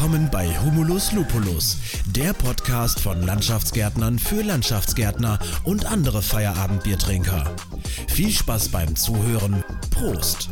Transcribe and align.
Willkommen 0.00 0.30
bei 0.32 0.46
Humulus 0.64 1.12
Lupulus, 1.12 1.76
der 2.16 2.32
Podcast 2.32 3.00
von 3.00 3.20
Landschaftsgärtnern 3.20 4.18
für 4.18 4.40
Landschaftsgärtner 4.42 5.38
und 5.64 5.84
andere 5.84 6.22
Feierabendbiertrinker. 6.22 7.54
Viel 8.08 8.30
Spaß 8.30 8.70
beim 8.70 8.96
Zuhören. 8.96 9.62
Prost. 9.90 10.48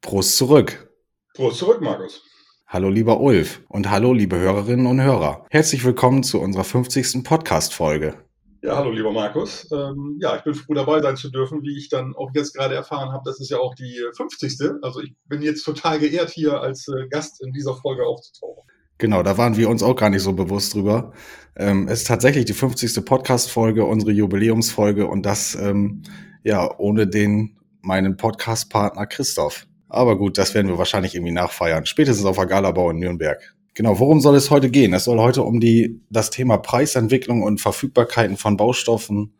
Prost 0.00 0.36
zurück. 0.36 0.90
Prost 1.34 1.58
zurück, 1.58 1.80
Markus. 1.80 2.20
Hallo 2.66 2.88
lieber 2.88 3.20
Ulf 3.20 3.60
und 3.68 3.88
hallo 3.88 4.14
liebe 4.14 4.36
Hörerinnen 4.36 4.86
und 4.86 5.00
Hörer. 5.00 5.46
Herzlich 5.48 5.84
willkommen 5.84 6.24
zu 6.24 6.40
unserer 6.40 6.64
50. 6.64 7.22
Podcast-Folge. 7.22 8.29
Ja, 8.62 8.76
hallo 8.76 8.90
lieber 8.90 9.10
Markus. 9.10 9.66
Ähm, 9.72 10.18
ja, 10.20 10.36
ich 10.36 10.42
bin 10.42 10.54
froh 10.54 10.74
dabei 10.74 11.00
sein 11.00 11.16
zu 11.16 11.30
dürfen, 11.30 11.62
wie 11.62 11.78
ich 11.78 11.88
dann 11.88 12.14
auch 12.14 12.30
jetzt 12.34 12.54
gerade 12.54 12.74
erfahren 12.74 13.10
habe. 13.10 13.22
Das 13.24 13.40
ist 13.40 13.50
ja 13.50 13.56
auch 13.56 13.74
die 13.74 13.98
50. 14.14 14.82
Also 14.82 15.00
ich 15.00 15.14
bin 15.26 15.40
jetzt 15.40 15.64
total 15.64 15.98
geehrt, 15.98 16.28
hier 16.28 16.60
als 16.60 16.86
äh, 16.88 17.08
Gast 17.08 17.42
in 17.42 17.52
dieser 17.52 17.74
Folge 17.74 18.04
aufzutauchen. 18.04 18.62
Genau, 18.98 19.22
da 19.22 19.38
waren 19.38 19.56
wir 19.56 19.70
uns 19.70 19.82
auch 19.82 19.96
gar 19.96 20.10
nicht 20.10 20.22
so 20.22 20.34
bewusst 20.34 20.74
drüber. 20.74 21.14
Ähm, 21.56 21.88
es 21.88 22.00
ist 22.00 22.08
tatsächlich 22.08 22.44
die 22.44 22.52
50. 22.52 23.02
Podcast-Folge, 23.02 23.86
unsere 23.86 24.12
Jubiläumsfolge 24.12 25.06
und 25.06 25.24
das 25.24 25.54
ähm, 25.54 26.02
ja 26.44 26.78
ohne 26.78 27.06
den 27.06 27.56
meinen 27.80 28.18
Podcast-Partner 28.18 29.06
Christoph. 29.06 29.66
Aber 29.88 30.18
gut, 30.18 30.36
das 30.36 30.54
werden 30.54 30.68
wir 30.68 30.76
wahrscheinlich 30.76 31.14
irgendwie 31.14 31.32
nachfeiern. 31.32 31.86
Spätestens 31.86 32.26
auf 32.26 32.36
der 32.36 32.44
Galabau 32.44 32.90
in 32.90 32.98
Nürnberg. 32.98 33.54
Genau, 33.74 33.98
worum 33.98 34.20
soll 34.20 34.34
es 34.36 34.50
heute 34.50 34.70
gehen? 34.70 34.92
Es 34.94 35.04
soll 35.04 35.18
heute 35.18 35.42
um 35.42 35.60
die, 35.60 36.00
das 36.10 36.30
Thema 36.30 36.58
Preisentwicklung 36.58 37.42
und 37.42 37.60
Verfügbarkeiten 37.60 38.36
von 38.36 38.56
Baustoffen 38.56 39.34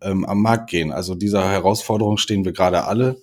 ähm, 0.00 0.24
am 0.24 0.40
Markt 0.40 0.70
gehen. 0.70 0.92
Also 0.92 1.14
dieser 1.14 1.50
Herausforderung 1.50 2.16
stehen 2.16 2.44
wir 2.44 2.52
gerade 2.52 2.84
alle 2.84 3.20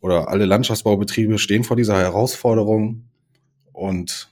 oder 0.00 0.28
alle 0.28 0.44
Landschaftsbaubetriebe 0.44 1.38
stehen 1.38 1.64
vor 1.64 1.76
dieser 1.76 1.96
Herausforderung 1.98 3.04
und 3.72 4.30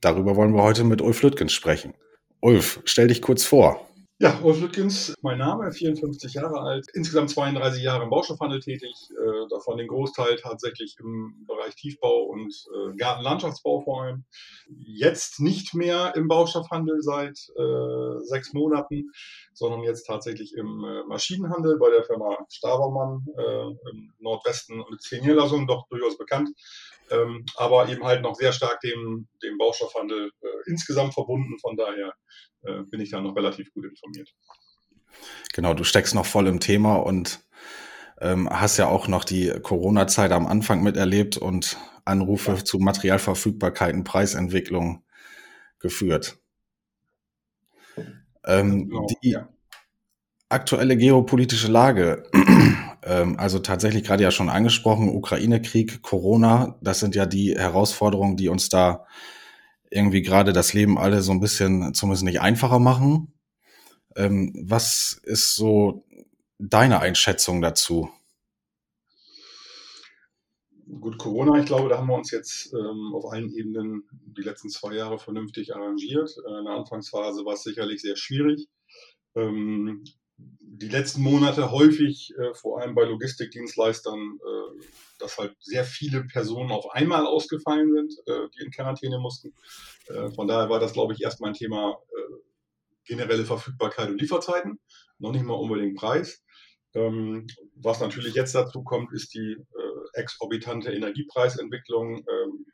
darüber 0.00 0.36
wollen 0.36 0.54
wir 0.54 0.62
heute 0.62 0.84
mit 0.84 1.00
Ulf 1.00 1.22
Lüttgens 1.22 1.52
sprechen. 1.52 1.94
Ulf, 2.40 2.80
stell 2.84 3.08
dich 3.08 3.22
kurz 3.22 3.44
vor. 3.44 3.88
Ja, 4.22 4.38
Ulf 4.40 4.60
Lüttgens, 4.60 5.16
mein 5.20 5.38
Name, 5.38 5.72
54 5.72 6.34
Jahre 6.34 6.60
alt, 6.60 6.86
insgesamt 6.94 7.30
32 7.30 7.82
Jahre 7.82 8.04
im 8.04 8.10
Baustoffhandel 8.10 8.60
tätig, 8.60 8.94
äh, 9.10 9.48
davon 9.50 9.78
den 9.78 9.88
Großteil 9.88 10.36
tatsächlich 10.36 10.94
im 11.00 11.44
Bereich 11.44 11.74
Tiefbau 11.74 12.26
und 12.26 12.54
äh, 12.72 12.96
Gartenlandschaftsbau 12.96 13.80
vor 13.80 14.04
allem. 14.04 14.24
Jetzt 14.68 15.40
nicht 15.40 15.74
mehr 15.74 16.12
im 16.14 16.28
Baustoffhandel 16.28 17.02
seit 17.02 17.36
äh, 17.58 18.20
sechs 18.20 18.52
Monaten, 18.52 19.10
sondern 19.54 19.82
jetzt 19.82 20.06
tatsächlich 20.06 20.54
im 20.54 20.84
äh, 20.84 21.02
Maschinenhandel 21.08 21.76
bei 21.80 21.90
der 21.90 22.04
Firma 22.04 22.46
Stabermann 22.48 23.26
äh, 23.36 23.90
im 23.90 24.12
Nordwesten 24.20 24.80
und 24.82 25.02
zehn 25.02 25.22
Niederlassungen, 25.22 25.66
doch 25.66 25.88
durchaus 25.88 26.16
bekannt. 26.16 26.50
Ähm, 27.10 27.44
aber 27.56 27.88
eben 27.88 28.04
halt 28.04 28.22
noch 28.22 28.34
sehr 28.34 28.52
stark 28.52 28.80
dem, 28.80 29.28
dem 29.42 29.58
Baustoffhandel 29.58 30.30
äh, 30.40 30.70
insgesamt 30.70 31.14
verbunden. 31.14 31.58
Von 31.60 31.76
daher 31.76 32.14
äh, 32.62 32.82
bin 32.84 33.00
ich 33.00 33.10
da 33.10 33.20
noch 33.20 33.36
relativ 33.36 33.72
gut 33.72 33.84
informiert. 33.84 34.30
Genau, 35.52 35.74
du 35.74 35.84
steckst 35.84 36.14
noch 36.14 36.26
voll 36.26 36.46
im 36.46 36.60
Thema 36.60 36.96
und 36.96 37.44
ähm, 38.20 38.48
hast 38.48 38.78
ja 38.78 38.88
auch 38.88 39.08
noch 39.08 39.24
die 39.24 39.48
Corona-Zeit 39.62 40.32
am 40.32 40.46
Anfang 40.46 40.82
miterlebt 40.82 41.36
und 41.36 41.76
Anrufe 42.04 42.52
ja. 42.52 42.64
zu 42.64 42.78
Materialverfügbarkeiten, 42.78 44.04
Preisentwicklung 44.04 45.04
geführt. 45.78 46.38
Ähm, 48.44 48.88
genau, 48.88 49.06
die 49.22 49.36
aktuelle 50.48 50.96
geopolitische 50.96 51.68
Lage, 51.68 52.24
ähm, 53.02 53.38
also 53.38 53.58
tatsächlich 53.58 54.04
gerade 54.04 54.22
ja 54.22 54.30
schon 54.30 54.48
angesprochen, 54.48 55.08
Ukraine-Krieg, 55.08 56.02
Corona, 56.02 56.78
das 56.80 57.00
sind 57.00 57.14
ja 57.14 57.26
die 57.26 57.56
Herausforderungen, 57.56 58.36
die 58.36 58.48
uns 58.48 58.68
da 58.68 59.06
irgendwie 59.90 60.22
gerade 60.22 60.52
das 60.52 60.72
Leben 60.72 60.98
alle 60.98 61.22
so 61.22 61.32
ein 61.32 61.40
bisschen 61.40 61.94
zumindest 61.94 62.24
nicht 62.24 62.40
einfacher 62.40 62.78
machen. 62.78 63.34
Ähm, 64.16 64.52
was 64.66 65.20
ist 65.24 65.54
so 65.54 66.04
deine 66.58 67.00
Einschätzung 67.00 67.60
dazu? 67.60 68.10
Gut, 71.00 71.18
Corona, 71.18 71.58
ich 71.58 71.66
glaube, 71.66 71.88
da 71.88 71.98
haben 71.98 72.08
wir 72.08 72.16
uns 72.16 72.30
jetzt 72.30 72.72
ähm, 72.74 73.12
auf 73.14 73.24
allen 73.32 73.50
Ebenen 73.54 74.04
die 74.10 74.42
letzten 74.42 74.68
zwei 74.68 74.94
Jahre 74.94 75.18
vernünftig 75.18 75.74
arrangiert. 75.74 76.36
Äh, 76.46 76.58
in 76.58 76.64
der 76.64 76.74
Anfangsphase 76.74 77.44
war 77.44 77.54
es 77.54 77.62
sicherlich 77.62 78.02
sehr 78.02 78.16
schwierig. 78.16 78.68
Ähm, 79.34 80.04
die 80.82 80.88
letzten 80.88 81.22
Monate 81.22 81.70
häufig, 81.70 82.34
äh, 82.36 82.54
vor 82.54 82.80
allem 82.80 82.94
bei 82.94 83.04
Logistikdienstleistern, 83.04 84.18
äh, 84.18 84.84
dass 85.18 85.38
halt 85.38 85.54
sehr 85.60 85.84
viele 85.84 86.24
Personen 86.24 86.72
auf 86.72 86.90
einmal 86.90 87.26
ausgefallen 87.26 87.92
sind, 87.92 88.14
äh, 88.26 88.48
die 88.54 88.64
in 88.64 88.72
Quarantäne 88.72 89.18
mussten. 89.18 89.54
Äh, 90.08 90.30
von 90.30 90.48
daher 90.48 90.68
war 90.68 90.80
das, 90.80 90.92
glaube 90.92 91.12
ich, 91.12 91.22
erstmal 91.22 91.50
ein 91.50 91.54
Thema 91.54 91.98
äh, 92.10 92.34
generelle 93.04 93.44
Verfügbarkeit 93.44 94.10
und 94.10 94.20
Lieferzeiten, 94.20 94.80
noch 95.18 95.32
nicht 95.32 95.44
mal 95.44 95.54
unbedingt 95.54 95.96
Preis. 95.96 96.42
Ähm, 96.94 97.46
was 97.76 98.00
natürlich 98.00 98.34
jetzt 98.34 98.54
dazu 98.54 98.82
kommt, 98.82 99.12
ist 99.12 99.34
die 99.34 99.52
äh, 99.52 100.20
exorbitante 100.20 100.92
Energiepreisentwicklung. 100.92 102.18
Ähm, 102.18 102.66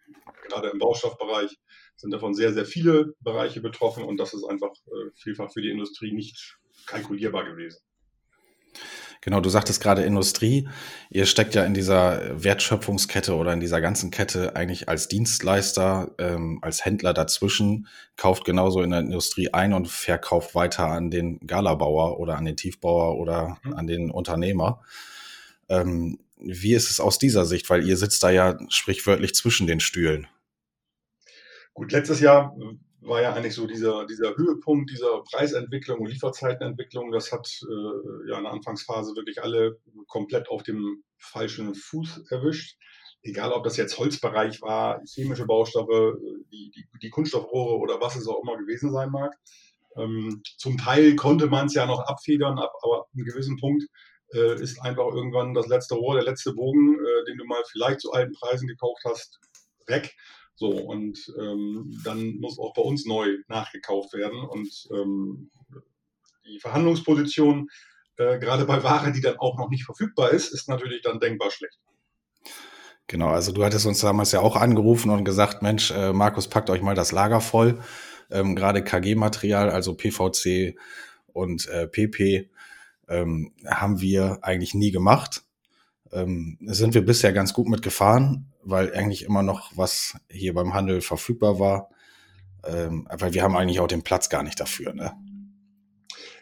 gerade 0.49 0.71
im 0.71 0.79
Baustoffbereich 0.79 1.56
sind 1.97 2.11
davon 2.11 2.33
sehr, 2.33 2.55
sehr 2.55 2.65
viele 2.65 3.12
Bereiche 3.21 3.61
betroffen 3.61 4.05
und 4.05 4.17
das 4.19 4.33
ist 4.33 4.45
einfach 4.45 4.71
vielfach 5.15 5.53
für 5.53 5.61
die 5.61 5.71
Industrie 5.71 6.12
nicht 6.12 6.59
kalkulierbar 6.88 7.44
gewesen. 7.44 7.78
Genau, 9.21 9.41
du 9.41 9.50
sagtest 9.50 9.82
gerade 9.82 10.03
Industrie. 10.03 10.69
Ihr 11.10 11.26
steckt 11.26 11.54
ja 11.54 11.65
in 11.65 11.75
dieser 11.75 12.43
Wertschöpfungskette 12.43 13.34
oder 13.34 13.53
in 13.53 13.60
dieser 13.60 13.81
ganzen 13.81 14.10
Kette 14.10 14.54
eigentlich 14.54 14.88
als 14.88 15.09
Dienstleister, 15.09 16.15
ähm, 16.19 16.60
als 16.62 16.84
Händler 16.84 17.12
dazwischen, 17.12 17.88
kauft 18.16 18.44
genauso 18.44 18.81
in 18.81 18.91
der 18.91 19.00
Industrie 19.00 19.53
ein 19.53 19.75
und 19.75 19.88
verkauft 19.88 20.54
weiter 20.54 20.87
an 20.87 21.10
den 21.10 21.41
Galabauer 21.41 22.21
oder 22.21 22.37
an 22.37 22.44
den 22.44 22.56
Tiefbauer 22.56 23.19
oder 23.19 23.59
mhm. 23.65 23.75
an 23.75 23.87
den 23.87 24.10
Unternehmer. 24.10 24.82
Ähm, 25.69 26.20
wie 26.38 26.75
ist 26.75 26.88
es 26.88 27.00
aus 27.00 27.19
dieser 27.19 27.44
Sicht? 27.44 27.69
Weil 27.69 27.87
ihr 27.87 27.97
sitzt 27.97 28.22
da 28.22 28.31
ja 28.31 28.56
sprichwörtlich 28.69 29.34
zwischen 29.34 29.66
den 29.66 29.81
Stühlen. 29.81 30.28
Gut, 31.75 31.91
letztes 31.91 32.20
Jahr 32.20 32.56
war 33.01 33.23
ja 33.23 33.33
eigentlich 33.33 33.55
so 33.55 33.67
dieser, 33.67 34.07
dieser 34.07 34.37
Höhepunkt 34.37 34.91
dieser 34.91 35.23
Preisentwicklung 35.23 36.01
und 36.01 36.11
Lieferzeitenentwicklung. 36.11 37.13
Das 37.13 37.33
hat 37.33 37.49
äh, 37.63 38.31
ja 38.31 38.39
in 38.39 38.45
der 38.45 38.53
Anfangsphase 38.53 39.15
wirklich 39.15 39.43
alle 39.43 39.79
komplett 40.07 40.49
auf 40.49 40.63
dem 40.63 41.05
falschen 41.17 41.75
Fuß 41.75 42.31
erwischt. 42.31 42.77
Egal, 43.23 43.53
ob 43.53 43.65
das 43.65 43.77
jetzt 43.77 43.99
Holzbereich 43.99 44.63
war, 44.63 45.01
chemische 45.05 45.45
Baustoffe, 45.45 46.17
die, 46.53 46.71
die, 46.75 46.87
die 47.03 47.11
Kunststoffrohre 47.11 47.79
oder 47.79 48.01
was 48.01 48.17
es 48.17 48.29
auch 48.29 48.43
immer 48.43 48.57
gewesen 48.57 48.93
sein 48.93 49.11
mag. 49.11 49.37
Ähm, 49.97 50.43
zum 50.57 50.79
Teil 50.79 51.17
konnte 51.17 51.47
man 51.47 51.67
es 51.67 51.75
ja 51.75 51.87
noch 51.87 52.01
abfedern, 52.01 52.59
ab, 52.59 52.73
aber 52.83 53.01
an 53.01 53.05
einem 53.15 53.25
gewissen 53.25 53.57
Punkt 53.59 53.85
äh, 54.33 54.61
ist 54.61 54.81
einfach 54.83 55.07
irgendwann 55.13 55.55
das 55.55 55.67
letzte 55.67 55.97
Rohr, 55.97 56.15
der 56.15 56.25
letzte 56.25 56.53
Bogen, 56.53 56.95
äh, 56.95 57.25
den 57.27 57.39
du 57.39 57.45
mal 57.45 57.63
vielleicht 57.71 58.01
zu 58.01 58.13
alten 58.13 58.33
Preisen 58.33 58.69
gekauft 58.69 59.03
hast, 59.05 59.41
weg. 59.87 60.15
So, 60.59 60.71
und 60.71 61.33
ähm, 61.39 61.97
dann 62.03 62.39
muss 62.41 62.59
auch 62.59 62.75
bei 62.75 62.83
uns 62.83 63.07
neu 63.07 63.37
nachgekauft 63.47 64.13
werden. 64.13 64.41
Und 64.41 64.89
ähm, 64.91 65.53
die 66.45 66.59
Verhandlungsposition, 66.59 67.69
äh, 68.17 68.41
gerade 68.41 68.65
bei 68.65 68.83
Ware, 68.83 69.13
die 69.13 69.21
dann 69.21 69.37
auch 69.37 69.57
noch 69.57 69.71
nicht 69.71 69.85
verfügbar 69.85 70.31
ist, 70.31 70.53
ist 70.53 70.69
natürlich 70.69 71.03
dann 71.03 71.21
denkbar 71.21 71.53
schlecht. 71.53 71.79
Genau, 73.07 73.29
also 73.29 73.53
du 73.53 73.65
hattest 73.65 73.87
uns 73.87 74.01
damals 74.01 74.33
ja 74.33 74.41
auch 74.41 74.57
angerufen 74.57 75.11
und 75.11 75.23
gesagt, 75.23 75.63
Mensch, 75.63 75.93
äh, 75.93 76.13
Markus, 76.13 76.49
packt 76.49 76.71
euch 76.71 76.83
mal 76.83 76.97
das 76.97 77.13
Lager 77.13 77.41
voll. 77.41 77.79
Ähm, 78.29 78.57
gerade 78.57 78.83
KG-Material, 78.83 79.71
also 79.71 79.95
PVC 79.95 80.77
und 81.29 81.69
äh, 81.69 81.87
PP, 81.87 82.51
ähm, 83.09 83.53
haben 83.65 84.00
wir 84.00 84.41
eigentlich 84.43 84.75
nie 84.75 84.91
gemacht. 84.91 85.44
Ähm, 86.11 86.59
sind 86.62 86.94
wir 86.94 87.05
bisher 87.05 87.32
ganz 87.32 87.53
gut 87.53 87.69
mitgefahren, 87.69 88.53
weil 88.69 88.94
eigentlich 88.94 89.25
immer 89.25 89.43
noch 89.43 89.73
was 89.76 90.17
hier 90.31 90.55
beim 90.55 90.75
Handel 90.75 91.00
verfügbar 91.00 91.59
war. 91.59 91.91
Ähm, 92.65 93.09
weil 93.11 93.32
wir 93.35 93.43
haben 93.43 93.56
eigentlich 93.56 93.81
auch 93.81 93.87
den 93.87 94.03
Platz 94.03 94.29
gar 94.29 94.43
nicht 94.43 94.61
dafür. 94.61 94.93
Ne? 94.93 95.12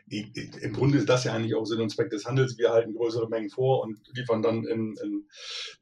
Im 0.09 0.73
Grunde 0.73 0.99
ist 0.99 1.09
das 1.09 1.25
ja 1.25 1.35
eigentlich 1.35 1.55
auch 1.55 1.65
Sinn 1.65 1.81
und 1.81 1.91
Zweck 1.91 2.11
des 2.11 2.27
Handels. 2.27 2.59
Wir 2.59 2.71
halten 2.71 2.95
größere 2.95 3.29
Mengen 3.29 3.51
vor 3.51 3.83
und 3.83 3.99
liefern 4.15 4.41
dann 4.41 4.65
in, 4.65 4.97
in 5.03 5.27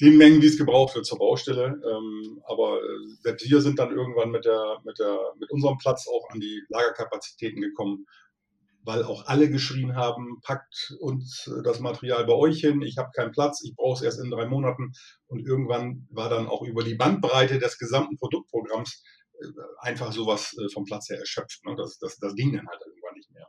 den 0.01 0.17
Mengen, 0.17 0.41
wie 0.41 0.47
es 0.47 0.57
gebraucht 0.57 0.95
wird, 0.95 1.05
zur 1.05 1.19
Baustelle. 1.19 1.81
Ähm, 1.87 2.43
aber 2.47 2.79
äh, 2.79 3.17
selbst 3.21 3.49
wir 3.49 3.61
sind 3.61 3.79
dann 3.79 3.95
irgendwann 3.95 4.31
mit, 4.31 4.45
der, 4.45 4.79
mit, 4.85 4.99
der, 4.99 5.19
mit 5.39 5.51
unserem 5.51 5.77
Platz 5.77 6.09
auch 6.09 6.29
an 6.31 6.41
die 6.41 6.63
Lagerkapazitäten 6.69 7.61
gekommen, 7.61 8.07
weil 8.85 9.03
auch 9.03 9.27
alle 9.27 9.51
geschrien 9.51 9.97
haben, 9.97 10.41
packt 10.43 10.95
uns 11.01 11.51
das 11.65 11.81
Material 11.81 12.25
bei 12.27 12.35
euch 12.35 12.61
hin, 12.61 12.83
ich 12.83 12.99
habe 12.99 13.11
keinen 13.15 13.33
Platz, 13.33 13.63
ich 13.65 13.75
brauche 13.75 13.97
es 13.97 14.03
erst 14.03 14.21
in 14.21 14.31
drei 14.31 14.47
Monaten. 14.47 14.93
Und 15.27 15.41
irgendwann 15.41 16.07
war 16.11 16.29
dann 16.29 16.47
auch 16.47 16.63
über 16.63 16.85
die 16.85 16.95
Bandbreite 16.95 17.59
des 17.59 17.79
gesamten 17.79 18.17
Produktprogramms 18.19 19.03
äh, 19.41 19.47
einfach 19.79 20.13
sowas 20.13 20.55
äh, 20.59 20.69
vom 20.73 20.85
Platz 20.85 21.09
her 21.09 21.19
erschöpft. 21.19 21.65
Ne? 21.65 21.75
Das, 21.77 21.99
das, 21.99 22.19
das 22.19 22.35
ging 22.35 22.53
dann 22.53 22.69
halt 22.69 22.81
irgendwann 22.87 23.15
nicht 23.15 23.33
mehr. 23.33 23.49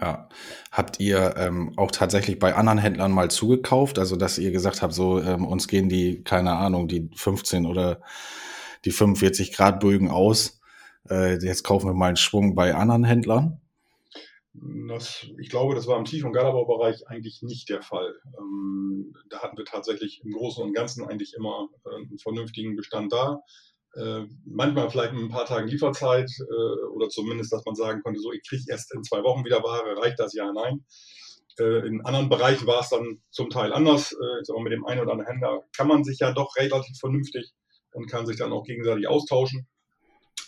Ja. 0.00 0.28
Habt 0.72 1.00
ihr 1.00 1.34
ähm, 1.38 1.72
auch 1.76 1.90
tatsächlich 1.90 2.38
bei 2.38 2.54
anderen 2.54 2.78
Händlern 2.78 3.12
mal 3.12 3.30
zugekauft? 3.30 3.98
Also, 3.98 4.16
dass 4.16 4.36
ihr 4.36 4.50
gesagt 4.50 4.82
habt, 4.82 4.92
so 4.92 5.20
ähm, 5.22 5.46
uns 5.46 5.68
gehen 5.68 5.88
die, 5.88 6.22
keine 6.22 6.52
Ahnung, 6.52 6.86
die 6.88 7.08
15 7.14 7.64
oder 7.64 8.02
die 8.84 8.90
45 8.90 9.52
Grad 9.52 9.80
Bögen 9.80 10.10
aus. 10.10 10.60
Äh, 11.08 11.38
jetzt 11.38 11.62
kaufen 11.62 11.88
wir 11.88 11.94
mal 11.94 12.08
einen 12.08 12.16
Schwung 12.16 12.54
bei 12.54 12.74
anderen 12.74 13.04
Händlern. 13.04 13.60
Das, 14.88 15.26
ich 15.38 15.50
glaube, 15.50 15.74
das 15.74 15.86
war 15.86 15.98
im 15.98 16.04
Tief- 16.04 16.24
und 16.24 16.32
Galabau-Bereich 16.32 17.06
eigentlich 17.08 17.42
nicht 17.42 17.68
der 17.68 17.82
Fall. 17.82 18.14
Ähm, 18.38 19.14
da 19.28 19.40
hatten 19.40 19.56
wir 19.56 19.64
tatsächlich 19.64 20.20
im 20.24 20.32
Großen 20.32 20.62
und 20.62 20.72
Ganzen 20.72 21.06
eigentlich 21.06 21.34
immer 21.36 21.68
äh, 21.84 21.96
einen 21.96 22.18
vernünftigen 22.18 22.76
Bestand 22.76 23.12
da. 23.12 23.40
Äh, 23.94 24.26
manchmal 24.44 24.90
vielleicht 24.90 25.14
mit 25.14 25.22
ein 25.22 25.30
paar 25.30 25.46
Tagen 25.46 25.68
Lieferzeit 25.68 26.30
äh, 26.40 26.86
oder 26.94 27.08
zumindest, 27.08 27.52
dass 27.52 27.64
man 27.64 27.74
sagen 27.74 28.02
konnte, 28.02 28.20
so 28.20 28.32
ich 28.32 28.46
kriege 28.46 28.64
erst 28.68 28.94
in 28.94 29.02
zwei 29.02 29.22
Wochen 29.22 29.44
wieder 29.44 29.62
Ware, 29.62 29.96
reicht 29.96 30.18
das 30.18 30.34
ja, 30.34 30.52
nein. 30.52 30.84
Äh, 31.58 31.86
in 31.86 32.04
anderen 32.04 32.28
Bereichen 32.28 32.66
war 32.66 32.80
es 32.80 32.90
dann 32.90 33.22
zum 33.30 33.50
Teil 33.50 33.72
anders. 33.72 34.12
Äh, 34.12 34.42
ich 34.42 34.48
mal, 34.48 34.62
mit 34.62 34.72
dem 34.72 34.86
einen 34.86 35.00
oder 35.00 35.12
anderen 35.12 35.30
Händler 35.30 35.62
kann 35.74 35.88
man 35.88 36.04
sich 36.04 36.18
ja 36.18 36.32
doch 36.32 36.56
relativ 36.56 36.98
vernünftig 36.98 37.52
und 37.92 38.10
kann 38.10 38.26
sich 38.26 38.36
dann 38.36 38.52
auch 38.52 38.64
gegenseitig 38.64 39.08
austauschen. 39.08 39.66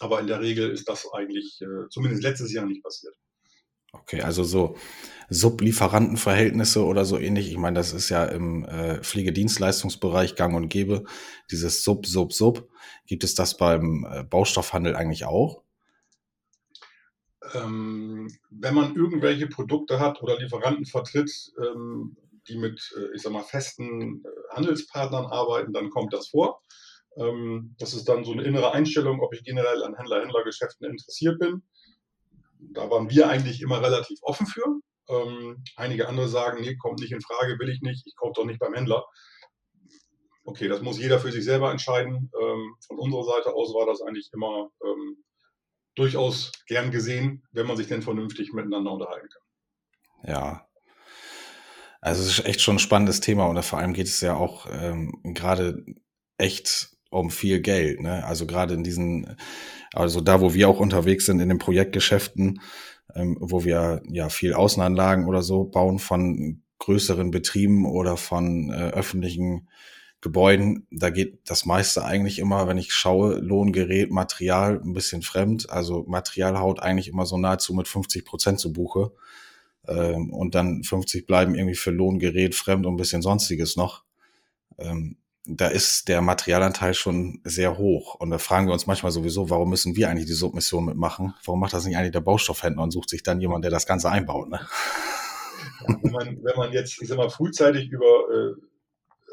Aber 0.01 0.21
in 0.21 0.27
der 0.27 0.41
Regel 0.41 0.71
ist 0.71 0.89
das 0.89 1.11
eigentlich 1.13 1.61
äh, 1.63 1.89
zumindest 1.91 2.23
letztes 2.23 2.53
Jahr 2.53 2.67
nicht 2.67 2.83
passiert. 2.83 3.15
Okay, 3.93 4.21
also 4.21 4.45
so 4.45 4.77
Sublieferantenverhältnisse 5.31 6.85
oder 6.85 7.05
so 7.05 7.19
ähnlich. 7.19 7.51
Ich 7.51 7.59
meine, 7.59 7.77
das 7.77 7.93
ist 7.93 8.09
ja 8.09 8.25
im 8.25 8.65
äh, 8.65 9.03
Pflegedienstleistungsbereich 9.03 10.35
gang 10.37 10.55
und 10.55 10.69
gäbe. 10.69 11.05
Dieses 11.51 11.85
Sub, 11.85 12.07
Sub, 12.07 12.33
Sub. 12.33 12.69
Gibt 13.07 13.25
es 13.25 13.35
das 13.35 13.57
beim 13.57 14.07
äh, 14.11 14.25
Baustoffhandel 14.25 14.95
eigentlich 14.97 15.25
auch? 15.25 15.63
Ähm, 17.55 18.29
wenn 18.51 18.75
man 18.75 18.95
irgendwelche 18.95 19.47
Produkte 19.47 20.01
hat 20.01 20.23
oder 20.23 20.39
Lieferanten 20.39 20.85
vertritt, 20.85 21.53
ähm, 21.59 22.17
die 22.49 22.59
mit, 22.59 22.93
äh, 22.97 23.15
ich 23.15 23.23
sag 23.23 23.33
mal, 23.33 23.43
festen 23.43 24.23
äh, 24.25 24.55
Handelspartnern 24.55 25.27
arbeiten, 25.27 25.73
dann 25.73 25.89
kommt 25.91 26.13
das 26.13 26.29
vor. 26.29 26.63
Ähm, 27.17 27.75
das 27.79 27.95
ist 27.95 28.09
dann 28.09 28.25
so 28.25 28.33
eine 28.33 28.43
innere 28.43 28.73
Einstellung, 28.73 29.21
ob 29.21 29.33
ich 29.35 29.45
generell 29.45 29.83
an 29.83 29.95
Händler-Händler-Geschäften 29.97 30.87
interessiert 30.87 31.39
bin 31.39 31.63
da 32.61 32.91
waren 32.91 33.11
wir 33.11 33.29
eigentlich 33.29 33.61
immer 33.63 33.83
relativ 33.83 34.19
offen 34.23 34.47
für. 34.47 34.81
Ähm, 35.09 35.63
einige 35.77 36.09
andere 36.09 36.29
sagen, 36.29 36.61
nee, 36.61 36.77
kommt 36.77 37.01
nicht 37.01 37.13
in 37.13 37.21
Frage, 37.21 37.59
will 37.59 37.71
ich 37.71 37.81
nicht, 37.81 38.07
ich 38.07 38.15
kaufe 38.17 38.35
doch 38.37 38.45
nicht 38.45 38.59
beim 38.59 38.75
Händler. 38.75 39.05
Okay, 40.45 40.69
das 40.69 40.83
muss 40.83 40.99
jeder 40.99 41.19
für 41.19 41.33
sich 41.33 41.45
selber 41.45 41.71
entscheiden. 41.71 42.31
Ähm, 42.41 42.75
von 42.87 42.99
unserer 42.99 43.25
Seite 43.25 43.55
aus 43.55 43.75
war 43.75 43.87
das 43.87 44.01
eigentlich 44.03 44.31
immer 44.33 44.71
ähm, 44.85 45.23
durchaus 45.95 46.53
gern 46.67 46.91
gesehen, 46.91 47.47
wenn 47.53 47.67
man 47.67 47.77
sich 47.77 47.89
denn 47.89 48.03
vernünftig 48.03 48.53
miteinander 48.53 48.93
unterhalten 48.93 49.29
kann. 49.29 50.31
Ja. 50.31 50.69
Also 52.01 52.23
es 52.23 52.39
ist 52.39 52.47
echt 52.47 52.61
schon 52.61 52.77
ein 52.77 52.81
spannendes 52.81 53.21
Thema 53.21 53.47
und 53.47 53.63
vor 53.63 53.79
allem 53.79 53.93
geht 53.93 54.07
es 54.07 54.21
ja 54.21 54.35
auch 54.37 54.67
ähm, 54.71 55.21
gerade 55.23 55.85
echt 56.39 56.97
um 57.11 57.31
viel 57.31 57.61
Geld. 57.61 58.01
Ne? 58.01 58.25
Also 58.25 58.47
gerade 58.47 58.75
in 58.75 58.85
diesen 58.85 59.37
also 59.95 60.21
da, 60.21 60.41
wo 60.41 60.55
wir 60.55 60.69
auch 60.69 60.81
unterwegs 60.81 61.27
sind 61.27 61.41
in 61.41 61.49
den 61.49 61.59
Projektgeschäften, 61.59 62.61
ähm, 63.15 63.37
wo 63.41 63.65
wir 63.65 64.03
ja 64.09 64.29
viel 64.29 64.55
Außenanlagen 64.55 65.27
oder 65.27 65.43
so 65.43 65.65
bauen 65.65 65.99
von 65.99 66.63
größeren 66.79 67.31
Betrieben 67.31 67.87
oder 67.87 68.17
von 68.17 68.71
äh, 68.71 68.91
öffentlichen 68.91 69.69
Gebäuden, 70.21 70.87
da 70.91 71.11
geht 71.11 71.49
das 71.49 71.65
meiste 71.65 72.05
eigentlich 72.05 72.41
immer, 72.41 72.67
wenn 72.67 72.77
ich 72.77 72.93
schaue, 72.93 73.37
Lohngerät, 73.39 74.11
Material 74.11 74.81
ein 74.83 74.93
bisschen 74.93 75.23
fremd. 75.23 75.71
Also 75.71 76.05
Material 76.09 76.59
haut 76.59 76.81
eigentlich 76.81 77.09
immer 77.09 77.25
so 77.25 77.39
nahezu 77.39 77.73
mit 77.73 77.87
50 77.87 78.25
Prozent 78.25 78.59
zu 78.59 78.73
Buche. 78.73 79.13
Ähm, 79.87 80.33
und 80.33 80.57
dann 80.57 80.83
50 80.83 81.27
bleiben 81.27 81.55
irgendwie 81.55 81.77
für 81.77 81.93
Lohngerät 81.93 82.57
fremd 82.57 82.85
und 82.85 82.95
ein 82.95 82.99
bisschen 82.99 83.23
sonstiges 83.23 83.77
noch. 83.77 84.03
Ähm, 84.77 85.18
da 85.45 85.69
ist 85.69 86.09
der 86.09 86.21
Materialanteil 86.21 86.95
schon 86.95 87.41
sehr 87.45 87.79
hoch. 87.79 88.15
Und 88.17 88.31
da 88.31 88.39
fragen 88.39 88.67
wir 88.67 88.73
uns 88.73 88.87
manchmal 88.87 89.13
sowieso, 89.13 89.51
warum 89.51 89.71
müssen 89.71 89.97
wir 89.97 90.11
eigentlich 90.11 90.27
die 90.27 90.35
Submission 90.35 90.85
mitmachen? 90.85 91.35
Warum 91.45 91.61
macht 91.61 91.73
das 91.73 91.85
nicht 91.87 91.97
eigentlich 91.97 92.13
der 92.13 92.21
Baustoffhändler 92.21 92.83
und 92.83 92.91
sucht 92.91 93.09
sich 93.09 93.23
dann 93.23 93.41
jemand, 93.41 93.65
der 93.65 93.71
das 93.71 93.87
Ganze 93.87 94.11
einbaut? 94.11 94.49
Ne? 94.49 94.61
Wenn, 95.87 96.13
man, 96.13 96.45
wenn 96.45 96.57
man 96.57 96.73
jetzt, 96.73 97.01
ich 97.01 97.09
sag 97.09 97.17
mal, 97.17 97.31
frühzeitig 97.31 97.89
über 97.91 98.05
äh, 98.05 98.55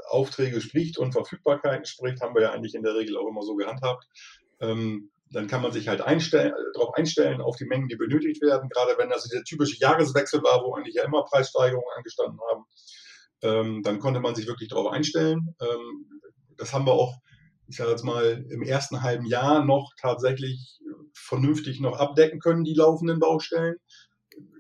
Aufträge 0.09 0.61
spricht 0.61 0.97
und 0.97 1.11
Verfügbarkeiten 1.11 1.85
spricht, 1.85 2.21
haben 2.21 2.35
wir 2.35 2.43
ja 2.43 2.51
eigentlich 2.51 2.75
in 2.75 2.83
der 2.83 2.95
Regel 2.95 3.17
auch 3.17 3.27
immer 3.27 3.41
so 3.41 3.55
gehandhabt. 3.55 4.05
Ähm, 4.61 5.09
dann 5.31 5.47
kann 5.47 5.61
man 5.61 5.71
sich 5.71 5.87
halt 5.87 6.01
einstellen, 6.01 6.53
darauf 6.73 6.93
einstellen, 6.93 7.41
auf 7.41 7.57
die 7.57 7.65
Mengen, 7.65 7.87
die 7.87 7.95
benötigt 7.95 8.41
werden. 8.41 8.69
Gerade 8.69 8.97
wenn 8.97 9.09
das 9.09 9.23
dieser 9.23 9.43
typische 9.43 9.77
Jahreswechsel 9.79 10.41
war, 10.43 10.63
wo 10.63 10.75
eigentlich 10.75 10.95
ja 10.95 11.03
immer 11.03 11.23
Preissteigerungen 11.23 11.89
angestanden 11.97 12.39
haben, 12.49 12.65
ähm, 13.41 13.81
dann 13.83 13.99
konnte 13.99 14.19
man 14.19 14.35
sich 14.35 14.47
wirklich 14.47 14.69
darauf 14.69 14.91
einstellen. 14.91 15.55
Ähm, 15.61 16.21
das 16.57 16.73
haben 16.73 16.85
wir 16.85 16.93
auch, 16.93 17.19
ich 17.67 17.77
sage 17.77 17.91
jetzt 17.91 18.03
mal, 18.03 18.45
im 18.49 18.61
ersten 18.61 19.01
halben 19.01 19.25
Jahr 19.25 19.63
noch 19.65 19.91
tatsächlich 19.99 20.79
vernünftig 21.13 21.79
noch 21.79 21.97
abdecken 21.97 22.39
können, 22.39 22.63
die 22.63 22.73
laufenden 22.73 23.19
Baustellen. 23.19 23.75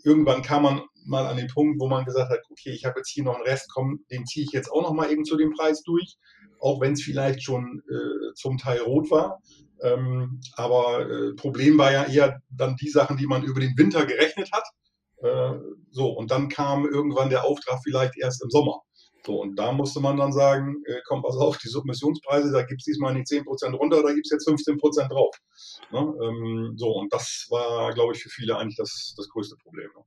Irgendwann 0.03 0.41
kam 0.41 0.63
man 0.63 0.81
mal 1.05 1.27
an 1.27 1.37
den 1.37 1.47
Punkt, 1.47 1.79
wo 1.79 1.87
man 1.87 2.05
gesagt 2.05 2.31
hat, 2.31 2.39
okay, 2.49 2.71
ich 2.71 2.85
habe 2.85 2.99
jetzt 2.99 3.11
hier 3.11 3.23
noch 3.23 3.35
einen 3.35 3.45
Rest, 3.45 3.69
komm, 3.71 3.99
den 4.11 4.25
ziehe 4.25 4.45
ich 4.45 4.51
jetzt 4.51 4.71
auch 4.71 4.81
noch 4.81 4.93
mal 4.93 5.11
eben 5.11 5.25
zu 5.25 5.37
dem 5.37 5.51
Preis 5.51 5.83
durch, 5.83 6.17
auch 6.59 6.81
wenn 6.81 6.93
es 6.93 7.03
vielleicht 7.03 7.43
schon 7.43 7.81
äh, 7.89 8.33
zum 8.33 8.57
Teil 8.57 8.79
rot 8.79 9.11
war. 9.11 9.41
Ähm, 9.81 10.39
aber 10.55 11.07
äh, 11.09 11.33
Problem 11.35 11.77
war 11.77 11.91
ja 11.91 12.05
eher 12.05 12.41
dann 12.49 12.75
die 12.77 12.89
Sachen, 12.89 13.17
die 13.17 13.27
man 13.27 13.43
über 13.43 13.59
den 13.59 13.77
Winter 13.77 14.05
gerechnet 14.05 14.51
hat 14.51 14.63
so, 15.91 16.09
und 16.09 16.29
dann 16.29 16.49
kam 16.49 16.85
irgendwann 16.85 17.29
der 17.29 17.45
Auftrag 17.45 17.79
vielleicht 17.83 18.17
erst 18.17 18.43
im 18.43 18.49
Sommer. 18.49 18.81
So, 19.25 19.41
und 19.41 19.55
da 19.55 19.71
musste 19.71 19.99
man 19.99 20.17
dann 20.17 20.31
sagen, 20.31 20.83
äh, 20.85 21.01
komm, 21.07 21.23
pass 21.23 21.35
auf, 21.35 21.57
die 21.57 21.67
Submissionspreise, 21.67 22.51
da 22.51 22.61
gibt 22.61 22.81
es 22.81 22.85
diesmal 22.85 23.13
nicht 23.13 23.27
10% 23.27 23.73
runter, 23.73 24.03
da 24.03 24.13
gibt 24.13 24.27
es 24.27 24.31
jetzt 24.31 24.47
15% 24.47 25.07
drauf. 25.09 25.35
Ne? 25.91 26.13
Ähm, 26.23 26.73
so, 26.77 26.91
und 26.91 27.11
das 27.11 27.47
war, 27.49 27.91
glaube 27.93 28.13
ich, 28.13 28.21
für 28.21 28.29
viele 28.29 28.55
eigentlich 28.57 28.77
das, 28.77 29.15
das 29.17 29.27
größte 29.29 29.55
Problem. 29.63 29.89
Ne? 29.95 30.03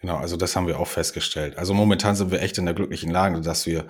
Genau, 0.00 0.16
also 0.16 0.36
das 0.36 0.54
haben 0.54 0.68
wir 0.68 0.78
auch 0.78 0.86
festgestellt. 0.86 1.58
Also 1.58 1.74
momentan 1.74 2.14
sind 2.14 2.30
wir 2.30 2.40
echt 2.40 2.56
in 2.56 2.66
der 2.66 2.74
glücklichen 2.74 3.10
Lage, 3.10 3.40
dass 3.40 3.66
wir 3.66 3.88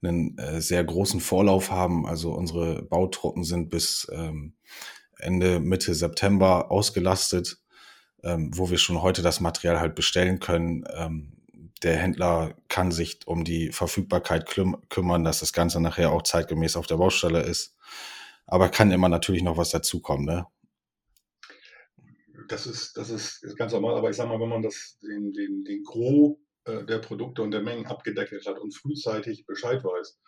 einen 0.00 0.38
äh, 0.38 0.60
sehr 0.60 0.84
großen 0.84 1.20
Vorlauf 1.20 1.72
haben. 1.72 2.06
Also 2.06 2.32
unsere 2.32 2.82
Bautruppen 2.82 3.42
sind 3.42 3.68
bis 3.68 4.08
ähm, 4.12 4.54
Ende, 5.18 5.58
Mitte 5.58 5.94
September 5.94 6.70
ausgelastet 6.70 7.61
ähm, 8.22 8.50
wo 8.56 8.70
wir 8.70 8.78
schon 8.78 9.02
heute 9.02 9.22
das 9.22 9.40
Material 9.40 9.80
halt 9.80 9.94
bestellen 9.94 10.40
können. 10.40 10.84
Ähm, 10.94 11.32
der 11.82 11.96
Händler 11.96 12.54
kann 12.68 12.92
sich 12.92 13.20
um 13.26 13.44
die 13.44 13.72
Verfügbarkeit 13.72 14.46
küm 14.46 14.76
kümmern, 14.88 15.24
dass 15.24 15.40
das 15.40 15.52
Ganze 15.52 15.80
nachher 15.80 16.12
auch 16.12 16.22
zeitgemäß 16.22 16.76
auf 16.76 16.86
der 16.86 16.96
Baustelle 16.96 17.42
ist. 17.42 17.76
Aber 18.46 18.68
kann 18.68 18.92
immer 18.92 19.08
natürlich 19.08 19.42
noch 19.42 19.56
was 19.56 19.70
dazukommen, 19.70 20.24
ne? 20.24 20.46
Das 22.48 22.66
ist, 22.66 22.96
das 22.96 23.08
ist 23.08 23.56
ganz 23.56 23.72
normal, 23.72 23.96
aber 23.96 24.10
ich 24.10 24.16
sag 24.16 24.28
mal, 24.28 24.40
wenn 24.40 24.48
man 24.48 24.62
das, 24.62 24.98
den, 25.00 25.32
den, 25.32 25.64
den 25.64 25.82
Gros 25.84 26.36
äh, 26.64 26.84
der 26.84 26.98
Produkte 26.98 27.42
und 27.42 27.50
der 27.50 27.62
Mengen 27.62 27.86
abgedeckelt 27.86 28.46
hat 28.46 28.58
und 28.58 28.74
frühzeitig 28.74 29.46
Bescheid 29.46 29.82
weiß, 29.82 30.18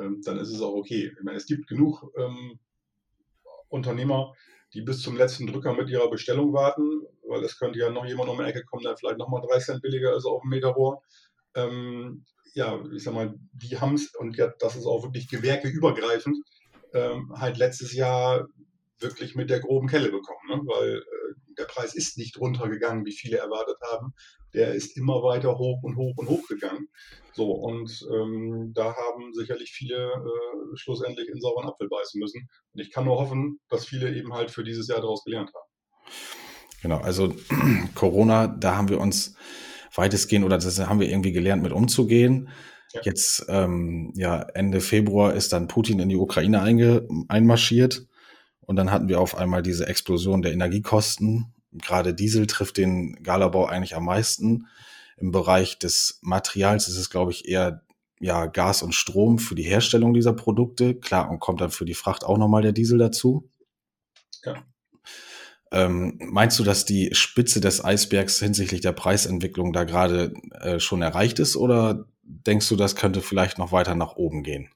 ähm, 0.00 0.20
dann 0.24 0.38
ist 0.38 0.50
es 0.50 0.60
auch 0.60 0.74
okay. 0.74 1.12
Ich 1.16 1.22
meine, 1.22 1.36
es 1.36 1.46
gibt 1.46 1.66
genug 1.66 2.04
ähm, 2.16 2.58
Unternehmer, 3.68 4.34
die 4.74 4.82
bis 4.82 5.02
zum 5.02 5.16
letzten 5.16 5.46
Drücker 5.46 5.74
mit 5.74 5.90
ihrer 5.90 6.10
Bestellung 6.10 6.52
warten, 6.52 7.02
weil 7.28 7.44
es 7.44 7.58
könnte 7.58 7.78
ja 7.78 7.90
noch 7.90 8.06
jemand 8.06 8.30
um 8.30 8.38
die 8.38 8.44
Ecke 8.44 8.64
kommen, 8.64 8.82
der 8.82 8.96
vielleicht 8.96 9.18
nochmal 9.18 9.42
drei 9.42 9.58
Cent 9.58 9.82
billiger 9.82 10.16
ist 10.16 10.24
auf 10.24 10.42
dem 10.42 10.50
Meter 10.50 10.68
Rohr. 10.68 11.02
Ähm, 11.54 12.24
ja, 12.54 12.82
ich 12.94 13.02
sag 13.02 13.14
mal, 13.14 13.34
die 13.52 13.78
haben 13.78 13.94
es, 13.94 14.14
und 14.14 14.36
ja, 14.36 14.52
das 14.58 14.76
ist 14.76 14.86
auch 14.86 15.02
wirklich 15.02 15.28
gewerkeübergreifend, 15.28 16.38
ähm, 16.94 17.32
halt 17.34 17.58
letztes 17.58 17.92
Jahr 17.94 18.48
wirklich 18.98 19.34
mit 19.34 19.50
der 19.50 19.60
groben 19.60 19.88
Kelle 19.88 20.10
bekommen, 20.10 20.48
ne? 20.48 20.60
weil 20.64 21.02
der 21.62 21.72
Preis 21.72 21.94
ist 21.94 22.18
nicht 22.18 22.38
runtergegangen, 22.38 23.06
wie 23.06 23.12
viele 23.12 23.38
erwartet 23.38 23.76
haben. 23.92 24.14
Der 24.54 24.74
ist 24.74 24.96
immer 24.96 25.22
weiter 25.22 25.58
hoch 25.58 25.82
und 25.82 25.96
hoch 25.96 26.14
und 26.16 26.28
hoch 26.28 26.46
gegangen. 26.48 26.88
So, 27.34 27.52
und 27.52 28.06
ähm, 28.12 28.72
da 28.74 28.94
haben 28.94 29.32
sicherlich 29.32 29.70
viele 29.72 29.96
äh, 29.96 30.76
schlussendlich 30.76 31.28
in 31.28 31.40
sauren 31.40 31.66
Apfel 31.66 31.88
beißen 31.88 32.20
müssen. 32.20 32.48
Und 32.72 32.80
ich 32.80 32.90
kann 32.92 33.04
nur 33.04 33.18
hoffen, 33.18 33.60
dass 33.68 33.86
viele 33.86 34.14
eben 34.14 34.34
halt 34.34 34.50
für 34.50 34.64
dieses 34.64 34.88
Jahr 34.88 35.00
daraus 35.00 35.24
gelernt 35.24 35.50
haben. 35.54 35.68
Genau, 36.82 36.98
also 36.98 37.34
Corona, 37.94 38.48
da 38.48 38.76
haben 38.76 38.88
wir 38.88 39.00
uns 39.00 39.36
weitestgehend 39.94 40.44
oder 40.44 40.58
das 40.58 40.78
haben 40.80 41.00
wir 41.00 41.08
irgendwie 41.08 41.32
gelernt, 41.32 41.62
mit 41.62 41.72
umzugehen. 41.72 42.50
Ja. 42.92 43.00
Jetzt, 43.04 43.46
ähm, 43.48 44.12
ja, 44.16 44.42
Ende 44.54 44.80
Februar 44.80 45.32
ist 45.32 45.52
dann 45.52 45.68
Putin 45.68 46.00
in 46.00 46.10
die 46.10 46.16
Ukraine 46.16 46.60
einge 46.60 47.08
einmarschiert. 47.28 48.06
Und 48.64 48.76
dann 48.76 48.90
hatten 48.90 49.08
wir 49.08 49.20
auf 49.20 49.36
einmal 49.36 49.62
diese 49.62 49.86
Explosion 49.86 50.42
der 50.42 50.52
Energiekosten. 50.52 51.52
Gerade 51.72 52.14
Diesel 52.14 52.46
trifft 52.46 52.76
den 52.76 53.22
Galabau 53.22 53.66
eigentlich 53.66 53.96
am 53.96 54.04
meisten. 54.04 54.66
Im 55.16 55.30
Bereich 55.30 55.78
des 55.78 56.18
Materials 56.22 56.88
ist 56.88 56.96
es, 56.96 57.10
glaube 57.10 57.32
ich, 57.32 57.48
eher 57.48 57.82
ja, 58.20 58.46
Gas 58.46 58.82
und 58.82 58.94
Strom 58.94 59.38
für 59.38 59.56
die 59.56 59.64
Herstellung 59.64 60.14
dieser 60.14 60.32
Produkte. 60.32 60.94
Klar, 60.94 61.28
und 61.28 61.40
kommt 61.40 61.60
dann 61.60 61.70
für 61.70 61.84
die 61.84 61.94
Fracht 61.94 62.24
auch 62.24 62.38
nochmal 62.38 62.62
der 62.62 62.72
Diesel 62.72 62.98
dazu. 62.98 63.50
Ja. 64.44 64.64
Ähm, 65.72 66.18
meinst 66.20 66.58
du, 66.58 66.64
dass 66.64 66.84
die 66.84 67.10
Spitze 67.14 67.60
des 67.60 67.84
Eisbergs 67.84 68.38
hinsichtlich 68.38 68.80
der 68.80 68.92
Preisentwicklung 68.92 69.72
da 69.72 69.84
gerade 69.84 70.34
äh, 70.60 70.78
schon 70.78 71.02
erreicht 71.02 71.38
ist 71.38 71.56
oder 71.56 72.04
denkst 72.22 72.68
du, 72.68 72.76
das 72.76 72.94
könnte 72.94 73.22
vielleicht 73.22 73.58
noch 73.58 73.72
weiter 73.72 73.94
nach 73.94 74.16
oben 74.16 74.42
gehen? 74.42 74.68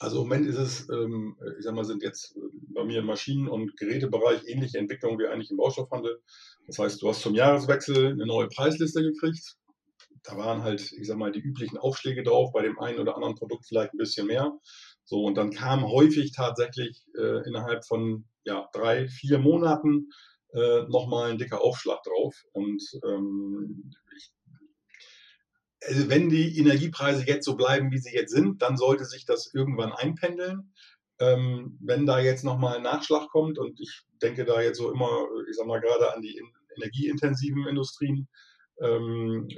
Also 0.00 0.22
im 0.22 0.28
Moment 0.28 0.46
ist 0.46 0.58
es, 0.58 0.88
ähm, 0.90 1.36
ich 1.58 1.64
sag 1.64 1.74
mal, 1.74 1.84
sind 1.84 2.02
jetzt 2.02 2.36
äh, 2.36 2.40
bei 2.74 2.84
mir 2.84 3.00
im 3.00 3.06
Maschinen- 3.06 3.48
und 3.48 3.76
Gerätebereich 3.76 4.46
ähnliche 4.46 4.78
Entwicklungen 4.78 5.18
wie 5.18 5.26
eigentlich 5.26 5.50
im 5.50 5.56
Baustoffhandel. 5.56 6.20
Das 6.66 6.78
heißt, 6.78 7.02
du 7.02 7.08
hast 7.08 7.22
zum 7.22 7.34
Jahreswechsel 7.34 8.12
eine 8.12 8.26
neue 8.26 8.48
Preisliste 8.48 9.02
gekriegt. 9.02 9.56
Da 10.22 10.36
waren 10.36 10.62
halt, 10.62 10.92
ich 10.92 11.06
sag 11.06 11.16
mal, 11.16 11.32
die 11.32 11.40
üblichen 11.40 11.78
Aufschläge 11.78 12.22
drauf, 12.22 12.52
bei 12.52 12.62
dem 12.62 12.78
einen 12.78 12.98
oder 13.00 13.16
anderen 13.16 13.34
Produkt 13.34 13.66
vielleicht 13.66 13.94
ein 13.94 13.98
bisschen 13.98 14.26
mehr. 14.26 14.52
So, 15.04 15.24
und 15.24 15.36
dann 15.36 15.50
kam 15.50 15.88
häufig 15.90 16.32
tatsächlich 16.32 17.04
äh, 17.18 17.46
innerhalb 17.48 17.84
von 17.84 18.26
ja, 18.44 18.68
drei, 18.72 19.08
vier 19.08 19.38
Monaten 19.38 20.10
äh, 20.52 20.82
nochmal 20.88 21.30
ein 21.30 21.38
dicker 21.38 21.62
Aufschlag 21.62 22.02
drauf. 22.02 22.36
Und 22.52 22.82
ähm, 23.04 23.90
wenn 25.80 26.28
die 26.28 26.58
Energiepreise 26.58 27.26
jetzt 27.26 27.44
so 27.44 27.56
bleiben, 27.56 27.90
wie 27.90 27.98
sie 27.98 28.14
jetzt 28.14 28.32
sind, 28.32 28.62
dann 28.62 28.76
sollte 28.76 29.04
sich 29.04 29.24
das 29.24 29.52
irgendwann 29.54 29.92
einpendeln. 29.92 30.72
Ähm, 31.20 31.78
wenn 31.80 32.06
da 32.06 32.20
jetzt 32.20 32.44
nochmal 32.44 32.76
ein 32.76 32.82
Nachschlag 32.82 33.28
kommt 33.28 33.58
und 33.58 33.80
ich 33.80 34.02
denke 34.22 34.44
da 34.44 34.60
jetzt 34.60 34.78
so 34.78 34.92
immer, 34.92 35.26
ich 35.48 35.56
sag 35.56 35.66
mal 35.66 35.80
gerade 35.80 36.14
an 36.14 36.22
die 36.22 36.40
energieintensiven 36.76 37.66
Industrien, 37.66 38.28
ähm, 38.80 39.48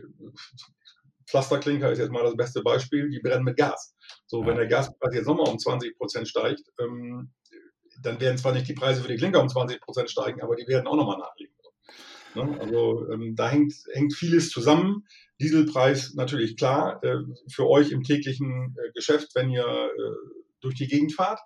Pflasterklinker 1.26 1.92
ist 1.92 1.98
jetzt 1.98 2.10
mal 2.10 2.24
das 2.24 2.36
beste 2.36 2.62
Beispiel, 2.62 3.08
die 3.08 3.20
brennen 3.20 3.44
mit 3.44 3.56
Gas. 3.56 3.94
So, 4.26 4.44
wenn 4.44 4.56
der 4.56 4.66
Gaspreis 4.66 5.14
jetzt 5.14 5.26
nochmal 5.26 5.48
um 5.48 5.58
20 5.58 5.96
Prozent 5.96 6.28
steigt, 6.28 6.62
ähm, 6.80 7.30
dann 8.02 8.20
werden 8.20 8.38
zwar 8.38 8.52
nicht 8.52 8.66
die 8.66 8.74
Preise 8.74 9.02
für 9.02 9.08
die 9.08 9.16
Klinker 9.16 9.40
um 9.40 9.48
20 9.48 9.80
Prozent 9.80 10.10
steigen, 10.10 10.40
aber 10.40 10.56
die 10.56 10.66
werden 10.66 10.86
auch 10.86 10.96
nochmal 10.96 11.18
nachlegen. 11.18 11.54
Ne? 12.34 12.56
Also 12.60 13.10
ähm, 13.10 13.34
da 13.37 13.49
hängt, 13.49 13.75
hängt 13.92 14.14
vieles 14.14 14.50
zusammen. 14.50 15.04
Dieselpreis 15.40 16.14
natürlich 16.14 16.56
klar 16.56 17.02
äh, 17.02 17.16
für 17.50 17.68
euch 17.68 17.90
im 17.92 18.02
täglichen 18.02 18.76
äh, 18.76 18.92
Geschäft, 18.92 19.30
wenn 19.34 19.50
ihr 19.50 19.64
äh, 19.64 20.40
durch 20.60 20.75
die 20.75 20.87
Gegend 20.87 21.14
fahrt. 21.14 21.40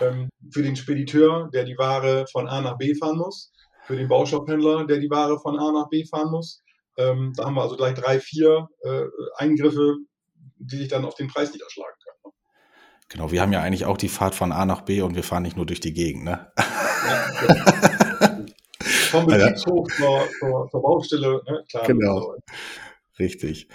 Ähm, 0.00 0.28
für 0.50 0.62
den 0.62 0.76
Spediteur, 0.76 1.48
der 1.52 1.64
die 1.64 1.78
Ware 1.78 2.26
von 2.30 2.48
A 2.48 2.60
nach 2.60 2.76
B 2.78 2.94
fahren 2.94 3.18
muss. 3.18 3.52
Für 3.84 3.96
den 3.96 4.08
Baustoffhändler, 4.08 4.86
der 4.86 4.98
die 4.98 5.10
Ware 5.10 5.38
von 5.38 5.58
A 5.58 5.72
nach 5.72 5.88
B 5.88 6.04
fahren 6.04 6.30
muss. 6.30 6.62
Ähm, 6.96 7.32
da 7.36 7.44
haben 7.44 7.54
wir 7.54 7.62
also 7.62 7.76
gleich 7.76 7.94
drei, 7.94 8.18
vier 8.18 8.68
äh, 8.82 9.04
Eingriffe, 9.36 9.96
die 10.58 10.76
sich 10.76 10.88
dann 10.88 11.04
auf 11.04 11.14
den 11.14 11.28
Preis 11.28 11.52
niederschlagen 11.52 11.94
können. 12.02 12.16
Ne? 12.24 12.30
Genau, 13.08 13.30
wir 13.30 13.42
haben 13.42 13.52
ja 13.52 13.62
eigentlich 13.62 13.84
auch 13.84 13.98
die 13.98 14.08
Fahrt 14.08 14.34
von 14.34 14.50
A 14.50 14.64
nach 14.64 14.80
B 14.80 15.02
und 15.02 15.14
wir 15.14 15.22
fahren 15.22 15.42
nicht 15.42 15.56
nur 15.56 15.66
durch 15.66 15.80
die 15.80 15.92
Gegend. 15.92 16.24
Ne? 16.24 16.50
Ja, 16.58 17.30
genau. 17.46 17.85
Vom 19.16 19.26
Betriebshof 19.26 19.88
zur, 19.96 20.28
zur, 20.38 20.68
zur, 20.70 20.82
Baustelle, 20.82 21.42
ne? 21.46 21.64
klar. 21.68 21.86
Genau. 21.86 22.34
Richtig. 23.18 23.68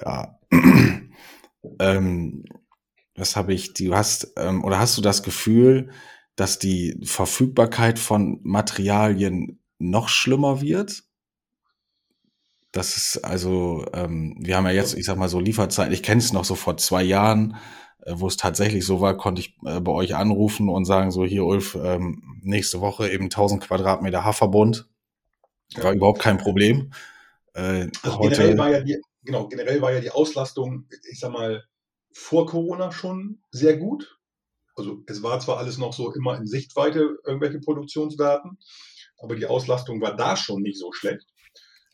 Ja. 0.00 0.38
ähm, 1.78 2.44
was 3.14 3.36
habe 3.36 3.52
ich, 3.52 3.74
du 3.74 3.94
hast, 3.94 4.32
ähm, 4.36 4.64
oder 4.64 4.78
hast 4.78 4.96
du 4.96 5.02
das 5.02 5.22
Gefühl, 5.22 5.90
dass 6.36 6.58
die 6.58 6.98
Verfügbarkeit 7.04 7.98
von 7.98 8.40
Materialien 8.42 9.60
noch 9.78 10.08
schlimmer 10.08 10.60
wird? 10.60 11.04
Das 12.72 12.96
ist 12.96 13.18
also, 13.18 13.84
ähm, 13.92 14.36
wir 14.40 14.56
haben 14.56 14.64
ja 14.64 14.72
jetzt, 14.72 14.94
ich 14.94 15.04
sag 15.04 15.18
mal 15.18 15.28
so 15.28 15.40
Lieferzeiten, 15.40 15.92
ich 15.92 16.02
kenne 16.02 16.20
es 16.20 16.32
noch 16.32 16.44
so 16.44 16.54
vor 16.54 16.78
zwei 16.78 17.02
Jahren, 17.02 17.56
wo 18.06 18.26
es 18.26 18.36
tatsächlich 18.36 18.84
so 18.84 19.00
war, 19.00 19.16
konnte 19.16 19.40
ich 19.40 19.56
äh, 19.64 19.80
bei 19.80 19.92
euch 19.92 20.14
anrufen 20.14 20.68
und 20.68 20.84
sagen, 20.84 21.10
so 21.10 21.24
hier 21.24 21.44
Ulf, 21.44 21.76
ähm, 21.76 22.40
nächste 22.42 22.80
Woche 22.80 23.08
eben 23.08 23.24
1000 23.24 23.62
Quadratmeter 23.62 24.24
Haferbund. 24.24 24.88
War 25.76 25.92
ja. 25.92 25.92
überhaupt 25.92 26.20
kein 26.20 26.38
Problem. 26.38 26.92
Äh, 27.54 27.88
also 28.02 28.18
heute, 28.18 28.36
generell 28.36 28.58
war 28.58 28.70
ja 28.70 28.80
die, 28.80 29.00
genau, 29.22 29.48
generell 29.48 29.80
war 29.80 29.92
ja 29.92 30.00
die 30.00 30.10
Auslastung, 30.10 30.86
ich 31.10 31.20
sag 31.20 31.32
mal, 31.32 31.64
vor 32.12 32.46
Corona 32.46 32.92
schon 32.92 33.40
sehr 33.50 33.76
gut. 33.76 34.18
Also 34.74 35.02
es 35.06 35.22
war 35.22 35.38
zwar 35.40 35.58
alles 35.58 35.78
noch 35.78 35.92
so 35.92 36.12
immer 36.12 36.36
in 36.36 36.46
Sichtweite, 36.46 37.18
irgendwelche 37.24 37.60
Produktionsdaten, 37.60 38.58
aber 39.18 39.36
die 39.36 39.46
Auslastung 39.46 40.00
war 40.00 40.16
da 40.16 40.36
schon 40.36 40.62
nicht 40.62 40.78
so 40.78 40.92
schlecht. 40.92 41.26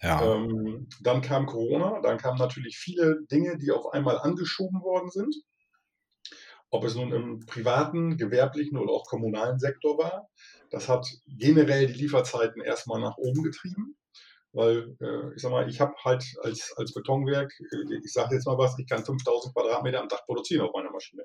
Ja. 0.01 0.35
Ähm, 0.35 0.89
dann 1.01 1.23
kam 1.23 1.47
Corona, 1.47 2.01
dann 2.01 2.19
kamen 2.19 2.39
natürlich 2.39 2.79
viele 2.79 3.27
Dinge, 3.31 3.59
die 3.59 3.73
auf 3.73 3.93
einmal 3.93 4.19
angeschoben 4.19 4.81
worden 4.81 5.11
sind. 5.11 5.35
Ob 6.71 6.85
es 6.85 6.95
nun 6.95 7.13
im 7.13 7.47
privaten, 7.47 8.17
gewerblichen 8.17 8.77
oder 8.77 8.93
auch 8.93 9.07
kommunalen 9.07 9.59
Sektor 9.59 9.97
war. 9.99 10.29
Das 10.71 10.89
hat 10.89 11.07
generell 11.27 11.87
die 11.87 11.95
Lieferzeiten 11.95 12.61
erstmal 12.63 13.01
nach 13.01 13.17
oben 13.17 13.43
getrieben. 13.43 13.97
Weil, 14.53 14.97
äh, 15.01 15.35
ich 15.35 15.43
sag 15.43 15.51
mal, 15.51 15.69
ich 15.69 15.81
habe 15.81 15.95
halt 16.05 16.25
als, 16.43 16.73
als 16.77 16.93
Betonwerk, 16.93 17.53
äh, 17.61 17.97
ich 18.03 18.13
sage 18.13 18.35
jetzt 18.35 18.47
mal 18.47 18.59
was, 18.59 18.79
ich 18.79 18.87
kann 18.87 19.05
5000 19.05 19.55
Quadratmeter 19.55 20.01
am 20.01 20.09
Tag 20.09 20.25
produzieren 20.27 20.63
auf 20.63 20.73
meiner 20.75 20.91
Maschine. 20.91 21.25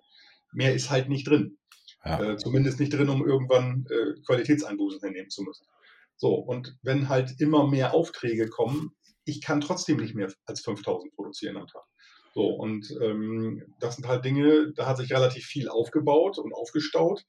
Mehr 0.51 0.73
ist 0.73 0.89
halt 0.89 1.09
nicht 1.09 1.27
drin. 1.27 1.57
Ja. 2.05 2.21
Äh, 2.21 2.37
zumindest 2.37 2.79
nicht 2.79 2.93
drin, 2.93 3.09
um 3.09 3.25
irgendwann 3.25 3.85
äh, 3.89 4.21
Qualitätseinbußen 4.25 5.01
hinnehmen 5.01 5.29
zu 5.29 5.43
müssen. 5.43 5.65
So, 6.17 6.35
und 6.35 6.77
wenn 6.81 7.09
halt 7.09 7.39
immer 7.39 7.67
mehr 7.67 7.93
Aufträge 7.93 8.49
kommen, 8.49 8.95
ich 9.25 9.41
kann 9.41 9.61
trotzdem 9.61 9.97
nicht 9.97 10.15
mehr 10.15 10.31
als 10.45 10.61
5000 10.61 11.13
produzieren 11.15 11.57
am 11.57 11.67
Tag. 11.67 11.83
So, 12.33 12.47
und 12.47 12.89
ähm, 13.01 13.63
das 13.79 13.95
sind 13.95 14.07
halt 14.07 14.25
Dinge, 14.25 14.73
da 14.75 14.87
hat 14.87 14.97
sich 14.97 15.11
relativ 15.11 15.45
viel 15.45 15.69
aufgebaut 15.69 16.39
und 16.39 16.53
aufgestaut, 16.53 17.23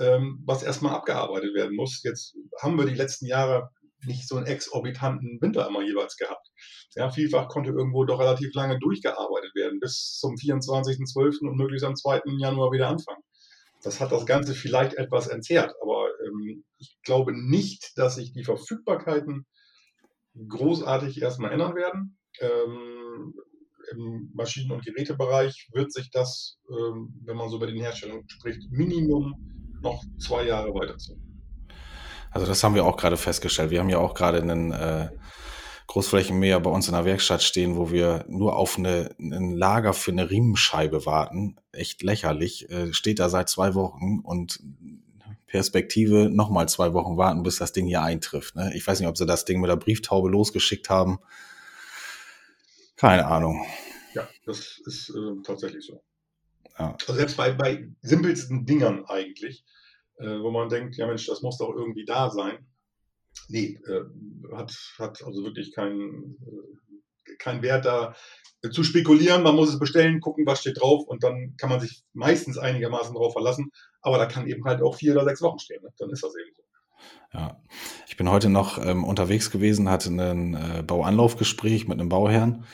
ähm, 0.00 0.42
was 0.44 0.64
erstmal 0.64 0.94
abgearbeitet 0.94 1.54
werden 1.54 1.76
muss. 1.76 2.02
Jetzt 2.02 2.36
haben 2.60 2.76
wir 2.76 2.86
die 2.86 2.94
letzten 2.94 3.26
Jahre 3.26 3.70
nicht 4.04 4.26
so 4.26 4.36
einen 4.36 4.46
exorbitanten 4.46 5.40
Winter 5.40 5.66
immer 5.66 5.82
jeweils 5.82 6.16
gehabt. 6.16 6.48
Ja, 6.94 7.10
vielfach 7.10 7.48
konnte 7.48 7.70
irgendwo 7.70 8.04
doch 8.04 8.18
relativ 8.20 8.52
lange 8.54 8.78
durchgearbeitet 8.78 9.54
werden, 9.54 9.80
bis 9.80 10.18
zum 10.18 10.34
24.12. 10.34 11.48
und 11.48 11.56
möglichst 11.56 11.84
am 11.84 11.96
2. 11.96 12.22
Januar 12.38 12.72
wieder 12.72 12.88
anfangen. 12.88 13.22
Das 13.82 14.00
hat 14.00 14.10
das 14.10 14.26
Ganze 14.26 14.54
vielleicht 14.54 14.94
etwas 14.94 15.28
entzerrt, 15.28 15.72
aber 15.80 16.08
ähm, 16.26 16.64
ich 16.78 16.98
glaube 17.04 17.32
nicht, 17.32 17.92
dass 17.96 18.16
sich 18.16 18.32
die 18.32 18.44
Verfügbarkeiten 18.44 19.46
großartig 20.48 21.22
erstmal 21.22 21.52
ändern 21.52 21.76
werden. 21.76 22.18
Ähm, 22.40 23.34
Im 23.92 24.30
Maschinen- 24.34 24.72
und 24.72 24.84
Gerätebereich 24.84 25.68
wird 25.72 25.92
sich 25.92 26.10
das, 26.10 26.58
ähm, 26.70 27.14
wenn 27.24 27.36
man 27.36 27.48
so 27.48 27.56
über 27.56 27.66
den 27.66 27.80
Herstellungen 27.80 28.28
spricht, 28.28 28.70
Minimum 28.70 29.34
noch 29.82 30.02
zwei 30.18 30.44
Jahre 30.44 30.74
weiterziehen. 30.74 31.22
Also 32.30 32.46
das 32.46 32.62
haben 32.62 32.74
wir 32.74 32.84
auch 32.84 32.96
gerade 32.96 33.16
festgestellt. 33.16 33.70
Wir 33.70 33.80
haben 33.80 33.88
ja 33.88 33.98
auch 33.98 34.14
gerade 34.14 34.42
einen 34.42 34.72
äh, 34.72 35.08
Großflächenmäher 35.86 36.60
bei 36.60 36.70
uns 36.70 36.86
in 36.88 36.94
der 36.94 37.06
Werkstatt 37.06 37.42
stehen, 37.42 37.76
wo 37.76 37.90
wir 37.90 38.24
nur 38.28 38.56
auf 38.56 38.76
eine, 38.76 39.14
ein 39.18 39.52
Lager 39.52 39.94
für 39.94 40.10
eine 40.10 40.30
Riemenscheibe 40.30 41.06
warten. 41.06 41.56
Echt 41.72 42.02
lächerlich. 42.02 42.68
Äh, 42.70 42.92
steht 42.92 43.18
da 43.18 43.28
seit 43.28 43.48
zwei 43.48 43.74
Wochen 43.74 44.20
und 44.22 44.60
Perspektive 45.46 46.28
nochmal 46.28 46.68
zwei 46.68 46.92
Wochen 46.92 47.16
warten, 47.16 47.42
bis 47.42 47.56
das 47.56 47.72
Ding 47.72 47.86
hier 47.86 48.02
eintrifft. 48.02 48.54
Ne? 48.54 48.70
Ich 48.74 48.86
weiß 48.86 49.00
nicht, 49.00 49.08
ob 49.08 49.16
sie 49.16 49.24
das 49.24 49.46
Ding 49.46 49.60
mit 49.60 49.70
der 49.70 49.76
Brieftaube 49.76 50.28
losgeschickt 50.28 50.90
haben. 50.90 51.18
Keine 52.98 53.26
Ahnung. 53.26 53.64
Ja, 54.14 54.28
das 54.44 54.80
ist 54.84 55.10
äh, 55.10 55.42
tatsächlich 55.42 55.86
so. 55.86 56.02
Ja. 56.78 56.96
Also 57.00 57.14
selbst 57.14 57.36
bei, 57.36 57.52
bei 57.52 57.88
simpelsten 58.02 58.66
Dingern 58.66 59.04
eigentlich 59.06 59.64
äh, 60.18 60.40
wo 60.40 60.50
man 60.50 60.68
denkt, 60.68 60.96
ja 60.96 61.06
Mensch, 61.06 61.26
das 61.26 61.42
muss 61.42 61.58
doch 61.58 61.74
irgendwie 61.74 62.04
da 62.04 62.30
sein. 62.30 62.66
Nee, 63.48 63.80
äh, 63.86 64.04
hat, 64.54 64.72
hat 64.98 65.22
also 65.24 65.44
wirklich 65.44 65.72
keinen 65.72 66.36
äh, 66.44 67.36
kein 67.38 67.62
Wert 67.62 67.84
da 67.84 68.14
äh, 68.62 68.70
zu 68.70 68.82
spekulieren. 68.82 69.42
Man 69.42 69.54
muss 69.54 69.70
es 69.70 69.78
bestellen, 69.78 70.20
gucken, 70.20 70.46
was 70.46 70.60
steht 70.60 70.80
drauf 70.80 71.06
und 71.06 71.22
dann 71.22 71.54
kann 71.56 71.70
man 71.70 71.80
sich 71.80 72.04
meistens 72.12 72.58
einigermaßen 72.58 73.14
drauf 73.14 73.32
verlassen. 73.32 73.70
Aber 74.00 74.18
da 74.18 74.26
kann 74.26 74.48
eben 74.48 74.64
halt 74.64 74.82
auch 74.82 74.96
vier 74.96 75.12
oder 75.12 75.24
sechs 75.24 75.40
Wochen 75.42 75.58
stehen. 75.58 75.82
Ne? 75.82 75.90
Dann 75.98 76.10
ist 76.10 76.22
das 76.22 76.34
eben 76.36 76.54
so. 76.54 76.57
Ja, 77.32 77.60
ich 78.06 78.16
bin 78.16 78.30
heute 78.30 78.48
noch 78.48 78.84
ähm, 78.84 79.04
unterwegs 79.04 79.50
gewesen, 79.50 79.90
hatte 79.90 80.10
ein 80.10 80.54
äh, 80.54 80.82
Bauanlaufgespräch 80.82 81.86
mit 81.86 82.00
einem 82.00 82.08
Bauherrn 82.08 82.64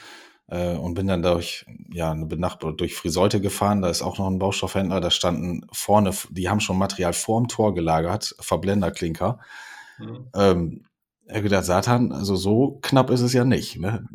äh, 0.48 0.76
und 0.76 0.94
bin 0.94 1.08
dann 1.08 1.22
durch, 1.22 1.66
ja, 1.92 2.12
eine 2.12 2.26
Benachbarung 2.26 2.76
durch 2.76 2.94
Friseute 2.94 3.40
gefahren. 3.40 3.82
Da 3.82 3.88
ist 3.88 4.02
auch 4.02 4.18
noch 4.18 4.28
ein 4.28 4.38
Baustoffhändler. 4.38 5.00
Da 5.00 5.10
standen 5.10 5.66
vorne, 5.72 6.12
die 6.30 6.48
haben 6.48 6.60
schon 6.60 6.78
Material 6.78 7.12
vorm 7.12 7.48
Tor 7.48 7.74
gelagert, 7.74 8.36
Verblenderklinker. 8.38 9.40
Mhm. 9.98 10.26
Ähm, 10.34 10.84
er 11.26 11.42
gedacht, 11.42 11.64
Satan, 11.64 12.12
also 12.12 12.36
so 12.36 12.78
knapp 12.82 13.10
ist 13.10 13.22
es 13.22 13.32
ja 13.32 13.44
nicht. 13.44 13.78
Ne? 13.78 14.06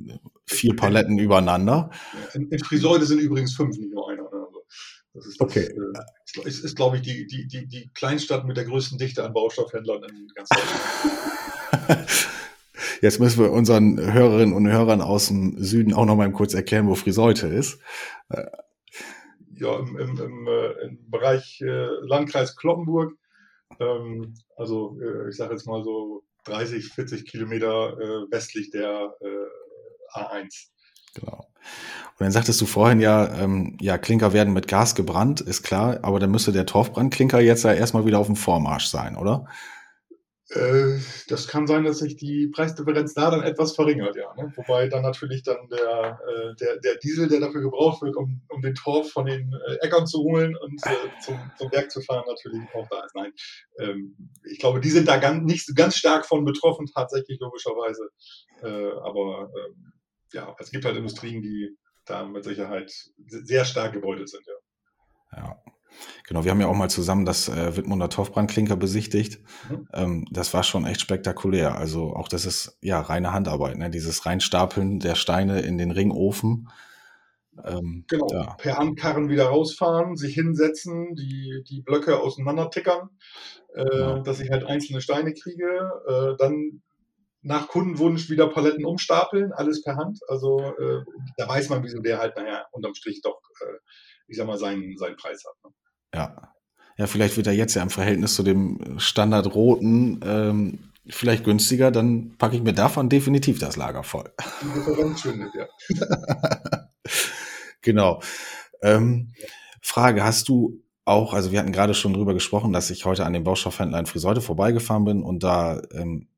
Vier 0.46 0.76
Paletten 0.76 1.18
übereinander. 1.18 1.90
In, 2.34 2.50
in 2.50 2.60
Friseute 2.60 3.06
sind 3.06 3.20
übrigens 3.20 3.56
fünf, 3.56 3.78
nicht 3.78 3.92
nur 3.92 4.09
das 5.20 5.28
ist, 5.28 5.42
das, 5.42 5.48
okay. 5.48 5.66
Äh, 5.66 6.48
ist, 6.48 6.64
ist 6.64 6.76
glaube 6.76 6.98
ich, 6.98 7.02
die, 7.02 7.28
die, 7.28 7.46
die, 7.48 7.68
die 7.68 7.90
Kleinstadt 7.94 8.46
mit 8.46 8.56
der 8.56 8.66
größten 8.66 8.98
Dichte 8.98 9.24
an 9.24 9.34
Baustoffhändlern 9.34 10.04
in 10.04 10.28
ganz 10.34 10.50
Deutschland. 10.50 12.08
Jetzt 13.02 13.20
müssen 13.20 13.44
wir 13.44 13.52
unseren 13.52 14.14
Hörerinnen 14.14 14.56
und 14.56 14.68
Hörern 14.68 15.02
aus 15.02 15.28
dem 15.28 15.62
Süden 15.62 15.94
auch 15.94 16.06
noch 16.06 16.16
mal 16.16 16.32
kurz 16.32 16.54
erklären, 16.54 16.88
wo 16.88 16.96
Friseute 16.96 17.48
ist. 17.48 17.80
Ja, 19.56 19.78
im, 19.80 19.98
im, 19.98 20.18
im, 20.18 20.48
äh, 20.48 20.72
im 20.86 21.10
Bereich 21.10 21.62
äh, 21.62 21.88
Landkreis 22.02 22.56
Kloppenburg. 22.56 23.14
Ähm, 23.80 24.34
also 24.56 24.98
äh, 25.02 25.30
ich 25.30 25.36
sage 25.36 25.54
jetzt 25.54 25.68
mal 25.68 25.84
so 25.84 26.24
30, 26.46 26.94
40 26.94 27.26
Kilometer 27.26 27.98
westlich 28.32 28.72
der 28.72 29.14
A1. 30.14 30.70
Genau. 31.14 31.46
Und 32.20 32.26
dann 32.26 32.32
sagtest 32.32 32.60
du 32.60 32.66
vorhin 32.66 33.00
ja, 33.00 33.34
ähm, 33.42 33.78
ja, 33.80 33.98
Klinker 33.98 34.34
werden 34.34 34.54
mit 34.54 34.68
Gas 34.68 34.94
gebrannt, 34.94 35.40
ist 35.40 35.64
klar, 35.64 36.00
aber 36.02 36.20
dann 36.20 36.32
müsste 36.32 36.52
der 36.52 36.66
Torfbrandklinker 36.66 37.40
jetzt 37.40 37.64
ja 37.64 37.74
erstmal 37.74 38.06
wieder 38.06 38.20
auf 38.20 38.28
dem 38.28 38.36
Vormarsch 38.36 38.88
sein, 38.88 39.16
oder? 39.16 39.46
Äh, 40.50 41.00
das 41.28 41.48
kann 41.48 41.68
sein, 41.68 41.84
dass 41.84 42.00
sich 42.00 42.18
die 42.18 42.48
Preisdifferenz 42.48 43.14
da 43.14 43.30
dann 43.30 43.44
etwas 43.44 43.76
verringert, 43.76 44.16
ja. 44.16 44.34
Ne? 44.36 44.52
Wobei 44.56 44.88
dann 44.88 45.04
natürlich 45.04 45.44
dann 45.44 45.70
der, 45.70 46.20
äh, 46.28 46.56
der, 46.56 46.78
der 46.78 46.96
Diesel, 46.96 47.28
der 47.28 47.40
dafür 47.40 47.62
gebraucht 47.62 48.02
wird, 48.02 48.16
um, 48.16 48.42
um 48.50 48.62
den 48.62 48.74
Torf 48.74 49.12
von 49.12 49.28
den 49.28 49.54
äh, 49.54 49.76
Äckern 49.86 50.08
zu 50.08 50.20
holen 50.24 50.58
und 50.58 50.82
zum, 51.22 51.40
zum 51.58 51.72
Werk 51.72 51.92
zu 51.92 52.02
fahren, 52.02 52.24
natürlich 52.28 52.68
auch 52.74 52.88
da 52.90 53.06
ist. 53.06 53.16
Nein, 53.16 53.32
ähm, 53.80 54.16
ich 54.44 54.58
glaube, 54.58 54.80
die 54.80 54.90
sind 54.90 55.08
da 55.08 55.18
ganz, 55.18 55.44
nicht 55.44 55.74
ganz 55.76 55.96
stark 55.96 56.26
von 56.26 56.44
betroffen, 56.44 56.88
tatsächlich 56.94 57.40
logischerweise. 57.40 58.10
Aber 58.62 59.50
ähm, 59.56 59.94
ja, 60.34 60.56
es 60.60 60.72
gibt 60.72 60.86
halt 60.86 60.98
Industrien, 60.98 61.42
die 61.42 61.76
da 62.06 62.26
mit 62.26 62.44
Sicherheit 62.44 62.92
sehr 63.28 63.66
stark 63.66 63.94
gebeutelt 63.94 64.30
sind, 64.30 64.46
ja. 64.46 65.42
Ja. 65.42 65.62
Genau, 66.28 66.44
wir 66.44 66.52
haben 66.52 66.62
ja 66.62 66.68
auch 66.68 66.76
mal 66.76 66.90
zusammen 66.90 67.26
das 67.26 67.50
äh, 67.50 67.76
Wittmunder 67.76 68.10
Torfbrandklinker 68.10 68.76
besichtigt. 68.76 69.42
Mhm. 69.70 69.88
Ähm, 69.94 70.28
das 70.32 70.54
war 70.54 70.64
schon 70.64 70.86
echt 70.86 71.02
spektakulär. 71.02 71.78
Also 71.78 72.16
auch 72.16 72.28
das 72.28 72.46
ist 72.46 72.78
ja 72.82 73.00
reine 73.02 73.34
Handarbeit, 73.34 73.78
ne? 73.78 73.90
dieses 73.90 74.26
Reinstapeln 74.26 75.00
der 75.00 75.16
Steine 75.16 75.62
in 75.62 75.78
den 75.78 75.92
Ringofen. 75.92 76.70
Ähm, 77.66 78.06
genau, 78.08 78.28
ja. 78.32 78.56
per 78.58 78.78
Handkarren 78.78 79.30
wieder 79.30 79.48
rausfahren, 79.48 80.16
sich 80.16 80.36
hinsetzen, 80.36 81.16
die, 81.16 81.64
die 81.68 81.82
Blöcke 81.82 82.20
auseinander 82.20 82.70
tickern, 82.70 83.10
äh, 83.74 83.84
genau. 83.84 84.20
dass 84.20 84.40
ich 84.40 84.50
halt 84.50 84.64
einzelne 84.66 85.02
Steine 85.02 85.34
kriege, 85.34 85.92
äh, 86.08 86.38
dann 86.38 86.82
nach 87.42 87.68
Kundenwunsch 87.68 88.30
wieder 88.30 88.48
Paletten 88.48 88.86
umstapeln, 88.86 89.52
alles 89.54 89.84
per 89.84 89.96
Hand. 89.96 90.20
Also 90.28 90.60
äh, 90.60 91.04
da 91.38 91.48
weiß 91.48 91.70
man, 91.70 91.84
wieso 91.84 92.00
der 92.02 92.20
halt 92.20 92.36
nachher 92.36 92.68
unterm 92.72 92.96
Strich 92.96 93.22
doch, 93.22 93.40
äh, 93.62 93.78
ich 94.28 94.38
sag 94.38 94.48
mal, 94.48 94.58
seinen, 94.58 94.98
seinen 94.98 95.16
Preis 95.16 95.44
hat. 95.46 95.56
Ne? 95.64 95.76
Ja. 96.14 96.54
Ja, 96.98 97.08
vielleicht 97.08 97.38
wird 97.38 97.48
er 97.48 97.54
jetzt 97.54 97.76
ja 97.76 97.82
im 97.82 97.90
Verhältnis 97.90 98.36
zu 98.36 98.44
dem 98.44 99.00
Standard 99.00 99.56
roten 99.56 100.20
ähm, 100.22 100.90
vielleicht 101.10 101.44
günstiger, 101.44 101.92
dann 101.92 102.36
packe 102.38 102.56
ich 102.56 102.62
mir 102.62 102.74
davon 102.74 103.10
definitiv 103.10 103.60
das 103.60 103.76
Lager 103.76 104.04
voll. 104.04 104.32
Schwindet, 105.18 105.52
ja. 105.56 105.68
genau. 107.82 108.22
Ähm, 108.82 109.34
Frage, 109.82 110.24
hast 110.24 110.50
du 110.50 110.84
auch, 111.06 111.34
also 111.34 111.52
wir 111.52 111.60
hatten 111.60 111.72
gerade 111.72 111.94
schon 111.94 112.14
drüber 112.14 112.34
gesprochen, 112.34 112.72
dass 112.72 112.90
ich 112.92 113.06
heute 113.06 113.26
an 113.26 113.34
dem 113.34 113.44
Baustoffhändler 113.44 114.00
in 114.00 114.06
Friseute 114.06 114.42
vorbeigefahren 114.42 115.06
bin 115.06 115.24
und 115.24 115.44
da 115.44 115.82
ähm, 115.94 116.29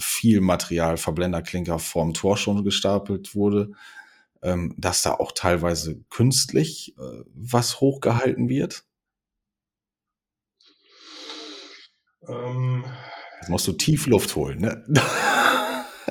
viel 0.00 0.40
Material, 0.40 0.96
Verblenderklinker 0.96 1.78
vorm 1.78 2.14
Tor 2.14 2.36
schon 2.36 2.64
gestapelt 2.64 3.34
wurde, 3.34 3.72
ähm, 4.42 4.74
dass 4.76 5.02
da 5.02 5.12
auch 5.12 5.32
teilweise 5.32 6.02
künstlich 6.10 6.94
äh, 6.98 7.22
was 7.34 7.80
hochgehalten 7.80 8.48
wird? 8.48 8.84
Ähm, 12.26 12.84
Jetzt 13.40 13.48
musst 13.48 13.66
du 13.68 13.72
tief 13.72 14.06
Luft 14.06 14.34
holen, 14.36 14.60
ne? 14.60 14.84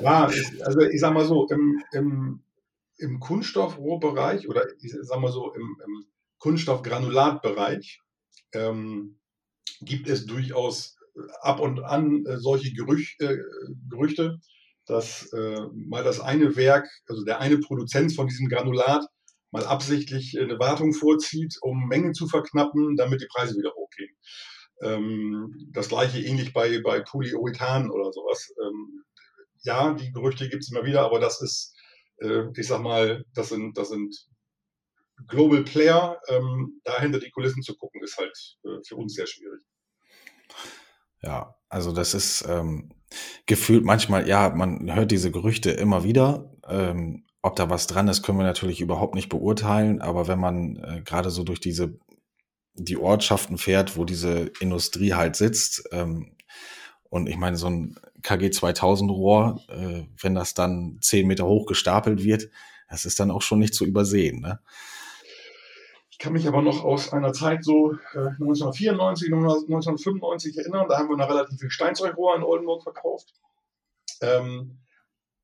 Ja, 0.02 0.30
also 0.64 0.80
ich 0.80 1.00
sag 1.00 1.12
mal 1.12 1.26
so, 1.26 1.46
im, 1.48 1.82
im, 1.92 2.42
im 2.96 3.20
Kunststoffrohrbereich 3.20 4.48
oder 4.48 4.64
ich 4.80 4.94
sag 5.02 5.20
mal 5.20 5.30
so, 5.30 5.52
im, 5.52 5.76
im 5.84 6.06
Kunststoffgranulatbereich 6.38 8.00
ähm, 8.52 9.18
gibt 9.82 10.08
es 10.08 10.24
durchaus 10.24 10.96
ab 11.40 11.60
und 11.60 11.80
an 11.80 12.24
äh, 12.26 12.38
solche 12.38 12.72
Gerüch, 12.72 13.16
äh, 13.20 13.36
Gerüchte, 13.88 14.38
dass 14.86 15.32
äh, 15.32 15.60
mal 15.72 16.04
das 16.04 16.20
eine 16.20 16.56
Werk, 16.56 16.88
also 17.06 17.24
der 17.24 17.40
eine 17.40 17.58
Produzent 17.58 18.14
von 18.14 18.26
diesem 18.26 18.48
Granulat, 18.48 19.06
mal 19.50 19.64
absichtlich 19.64 20.38
eine 20.38 20.58
Wartung 20.58 20.92
vorzieht, 20.92 21.56
um 21.60 21.88
Mengen 21.88 22.14
zu 22.14 22.28
verknappen, 22.28 22.96
damit 22.96 23.20
die 23.20 23.28
Preise 23.32 23.56
wieder 23.56 23.72
hochgehen. 23.74 24.14
Ähm, 24.82 25.68
das 25.72 25.88
gleiche 25.88 26.20
ähnlich 26.20 26.52
bei, 26.52 26.80
bei 26.82 27.00
Polyurethan 27.00 27.90
oder 27.90 28.12
sowas. 28.12 28.52
Ähm, 28.62 29.04
ja, 29.62 29.92
die 29.92 30.12
Gerüchte 30.12 30.48
gibt 30.48 30.62
es 30.62 30.70
immer 30.70 30.84
wieder, 30.84 31.02
aber 31.02 31.20
das 31.20 31.42
ist, 31.42 31.74
äh, 32.18 32.44
ich 32.56 32.66
sag 32.66 32.80
mal, 32.80 33.24
das 33.34 33.50
sind, 33.50 33.76
das 33.76 33.90
sind 33.90 34.16
Global 35.28 35.64
Player. 35.64 36.18
Ähm, 36.28 36.80
da 36.84 37.00
hinter 37.00 37.20
die 37.20 37.30
Kulissen 37.30 37.62
zu 37.62 37.76
gucken, 37.76 38.02
ist 38.02 38.16
halt 38.16 38.56
äh, 38.64 38.82
für 38.86 38.96
uns 38.96 39.14
sehr 39.14 39.26
schwierig. 39.26 39.62
Ja, 41.22 41.56
also 41.68 41.92
das 41.92 42.14
ist 42.14 42.44
ähm, 42.48 42.90
gefühlt 43.46 43.84
manchmal, 43.84 44.28
ja, 44.28 44.50
man 44.50 44.92
hört 44.94 45.10
diese 45.10 45.30
Gerüchte 45.30 45.70
immer 45.70 46.04
wieder. 46.04 46.52
Ähm, 46.68 47.24
ob 47.42 47.56
da 47.56 47.70
was 47.70 47.86
dran 47.86 48.08
ist, 48.08 48.22
können 48.22 48.38
wir 48.38 48.44
natürlich 48.44 48.80
überhaupt 48.80 49.14
nicht 49.14 49.28
beurteilen. 49.28 50.00
Aber 50.00 50.28
wenn 50.28 50.38
man 50.38 50.76
äh, 50.76 51.02
gerade 51.04 51.30
so 51.30 51.44
durch 51.44 51.60
diese 51.60 51.98
die 52.74 52.96
Ortschaften 52.96 53.58
fährt, 53.58 53.96
wo 53.96 54.04
diese 54.04 54.52
Industrie 54.60 55.14
halt 55.14 55.36
sitzt, 55.36 55.88
ähm, 55.92 56.36
und 57.10 57.28
ich 57.28 57.36
meine, 57.36 57.56
so 57.56 57.66
ein 57.66 57.96
KG 58.22 58.50
2000 58.50 59.10
Rohr, 59.10 59.60
äh, 59.68 60.04
wenn 60.20 60.34
das 60.34 60.54
dann 60.54 60.98
zehn 61.00 61.26
Meter 61.26 61.44
hoch 61.44 61.66
gestapelt 61.66 62.22
wird, 62.22 62.48
das 62.88 63.04
ist 63.04 63.18
dann 63.20 63.30
auch 63.30 63.42
schon 63.42 63.58
nicht 63.58 63.74
zu 63.74 63.84
übersehen. 63.84 64.40
Ne? 64.40 64.60
Kann 66.20 66.34
mich 66.34 66.46
aber 66.46 66.60
noch 66.60 66.84
aus 66.84 67.12
einer 67.12 67.32
Zeit 67.32 67.64
so 67.64 67.94
äh, 68.12 68.28
1994, 68.38 69.32
1995 69.32 70.58
erinnern. 70.58 70.86
Da 70.88 70.98
haben 70.98 71.08
wir 71.08 71.14
eine 71.14 71.28
relativ 71.28 71.58
viel 71.58 71.70
Steinzeugrohr 71.70 72.36
in 72.36 72.42
Oldenburg 72.42 72.82
verkauft. 72.82 73.32
Ähm, 74.20 74.78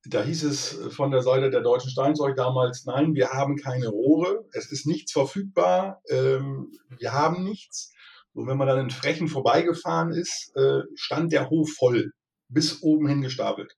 da 0.05 0.23
hieß 0.23 0.43
es 0.43 0.69
von 0.95 1.09
der 1.11 1.23
Seite 1.23 1.49
der 1.49 1.61
deutschen 1.61 1.89
Steinzeug 1.89 2.35
damals, 2.35 2.85
nein, 2.85 3.15
wir 3.15 3.29
haben 3.29 3.57
keine 3.57 3.89
Rohre, 3.89 4.45
es 4.53 4.71
ist 4.71 4.85
nichts 4.85 5.11
verfügbar, 5.11 6.01
ähm, 6.09 6.71
wir 6.97 7.11
haben 7.11 7.43
nichts. 7.43 7.91
Und 8.33 8.47
wenn 8.47 8.57
man 8.57 8.67
dann 8.67 8.79
in 8.79 8.91
Frechen 8.91 9.27
vorbeigefahren 9.27 10.11
ist, 10.11 10.55
äh, 10.55 10.83
stand 10.93 11.33
der 11.33 11.49
Hof 11.49 11.71
voll, 11.71 12.13
bis 12.49 12.83
oben 12.83 13.07
hin 13.07 13.21
gestapelt. 13.21 13.75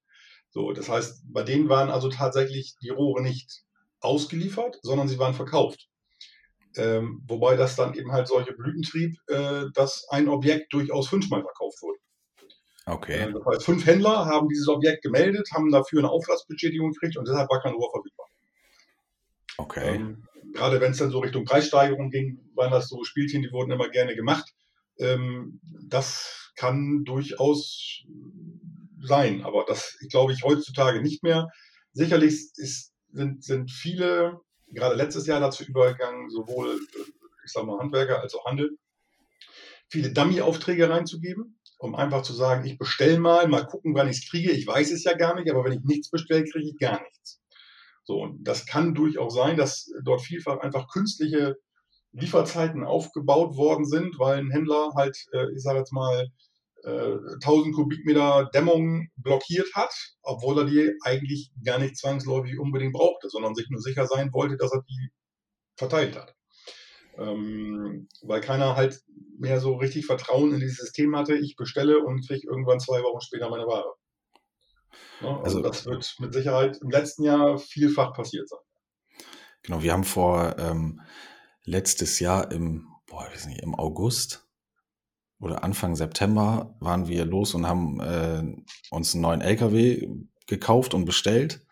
So, 0.50 0.74
das 0.74 0.90
heißt, 0.90 1.24
bei 1.32 1.44
denen 1.44 1.70
waren 1.70 1.90
also 1.90 2.10
tatsächlich 2.10 2.76
die 2.82 2.90
Rohre 2.90 3.22
nicht 3.24 3.64
ausgeliefert, 4.02 4.80
sondern 4.82 5.08
sie 5.08 5.18
waren 5.18 5.34
verkauft. 5.34 5.88
Ähm, 6.75 7.23
wobei 7.27 7.55
das 7.55 7.75
dann 7.75 7.95
eben 7.95 8.12
halt 8.12 8.27
solche 8.27 8.53
Blüten 8.53 8.84
trieb, 8.84 9.17
äh, 9.27 9.65
dass 9.73 10.08
ein 10.10 10.29
Objekt 10.29 10.71
durchaus 10.71 11.08
fünfmal 11.08 11.41
verkauft 11.41 11.82
wurde. 11.82 11.99
Okay. 12.86 13.19
Äh, 13.19 13.34
das 13.34 13.45
heißt, 13.45 13.65
fünf 13.65 13.86
Händler 13.86 14.25
haben 14.25 14.47
dieses 14.49 14.67
Objekt 14.67 15.03
gemeldet, 15.03 15.49
haben 15.53 15.71
dafür 15.71 15.99
eine 15.99 16.10
Auflassbestätigung 16.10 16.91
gekriegt 16.91 17.17
und 17.17 17.27
deshalb 17.27 17.49
war 17.49 17.62
kein 17.62 17.73
Rohr 17.73 17.91
verfügbar. 17.91 18.27
Okay. 19.58 19.95
Ähm, 19.95 20.23
gerade 20.53 20.79
wenn 20.82 20.91
es 20.91 20.97
dann 20.97 21.12
so 21.12 21.19
Richtung 21.19 21.45
Preissteigerung 21.45 22.10
ging, 22.10 22.39
waren 22.55 22.71
das 22.71 22.88
so 22.88 23.03
Spielchen, 23.03 23.41
die 23.41 23.51
wurden 23.51 23.71
immer 23.71 23.89
gerne 23.89 24.15
gemacht. 24.15 24.53
Ähm, 24.97 25.60
das 25.88 26.51
kann 26.55 27.03
durchaus 27.03 28.03
sein, 29.01 29.43
aber 29.43 29.65
das 29.67 29.97
glaube 30.10 30.34
ich 30.34 30.43
heutzutage 30.43 31.01
nicht 31.01 31.23
mehr. 31.23 31.47
Sicherlich 31.93 32.34
ist, 32.55 32.93
sind, 33.12 33.43
sind 33.43 33.71
viele 33.71 34.39
gerade 34.71 34.95
letztes 34.95 35.27
Jahr 35.27 35.39
dazu 35.39 35.63
übergegangen, 35.63 36.29
sowohl, 36.29 36.75
äh, 36.75 37.12
ich 37.45 37.51
sag 37.51 37.65
mal, 37.65 37.79
Handwerker 37.79 38.21
als 38.21 38.36
auch 38.36 38.45
Handel, 38.45 38.77
viele 39.89 40.12
Dummy-Aufträge 40.12 40.89
reinzugeben, 40.89 41.60
um 41.79 41.95
einfach 41.95 42.21
zu 42.21 42.34
sagen, 42.34 42.65
ich 42.65 42.77
bestelle 42.77 43.19
mal, 43.19 43.47
mal 43.47 43.65
gucken, 43.65 43.95
wann 43.95 44.08
ich 44.08 44.17
es 44.17 44.29
kriege. 44.29 44.51
Ich 44.51 44.67
weiß 44.67 44.91
es 44.91 45.03
ja 45.03 45.13
gar 45.13 45.36
nicht, 45.36 45.49
aber 45.49 45.63
wenn 45.63 45.73
ich 45.73 45.84
nichts 45.84 46.10
bestelle, 46.10 46.43
kriege 46.43 46.69
ich 46.69 46.77
gar 46.77 47.01
nichts. 47.01 47.41
So, 48.03 48.21
und 48.21 48.43
das 48.43 48.65
kann 48.65 48.93
durchaus 48.93 49.34
sein, 49.34 49.58
dass 49.58 49.91
dort 50.03 50.21
vielfach 50.21 50.60
einfach 50.60 50.88
künstliche 50.91 51.58
Lieferzeiten 52.12 52.84
aufgebaut 52.84 53.55
worden 53.55 53.86
sind, 53.86 54.17
weil 54.17 54.39
ein 54.39 54.51
Händler 54.51 54.91
halt, 54.95 55.17
äh, 55.32 55.51
ich 55.53 55.62
sage 55.62 55.79
jetzt 55.79 55.93
mal, 55.93 56.27
1000 56.84 57.42
äh, 57.44 57.72
Kubikmeter 57.72 58.50
Dämmung 58.54 59.10
blockiert 59.18 59.68
hat, 59.74 59.94
obwohl 60.22 60.60
er 60.60 60.65
die 60.65 60.94
eigentlich 61.04 61.52
gar 61.63 61.80
nicht 61.80 61.98
zwangsläufig 61.98 62.58
unbedingt 62.60 62.94
brauchte, 62.94 63.30
sondern 63.30 63.56
sich 63.56 63.70
nur 63.70 63.82
sicher 63.82 64.08
sein 64.08 64.32
wollte, 64.34 64.58
dass 64.58 64.72
er 64.72 64.84
die 64.88 65.10
verteilt 65.76 66.15
hat. 66.15 66.36
Ähm, 67.18 68.08
weil 68.22 68.42
keiner 68.42 68.76
halt 68.76 69.02
mehr 69.38 69.60
so 69.60 69.76
richtig 69.76 70.06
Vertrauen 70.06 70.54
in 70.54 70.60
dieses 70.60 70.78
System 70.78 71.15
hatte, 71.15 71.36
ich 71.36 71.56
bestelle 71.56 72.00
und 72.00 72.26
kriege 72.28 72.48
irgendwann 72.48 72.80
zwei 72.80 73.02
Wochen 73.02 73.22
später 73.22 73.50
meine 73.50 73.65
Ware. 73.65 73.94
Ja, 75.22 75.38
also, 75.42 75.58
also 75.58 75.62
das 75.62 75.86
wird 75.86 76.15
mit 76.20 76.34
Sicherheit 76.34 76.80
im 76.82 76.89
letzten 76.89 77.24
Jahr 77.24 77.58
vielfach 77.58 78.13
passiert 78.13 78.48
sein. 78.48 78.60
Genau, 79.63 79.84
wir 79.84 79.92
haben 79.92 80.06
vor 80.06 80.58
ähm, 80.58 81.02
letztes 81.63 82.20
Jahr 82.20 82.52
im, 82.52 82.88
boah, 83.06 83.28
ich 83.28 83.36
weiß 83.36 83.48
nicht, 83.48 83.62
im 83.62 83.76
August 83.76 84.49
oder 85.39 85.63
Anfang 85.63 85.95
September 85.95 86.75
waren 86.80 87.08
wir 87.08 87.25
los 87.25 87.54
und 87.54 87.67
haben 87.67 87.99
äh, 88.02 88.43
uns 88.91 89.13
einen 89.13 89.21
neuen 89.21 89.41
LKW 89.41 90.08
gekauft 90.47 90.93
und 90.93 91.06
bestellt. 91.06 91.65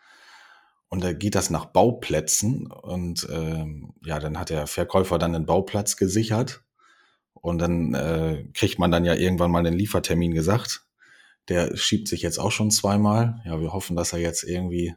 Und 0.88 1.04
da 1.04 1.12
geht 1.12 1.34
das 1.34 1.50
nach 1.50 1.66
Bauplätzen. 1.66 2.70
Und 2.70 3.28
äh, 3.28 3.66
ja, 4.04 4.18
dann 4.18 4.38
hat 4.38 4.48
der 4.48 4.66
Verkäufer 4.66 5.18
dann 5.18 5.34
den 5.34 5.44
Bauplatz 5.44 5.96
gesichert. 5.96 6.62
Und 7.34 7.58
dann 7.58 7.94
äh, 7.94 8.48
kriegt 8.54 8.78
man 8.78 8.90
dann 8.90 9.04
ja 9.04 9.14
irgendwann 9.14 9.50
mal 9.50 9.62
den 9.62 9.74
Liefertermin 9.74 10.32
gesagt. 10.32 10.86
Der 11.48 11.76
schiebt 11.76 12.08
sich 12.08 12.22
jetzt 12.22 12.38
auch 12.38 12.52
schon 12.52 12.70
zweimal. 12.70 13.42
Ja, 13.44 13.60
wir 13.60 13.72
hoffen, 13.72 13.96
dass 13.96 14.12
er 14.14 14.18
jetzt 14.18 14.44
irgendwie 14.44 14.94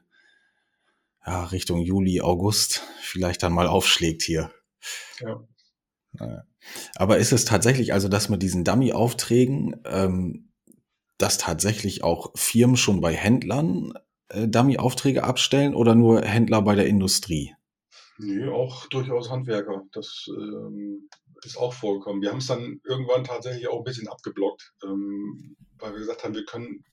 ja, 1.25 1.43
Richtung 1.45 1.81
Juli, 1.81 2.21
August 2.21 2.81
vielleicht 3.01 3.43
dann 3.43 3.53
mal 3.53 3.67
aufschlägt 3.67 4.21
hier. 4.21 4.51
Ja. 5.19 5.43
Aber 6.95 7.17
ist 7.17 7.32
es 7.32 7.45
tatsächlich, 7.45 7.93
also 7.93 8.08
dass 8.08 8.30
mit 8.30 8.41
diesen 8.41 8.63
Dummy-Aufträgen, 8.63 9.82
ähm, 9.86 10.50
dass 11.17 11.38
tatsächlich 11.38 12.04
auch 12.04 12.32
Firmen 12.36 12.78
schon 12.78 13.02
bei 13.02 13.13
Händlern 13.13 13.93
äh, 14.30 14.47
Dummy-Aufträge 14.47 15.24
abstellen 15.24 15.76
oder 15.76 15.95
nur 15.95 16.21
Händler 16.21 16.62
bei 16.62 16.76
der 16.76 16.88
Industrie? 16.88 17.56
Nee, 18.17 18.47
auch 18.47 18.88
durchaus 18.88 19.30
Handwerker. 19.30 19.84
Das 19.91 20.28
ähm, 20.30 21.10
ist 21.43 21.58
auch 21.58 21.74
vorgekommen. 21.74 22.21
Wir 22.21 22.30
haben 22.30 22.38
es 22.38 22.47
dann 22.47 22.80
irgendwann 22.84 23.24
tatsächlich 23.24 23.67
auch 23.67 23.80
ein 23.80 23.84
bisschen 23.84 24.08
abgeblockt, 24.08 24.74
ähm, 24.84 25.56
weil 25.80 25.93
wir 25.93 26.00
gesagt 26.00 26.24
haben, 26.24 26.36
wir 26.36 26.45
können, 26.45 26.84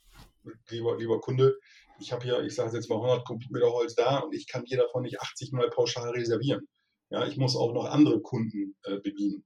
lieber, 0.70 0.96
lieber 0.96 1.20
Kunde, 1.20 1.58
ich 2.00 2.12
habe 2.12 2.24
hier, 2.24 2.40
ich 2.42 2.54
sage 2.54 2.76
jetzt 2.76 2.88
mal 2.88 2.96
100 2.96 3.26
Kubikmeter 3.26 3.72
Holz 3.72 3.94
da 3.94 4.18
und 4.18 4.34
ich 4.34 4.46
kann 4.46 4.64
hier 4.64 4.78
davon 4.78 5.02
nicht 5.02 5.20
80 5.20 5.52
mal 5.52 5.68
pauschal 5.68 6.10
reservieren. 6.10 6.66
Ja, 7.10 7.26
ich 7.26 7.36
muss 7.36 7.56
auch 7.56 7.72
noch 7.72 7.86
andere 7.86 8.20
Kunden 8.20 8.76
äh, 8.84 8.98
bedienen. 8.98 9.44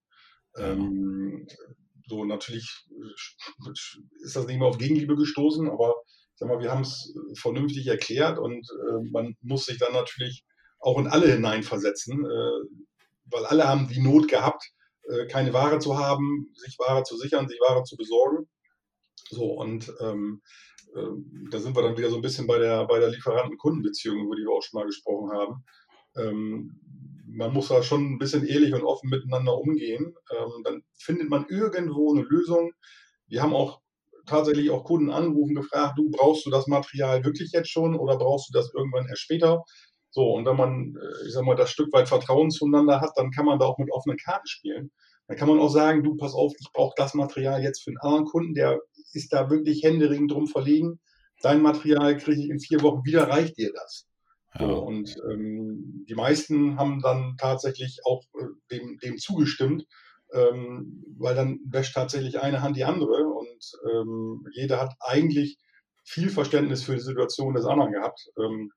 Ähm, 0.56 1.46
so, 2.06 2.24
natürlich 2.24 2.68
ist 4.22 4.36
das 4.36 4.46
nicht 4.46 4.58
mehr 4.58 4.68
auf 4.68 4.78
Gegenliebe 4.78 5.16
gestoßen, 5.16 5.70
aber 5.70 5.94
sag 6.34 6.48
mal, 6.48 6.60
wir 6.60 6.70
haben 6.70 6.82
es 6.82 7.14
vernünftig 7.34 7.86
erklärt 7.86 8.38
und 8.38 8.68
äh, 8.68 9.10
man 9.10 9.36
muss 9.40 9.66
sich 9.66 9.78
dann 9.78 9.92
natürlich 9.92 10.44
auch 10.80 10.98
in 10.98 11.06
alle 11.06 11.32
hineinversetzen, 11.32 12.24
äh, 12.24 12.80
weil 13.26 13.46
alle 13.46 13.68
haben 13.68 13.88
die 13.88 14.00
Not 14.00 14.28
gehabt, 14.28 14.64
äh, 15.04 15.26
keine 15.26 15.52
Ware 15.52 15.78
zu 15.78 15.96
haben, 15.96 16.52
sich 16.54 16.78
Ware 16.78 17.04
zu 17.04 17.16
sichern, 17.16 17.48
sich 17.48 17.60
Ware 17.60 17.84
zu 17.84 17.96
besorgen. 17.96 18.48
So, 19.30 19.52
und 19.52 19.92
ähm, 20.00 20.42
äh, 20.94 21.06
da 21.50 21.58
sind 21.58 21.76
wir 21.76 21.82
dann 21.82 21.96
wieder 21.96 22.10
so 22.10 22.16
ein 22.16 22.22
bisschen 22.22 22.46
bei 22.46 22.58
der, 22.58 22.86
bei 22.86 22.98
der 22.98 23.10
Lieferanten-Kundenbeziehung, 23.10 24.26
über 24.26 24.36
die 24.36 24.42
wir 24.42 24.50
auch 24.50 24.62
schon 24.62 24.80
mal 24.80 24.86
gesprochen 24.86 25.30
haben. 25.32 25.64
Ähm, 26.16 26.80
man 27.34 27.52
muss 27.52 27.68
da 27.68 27.82
schon 27.82 28.14
ein 28.14 28.18
bisschen 28.18 28.46
ehrlich 28.46 28.74
und 28.74 28.84
offen 28.84 29.10
miteinander 29.10 29.58
umgehen. 29.58 30.14
Ähm, 30.30 30.62
dann 30.64 30.82
findet 30.98 31.28
man 31.30 31.46
irgendwo 31.48 32.12
eine 32.12 32.22
Lösung. 32.22 32.72
Wir 33.26 33.42
haben 33.42 33.54
auch 33.54 33.80
tatsächlich 34.26 34.70
auch 34.70 34.84
Kunden 34.84 35.10
angerufen, 35.10 35.54
gefragt, 35.54 35.98
du 35.98 36.10
brauchst 36.10 36.46
du 36.46 36.50
das 36.50 36.66
Material 36.66 37.24
wirklich 37.24 37.50
jetzt 37.52 37.70
schon 37.70 37.96
oder 37.96 38.16
brauchst 38.16 38.48
du 38.48 38.52
das 38.58 38.72
irgendwann 38.74 39.08
erst 39.08 39.22
später? 39.22 39.64
So, 40.10 40.34
und 40.34 40.44
wenn 40.44 40.56
man, 40.56 40.94
äh, 40.96 41.26
ich 41.26 41.32
sag 41.32 41.44
mal, 41.44 41.56
das 41.56 41.70
Stück 41.70 41.92
weit 41.92 42.08
Vertrauen 42.08 42.50
zueinander 42.50 43.00
hat, 43.00 43.12
dann 43.16 43.30
kann 43.30 43.46
man 43.46 43.58
da 43.58 43.66
auch 43.66 43.78
mit 43.78 43.90
offenen 43.90 44.18
Karten 44.18 44.46
spielen. 44.46 44.90
Dann 45.26 45.36
kann 45.36 45.48
man 45.48 45.58
auch 45.58 45.70
sagen, 45.70 46.02
du, 46.02 46.16
pass 46.16 46.34
auf, 46.34 46.52
ich 46.58 46.68
brauche 46.72 46.94
das 46.96 47.14
Material 47.14 47.62
jetzt 47.62 47.82
für 47.82 47.90
einen 47.90 47.98
anderen 47.98 48.26
Kunden, 48.26 48.54
der 48.54 48.80
ist 49.12 49.32
da 49.32 49.48
wirklich 49.50 49.82
händeringend 49.82 50.30
drum 50.30 50.46
verlegen. 50.46 51.00
Dein 51.40 51.62
Material 51.62 52.16
kriege 52.18 52.42
ich 52.42 52.50
in 52.50 52.60
vier 52.60 52.82
Wochen 52.82 53.04
wieder, 53.04 53.28
reicht 53.28 53.56
dir 53.56 53.72
das? 53.72 54.06
Ja. 54.58 54.66
So, 54.66 54.78
und 54.80 55.16
ähm, 55.30 56.04
die 56.08 56.14
meisten 56.14 56.78
haben 56.78 57.00
dann 57.00 57.36
tatsächlich 57.38 58.00
auch 58.04 58.22
äh, 58.34 58.46
dem, 58.70 58.98
dem 58.98 59.18
zugestimmt, 59.18 59.86
ähm, 60.32 61.04
weil 61.18 61.34
dann 61.34 61.60
wäscht 61.64 61.94
tatsächlich 61.94 62.40
eine 62.40 62.62
Hand 62.62 62.76
die 62.76 62.84
andere 62.84 63.26
und 63.28 63.72
ähm, 63.90 64.46
jeder 64.52 64.80
hat 64.80 64.94
eigentlich 65.00 65.58
viel 66.04 66.30
Verständnis 66.30 66.82
für 66.82 66.94
die 66.94 67.00
Situation 67.00 67.54
des 67.54 67.64
anderen 67.64 67.92
gehabt. 67.92 68.20
Ähm, 68.38 68.70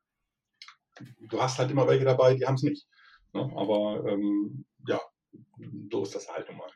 du 1.30 1.42
hast 1.42 1.60
halt 1.60 1.72
immer 1.72 1.88
welche 1.88 2.06
dabei, 2.06 2.36
die 2.36 2.46
haben 2.46 2.56
es 2.56 2.64
nicht. 2.64 2.88
Ne? 3.34 3.52
Aber 3.56 4.06
ähm, 4.08 4.66
ja, 4.88 5.02
so 5.92 6.04
ist 6.04 6.16
das 6.16 6.30
halt 6.30 6.48
nun 6.48 6.58
mal. 6.58 6.70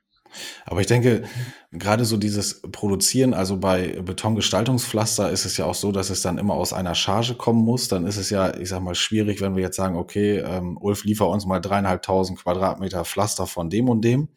Aber 0.65 0.81
ich 0.81 0.87
denke, 0.87 1.23
gerade 1.71 2.05
so 2.05 2.17
dieses 2.17 2.61
Produzieren, 2.61 3.33
also 3.33 3.57
bei 3.57 4.01
Betongestaltungspflaster 4.01 5.29
ist 5.29 5.45
es 5.45 5.57
ja 5.57 5.65
auch 5.65 5.75
so, 5.75 5.91
dass 5.91 6.09
es 6.09 6.21
dann 6.21 6.37
immer 6.37 6.53
aus 6.53 6.73
einer 6.73 6.95
Charge 6.95 7.35
kommen 7.35 7.63
muss. 7.63 7.87
Dann 7.87 8.05
ist 8.05 8.17
es 8.17 8.29
ja, 8.29 8.55
ich 8.55 8.69
sag 8.69 8.81
mal, 8.81 8.95
schwierig, 8.95 9.41
wenn 9.41 9.55
wir 9.55 9.63
jetzt 9.63 9.77
sagen, 9.77 9.95
okay, 9.95 10.37
ähm, 10.37 10.77
Ulf, 10.79 11.03
liefer 11.03 11.27
uns 11.27 11.45
mal 11.45 11.59
dreieinhalbtausend 11.59 12.39
Quadratmeter 12.39 13.05
Pflaster 13.05 13.47
von 13.47 13.69
dem 13.69 13.89
und 13.89 14.01
dem. 14.01 14.29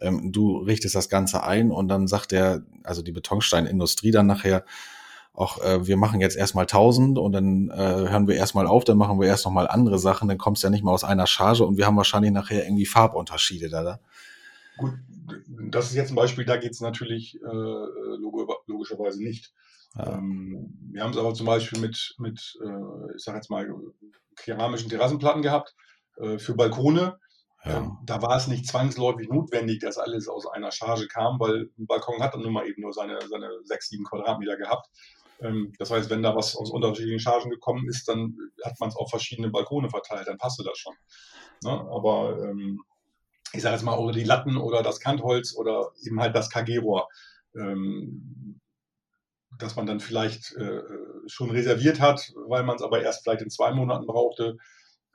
Ähm, 0.00 0.32
du 0.32 0.58
richtest 0.58 0.94
das 0.94 1.08
Ganze 1.08 1.42
ein 1.42 1.70
und 1.70 1.88
dann 1.88 2.06
sagt 2.06 2.32
der, 2.32 2.62
also 2.84 3.02
die 3.02 3.12
Betonsteinindustrie 3.12 4.10
dann 4.10 4.26
nachher, 4.26 4.64
auch 5.32 5.62
äh, 5.62 5.86
wir 5.86 5.96
machen 5.96 6.20
jetzt 6.20 6.36
erstmal 6.36 6.64
1000 6.64 7.18
und 7.18 7.32
dann 7.32 7.70
äh, 7.70 7.76
hören 7.76 8.26
wir 8.26 8.36
erstmal 8.36 8.66
auf, 8.66 8.84
dann 8.84 8.96
machen 8.96 9.20
wir 9.20 9.28
erst 9.28 9.44
nochmal 9.44 9.68
andere 9.68 9.98
Sachen, 9.98 10.28
dann 10.28 10.38
kommst 10.38 10.62
du 10.62 10.66
ja 10.66 10.70
nicht 10.70 10.82
mal 10.82 10.92
aus 10.92 11.04
einer 11.04 11.26
Charge 11.26 11.64
und 11.64 11.76
wir 11.76 11.86
haben 11.86 11.96
wahrscheinlich 11.96 12.32
nachher 12.32 12.64
irgendwie 12.64 12.86
Farbunterschiede 12.86 13.68
da. 13.68 13.82
da. 13.82 14.00
Gut, 14.78 14.92
das 15.70 15.90
ist 15.90 15.94
jetzt 15.94 16.10
ein 16.10 16.16
Beispiel, 16.16 16.44
da 16.44 16.56
geht 16.56 16.72
es 16.72 16.80
natürlich 16.80 17.36
äh, 17.36 17.46
log 17.46 18.62
logischerweise 18.66 19.22
nicht. 19.22 19.52
Ja. 19.96 20.14
Ähm, 20.14 20.76
wir 20.92 21.02
haben 21.02 21.12
es 21.12 21.16
aber 21.16 21.34
zum 21.34 21.46
Beispiel 21.46 21.80
mit, 21.80 22.14
mit 22.18 22.58
äh, 22.62 23.16
ich 23.16 23.24
sage 23.24 23.38
jetzt 23.38 23.50
mal, 23.50 23.68
keramischen 24.36 24.90
Terrassenplatten 24.90 25.42
gehabt 25.42 25.74
äh, 26.18 26.38
für 26.38 26.54
Balkone. 26.54 27.18
Ja. 27.64 27.78
Ähm, 27.78 27.98
da 28.04 28.22
war 28.22 28.36
es 28.36 28.46
nicht 28.46 28.66
zwangsläufig 28.66 29.28
notwendig, 29.28 29.80
dass 29.80 29.98
alles 29.98 30.28
aus 30.28 30.46
einer 30.46 30.70
Charge 30.70 31.08
kam, 31.08 31.40
weil 31.40 31.70
ein 31.78 31.86
Balkon 31.86 32.22
hat 32.22 32.34
dann 32.34 32.42
nun 32.42 32.52
mal 32.52 32.66
eben 32.66 32.82
nur 32.82 32.92
seine, 32.92 33.18
seine 33.28 33.50
6, 33.64 33.88
7 33.88 34.04
Quadratmeter 34.04 34.56
gehabt. 34.56 34.88
Ähm, 35.40 35.72
das 35.78 35.90
heißt, 35.90 36.10
wenn 36.10 36.22
da 36.22 36.36
was 36.36 36.56
aus 36.56 36.70
unterschiedlichen 36.70 37.18
Chargen 37.18 37.50
gekommen 37.50 37.88
ist, 37.88 38.08
dann 38.08 38.36
hat 38.64 38.78
man 38.78 38.90
es 38.90 38.96
auf 38.96 39.10
verschiedene 39.10 39.50
Balkone 39.50 39.90
verteilt, 39.90 40.28
dann 40.28 40.38
passte 40.38 40.62
das 40.64 40.78
schon. 40.78 40.94
Ne? 41.64 41.70
Aber 41.70 42.38
ähm, 42.44 42.82
ich 43.52 43.62
sage 43.62 43.74
jetzt 43.74 43.84
mal, 43.84 43.96
oder 43.96 44.12
die 44.12 44.24
Latten 44.24 44.56
oder 44.56 44.82
das 44.82 45.00
Kantholz 45.00 45.54
oder 45.56 45.90
eben 46.02 46.20
halt 46.20 46.34
das 46.34 46.50
KG-Rohr, 46.50 47.08
ähm, 47.54 48.60
dass 49.58 49.76
man 49.76 49.86
dann 49.86 50.00
vielleicht 50.00 50.54
äh, 50.56 50.82
schon 51.26 51.50
reserviert 51.50 52.00
hat, 52.00 52.32
weil 52.48 52.62
man 52.64 52.76
es 52.76 52.82
aber 52.82 53.02
erst 53.02 53.22
vielleicht 53.22 53.42
in 53.42 53.50
zwei 53.50 53.72
Monaten 53.72 54.06
brauchte. 54.06 54.56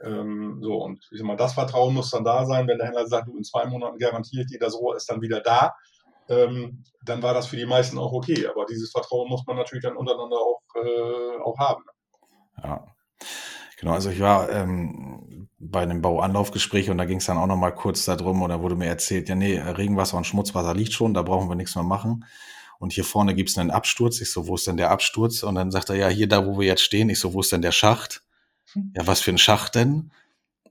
Ähm, 0.01 0.59
so, 0.61 0.83
und 0.83 1.07
ich 1.11 1.19
sag 1.19 1.27
mal, 1.27 1.35
das 1.35 1.53
Vertrauen 1.53 1.93
muss 1.93 2.09
dann 2.09 2.23
da 2.23 2.45
sein, 2.45 2.67
wenn 2.67 2.77
der 2.77 2.87
Händler 2.87 3.07
sagt, 3.07 3.27
du 3.27 3.37
in 3.37 3.43
zwei 3.43 3.65
Monaten 3.65 3.99
garantiere 3.99 4.43
ich 4.43 4.47
dir, 4.47 4.59
das 4.59 4.73
Rohr 4.73 4.95
ist 4.95 5.09
dann 5.09 5.21
wieder 5.21 5.41
da 5.41 5.75
ähm, 6.31 6.83
dann 7.03 7.21
war 7.21 7.33
das 7.33 7.47
für 7.47 7.57
die 7.57 7.65
meisten 7.65 7.97
auch 7.97 8.13
okay. 8.13 8.47
Aber 8.47 8.65
dieses 8.65 8.91
Vertrauen 8.91 9.29
muss 9.29 9.45
man 9.45 9.57
natürlich 9.57 9.83
dann 9.83 9.97
untereinander 9.97 10.37
auch, 10.37 10.61
äh, 10.75 11.41
auch 11.43 11.57
haben. 11.59 11.83
Ja. 12.63 12.87
Genau, 13.81 13.93
also 13.93 14.11
ich 14.11 14.19
war 14.19 14.51
ähm, 14.51 15.47
bei 15.57 15.81
einem 15.81 16.03
Bauanlaufgespräch 16.03 16.91
und 16.91 16.99
da 16.99 17.05
ging 17.05 17.17
es 17.17 17.25
dann 17.25 17.39
auch 17.39 17.47
nochmal 17.47 17.73
kurz 17.73 18.05
darum 18.05 18.43
und 18.43 18.49
da 18.49 18.61
wurde 18.61 18.75
mir 18.75 18.85
erzählt, 18.85 19.27
ja 19.27 19.33
nee, 19.33 19.57
Regenwasser 19.57 20.17
und 20.17 20.27
Schmutzwasser 20.27 20.75
liegt 20.75 20.93
schon, 20.93 21.15
da 21.15 21.23
brauchen 21.23 21.49
wir 21.49 21.55
nichts 21.55 21.73
mehr 21.73 21.83
machen. 21.83 22.25
Und 22.77 22.93
hier 22.93 23.03
vorne 23.03 23.33
gibt's 23.33 23.57
einen 23.57 23.71
Absturz. 23.71 24.21
Ich 24.21 24.31
so, 24.31 24.47
wo 24.47 24.53
ist 24.53 24.67
denn 24.67 24.77
der 24.77 24.91
Absturz? 24.91 25.41
Und 25.41 25.55
dann 25.55 25.71
sagt 25.71 25.89
er, 25.89 25.95
ja, 25.95 26.09
hier 26.09 26.27
da, 26.27 26.45
wo 26.45 26.59
wir 26.59 26.67
jetzt 26.67 26.83
stehen. 26.83 27.09
Ich 27.09 27.19
so, 27.19 27.33
wo 27.33 27.41
ist 27.41 27.51
denn 27.51 27.63
der 27.63 27.71
Schacht? 27.71 28.23
Hm. 28.73 28.93
Ja, 28.95 29.05
was 29.07 29.19
für 29.19 29.31
ein 29.31 29.39
Schacht 29.39 29.73
denn? 29.73 30.11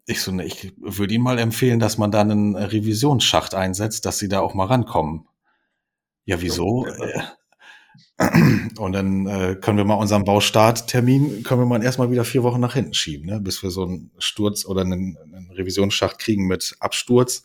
Ich 0.06 0.22
so, 0.22 0.30
ne, 0.30 0.44
ich 0.44 0.72
würde 0.76 1.12
Ihnen 1.12 1.24
mal 1.24 1.38
empfehlen, 1.38 1.80
dass 1.80 1.98
man 1.98 2.12
da 2.12 2.20
einen 2.20 2.54
Revisionsschacht 2.54 3.54
einsetzt, 3.54 4.06
dass 4.06 4.18
Sie 4.18 4.28
da 4.28 4.40
auch 4.40 4.54
mal 4.54 4.66
rankommen. 4.66 5.28
Ja, 6.24 6.40
wieso? 6.40 6.86
Äh, 6.86 7.22
und 8.78 8.92
dann 8.92 9.26
äh, 9.26 9.56
können 9.60 9.78
wir 9.78 9.84
mal 9.84 9.94
unseren 9.94 10.24
Baustarttermin, 10.24 11.42
können 11.42 11.62
wir 11.62 11.66
mal 11.66 11.82
erstmal 11.82 12.10
wieder 12.10 12.24
vier 12.24 12.42
Wochen 12.42 12.60
nach 12.60 12.74
hinten 12.74 12.94
schieben, 12.94 13.26
ne? 13.26 13.40
bis 13.40 13.62
wir 13.62 13.70
so 13.70 13.84
einen 13.84 14.10
Sturz 14.18 14.66
oder 14.66 14.82
einen, 14.82 15.16
einen 15.16 15.50
Revisionsschacht 15.52 16.18
kriegen 16.18 16.46
mit 16.46 16.76
Absturz. 16.80 17.44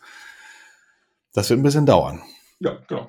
Das 1.34 1.50
wird 1.50 1.60
ein 1.60 1.64
bisschen 1.64 1.86
dauern. 1.86 2.22
Ja, 2.60 2.78
genau. 2.88 3.08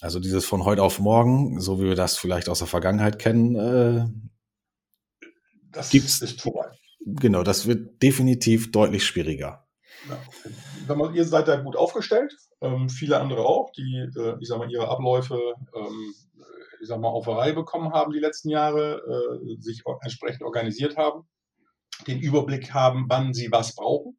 Also 0.00 0.20
dieses 0.20 0.44
von 0.44 0.64
heute 0.64 0.82
auf 0.82 1.00
morgen, 1.00 1.60
so 1.60 1.80
wie 1.80 1.86
wir 1.86 1.96
das 1.96 2.16
vielleicht 2.16 2.48
aus 2.48 2.58
der 2.58 2.68
Vergangenheit 2.68 3.18
kennen, 3.18 3.54
äh, 3.56 5.26
das 5.70 5.90
gibt's, 5.90 6.20
ist 6.20 6.40
vorbei. 6.40 6.70
Genau, 7.04 7.42
das 7.42 7.66
wird 7.66 8.02
definitiv 8.02 8.70
deutlich 8.72 9.04
schwieriger. 9.06 9.67
Ja. 10.08 11.10
Ihr 11.12 11.24
seid 11.24 11.48
da 11.48 11.56
gut 11.56 11.76
aufgestellt, 11.76 12.34
ähm, 12.60 12.88
viele 12.88 13.20
andere 13.20 13.44
auch, 13.44 13.70
die, 13.72 14.08
äh, 14.16 14.36
ich 14.40 14.48
sag 14.48 14.58
mal, 14.58 14.70
ihre 14.70 14.88
Abläufe, 14.88 15.54
ähm, 15.74 16.14
ich 16.80 16.88
sag 16.88 17.00
mal, 17.00 17.08
auf 17.08 17.26
Reihe 17.26 17.54
bekommen 17.54 17.92
haben 17.92 18.12
die 18.12 18.20
letzten 18.20 18.50
Jahre, 18.50 19.02
äh, 19.42 19.60
sich 19.60 19.82
entsprechend 20.02 20.42
organisiert 20.42 20.96
haben, 20.96 21.28
den 22.06 22.20
Überblick 22.20 22.72
haben, 22.72 23.06
wann 23.08 23.34
sie 23.34 23.50
was 23.50 23.74
brauchen. 23.74 24.18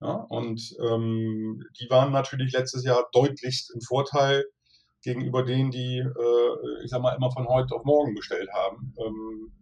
Ja, 0.00 0.12
und 0.12 0.76
ähm, 0.80 1.64
die 1.80 1.90
waren 1.90 2.12
natürlich 2.12 2.52
letztes 2.52 2.84
Jahr 2.84 3.08
deutlichst 3.12 3.74
im 3.74 3.80
Vorteil 3.80 4.44
gegenüber 5.02 5.42
denen, 5.44 5.70
die, 5.72 5.98
äh, 5.98 6.84
ich 6.84 6.90
sag 6.90 7.02
mal, 7.02 7.16
immer 7.16 7.32
von 7.32 7.48
heute 7.48 7.74
auf 7.74 7.84
morgen 7.84 8.14
bestellt 8.14 8.48
haben 8.52 8.94
ähm, 9.04 9.52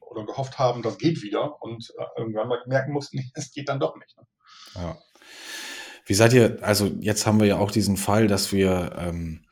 oder 0.00 0.24
gehofft 0.24 0.58
haben, 0.58 0.82
das 0.82 0.96
geht 0.96 1.22
wieder 1.22 1.62
und 1.62 1.92
äh, 1.98 2.20
irgendwann 2.20 2.48
mal 2.48 2.62
merken 2.66 2.92
mussten, 2.92 3.18
es 3.34 3.52
geht 3.52 3.68
dann 3.68 3.80
doch 3.80 3.96
nicht. 3.96 4.16
Ne? 4.16 4.24
Ja. 4.74 4.98
Wie 6.06 6.14
seid 6.14 6.32
ihr, 6.32 6.58
also 6.62 6.86
jetzt 7.00 7.26
haben 7.26 7.38
wir 7.38 7.46
ja 7.46 7.58
auch 7.58 7.70
diesen 7.70 7.96
Fall, 7.96 8.26
dass 8.26 8.52
wir, 8.52 8.96
ähm, 8.98 9.42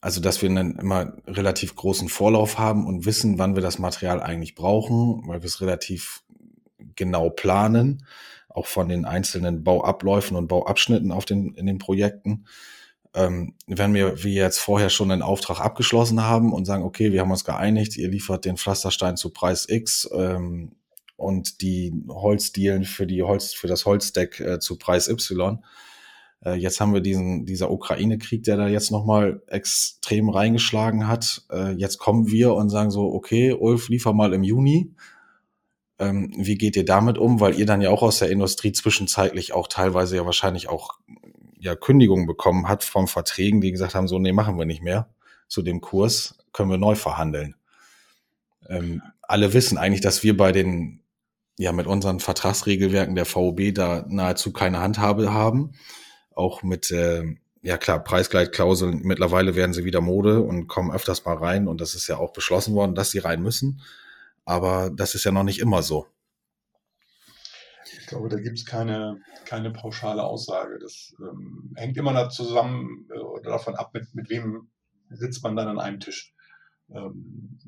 also 0.00 0.20
dass 0.20 0.42
wir 0.42 0.50
einen 0.50 0.78
immer 0.78 1.12
relativ 1.26 1.76
großen 1.76 2.08
Vorlauf 2.08 2.58
haben 2.58 2.86
und 2.86 3.06
wissen, 3.06 3.38
wann 3.38 3.54
wir 3.54 3.62
das 3.62 3.78
Material 3.78 4.20
eigentlich 4.20 4.54
brauchen, 4.54 5.22
weil 5.26 5.42
wir 5.42 5.46
es 5.46 5.60
relativ 5.60 6.24
genau 6.96 7.30
planen, 7.30 8.04
auch 8.48 8.66
von 8.66 8.88
den 8.88 9.04
einzelnen 9.04 9.62
Bauabläufen 9.62 10.36
und 10.36 10.48
Bauabschnitten 10.48 11.12
auf 11.12 11.24
den, 11.24 11.54
in 11.54 11.66
den 11.66 11.78
Projekten. 11.78 12.46
Ähm, 13.14 13.54
wenn 13.66 13.94
wir 13.94 14.24
wie 14.24 14.34
jetzt 14.34 14.58
vorher 14.58 14.90
schon 14.90 15.10
einen 15.10 15.22
Auftrag 15.22 15.60
abgeschlossen 15.60 16.22
haben 16.22 16.52
und 16.52 16.64
sagen, 16.64 16.82
okay, 16.82 17.12
wir 17.12 17.20
haben 17.20 17.30
uns 17.30 17.44
geeinigt, 17.44 17.96
ihr 17.96 18.08
liefert 18.08 18.44
den 18.44 18.56
Pflasterstein 18.56 19.16
zu 19.16 19.30
Preis 19.30 19.68
X, 19.68 20.08
ähm, 20.12 20.72
und 21.16 21.60
die 21.62 21.92
Holzdielen 22.08 22.84
für 22.84 23.06
die 23.06 23.22
Holz, 23.22 23.54
für 23.54 23.68
das 23.68 23.86
Holzdeck 23.86 24.40
äh, 24.40 24.58
zu 24.58 24.78
Preis 24.78 25.08
Y. 25.08 25.64
Äh, 26.44 26.54
jetzt 26.54 26.80
haben 26.80 26.94
wir 26.94 27.00
diesen, 27.00 27.46
dieser 27.46 27.70
Ukraine-Krieg, 27.70 28.44
der 28.44 28.56
da 28.56 28.68
jetzt 28.68 28.90
nochmal 28.90 29.42
extrem 29.46 30.28
reingeschlagen 30.28 31.08
hat. 31.08 31.42
Äh, 31.50 31.72
jetzt 31.72 31.98
kommen 31.98 32.30
wir 32.30 32.54
und 32.54 32.70
sagen 32.70 32.90
so, 32.90 33.12
okay, 33.12 33.52
Ulf, 33.52 33.88
liefer 33.88 34.12
mal 34.12 34.32
im 34.32 34.42
Juni. 34.42 34.94
Ähm, 35.98 36.32
wie 36.36 36.56
geht 36.56 36.76
ihr 36.76 36.84
damit 36.84 37.16
um? 37.16 37.40
Weil 37.40 37.58
ihr 37.58 37.66
dann 37.66 37.80
ja 37.80 37.90
auch 37.90 38.02
aus 38.02 38.18
der 38.18 38.30
Industrie 38.30 38.72
zwischenzeitlich 38.72 39.54
auch 39.54 39.66
teilweise 39.66 40.16
ja 40.16 40.26
wahrscheinlich 40.26 40.68
auch 40.68 40.98
ja 41.58 41.74
Kündigungen 41.74 42.26
bekommen 42.26 42.68
hat 42.68 42.84
von 42.84 43.06
Verträgen, 43.06 43.60
die 43.60 43.72
gesagt 43.72 43.94
haben, 43.94 44.08
so, 44.08 44.18
nee, 44.18 44.32
machen 44.32 44.58
wir 44.58 44.66
nicht 44.66 44.82
mehr 44.82 45.08
zu 45.48 45.62
dem 45.62 45.80
Kurs, 45.80 46.38
können 46.52 46.70
wir 46.70 46.78
neu 46.78 46.94
verhandeln. 46.94 47.54
Ähm, 48.68 49.02
alle 49.22 49.52
wissen 49.52 49.78
eigentlich, 49.78 50.00
dass 50.00 50.22
wir 50.22 50.36
bei 50.36 50.52
den, 50.52 51.02
ja, 51.58 51.72
mit 51.72 51.86
unseren 51.86 52.20
Vertragsregelwerken 52.20 53.14
der 53.14 53.24
VOB 53.24 53.74
da 53.74 54.04
nahezu 54.08 54.52
keine 54.52 54.80
Handhabe 54.80 55.32
haben. 55.32 55.72
Auch 56.34 56.62
mit, 56.62 56.90
äh, 56.90 57.36
ja 57.62 57.78
klar, 57.78 58.02
Preisgleitklauseln, 58.04 59.00
mittlerweile 59.02 59.54
werden 59.54 59.72
sie 59.72 59.84
wieder 59.84 60.00
Mode 60.00 60.42
und 60.42 60.66
kommen 60.68 60.92
öfters 60.92 61.24
mal 61.24 61.36
rein 61.36 61.66
und 61.66 61.80
das 61.80 61.94
ist 61.94 62.08
ja 62.08 62.18
auch 62.18 62.32
beschlossen 62.32 62.74
worden, 62.74 62.94
dass 62.94 63.10
sie 63.10 63.18
rein 63.18 63.42
müssen. 63.42 63.80
Aber 64.44 64.90
das 64.94 65.14
ist 65.14 65.24
ja 65.24 65.32
noch 65.32 65.42
nicht 65.42 65.58
immer 65.58 65.82
so. 65.82 66.06
Ich 68.00 68.06
glaube, 68.06 68.28
da 68.28 68.36
gibt 68.36 68.58
es 68.58 68.64
keine, 68.64 69.20
keine 69.46 69.72
pauschale 69.72 70.22
Aussage. 70.22 70.78
Das 70.78 71.12
ähm, 71.18 71.72
hängt 71.74 71.96
immer 71.96 72.12
da 72.12 72.28
zusammen 72.28 73.08
äh, 73.12 73.18
oder 73.18 73.50
davon 73.50 73.74
ab, 73.74 73.90
mit, 73.94 74.14
mit 74.14 74.30
wem 74.30 74.68
sitzt 75.10 75.42
man 75.42 75.56
dann 75.56 75.66
an 75.66 75.80
einem 75.80 75.98
Tisch. 75.98 76.32
Ähm, 76.90 77.58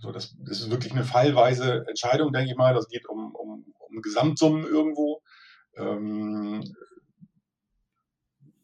so, 0.00 0.12
das, 0.12 0.36
das 0.38 0.60
ist 0.60 0.70
wirklich 0.70 0.92
eine 0.92 1.04
fallweise 1.04 1.84
Entscheidung, 1.88 2.32
denke 2.32 2.50
ich 2.50 2.56
mal. 2.56 2.74
Das 2.74 2.88
geht 2.88 3.08
um, 3.08 3.34
um, 3.34 3.64
um 3.78 4.02
Gesamtsummen 4.02 4.64
irgendwo. 4.64 5.22
Ähm, 5.76 6.62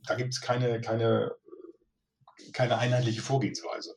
da 0.06 0.14
gibt 0.14 0.34
es 0.34 0.40
keine, 0.40 0.80
keine, 0.80 1.32
keine 2.52 2.78
einheitliche 2.78 3.22
Vorgehensweise. 3.22 3.96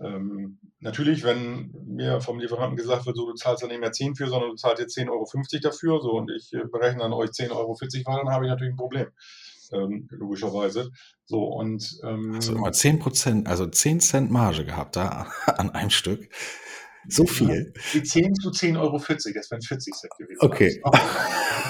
Ähm, 0.00 0.58
natürlich, 0.78 1.24
wenn 1.24 1.72
mir 1.84 2.22
vom 2.22 2.38
Lieferanten 2.38 2.76
gesagt 2.76 3.04
wird, 3.04 3.16
so 3.16 3.26
du 3.26 3.34
zahlst 3.34 3.62
da 3.62 3.66
nicht 3.66 3.80
mehr 3.80 3.92
10 3.92 4.14
für, 4.14 4.28
sondern 4.28 4.50
du 4.50 4.56
zahlst 4.56 4.80
jetzt 4.80 4.96
10,50 4.96 5.10
Euro 5.10 5.26
dafür, 5.62 6.00
so 6.00 6.12
und 6.12 6.30
ich 6.30 6.50
berechne 6.72 7.02
dann 7.02 7.12
euch 7.12 7.30
10,40 7.30 7.50
Euro 7.50 7.76
dann 8.06 8.32
habe 8.32 8.46
ich 8.46 8.50
natürlich 8.50 8.72
ein 8.72 8.78
Problem. 8.78 9.08
Ähm, 9.72 10.08
logischerweise. 10.10 10.90
So 11.26 11.44
und 11.44 12.00
ähm, 12.02 12.34
Hast 12.34 12.48
du 12.48 12.54
immer 12.54 12.72
10 12.72 12.98
Prozent, 12.98 13.46
also 13.46 13.66
10 13.66 14.00
Cent 14.00 14.30
Marge 14.30 14.64
gehabt 14.64 14.96
da 14.96 15.30
an 15.46 15.70
einem 15.70 15.90
Stück. 15.90 16.28
So 17.08 17.26
viel. 17.26 17.72
Die 17.94 18.02
10 18.02 18.34
zu 18.34 18.50
10,40 18.50 18.78
Euro, 18.80 18.98
das 18.98 19.50
wären 19.50 19.62
40 19.62 19.94
Cent 19.94 20.12
gewesen. 20.18 20.38
Okay. 20.40 20.82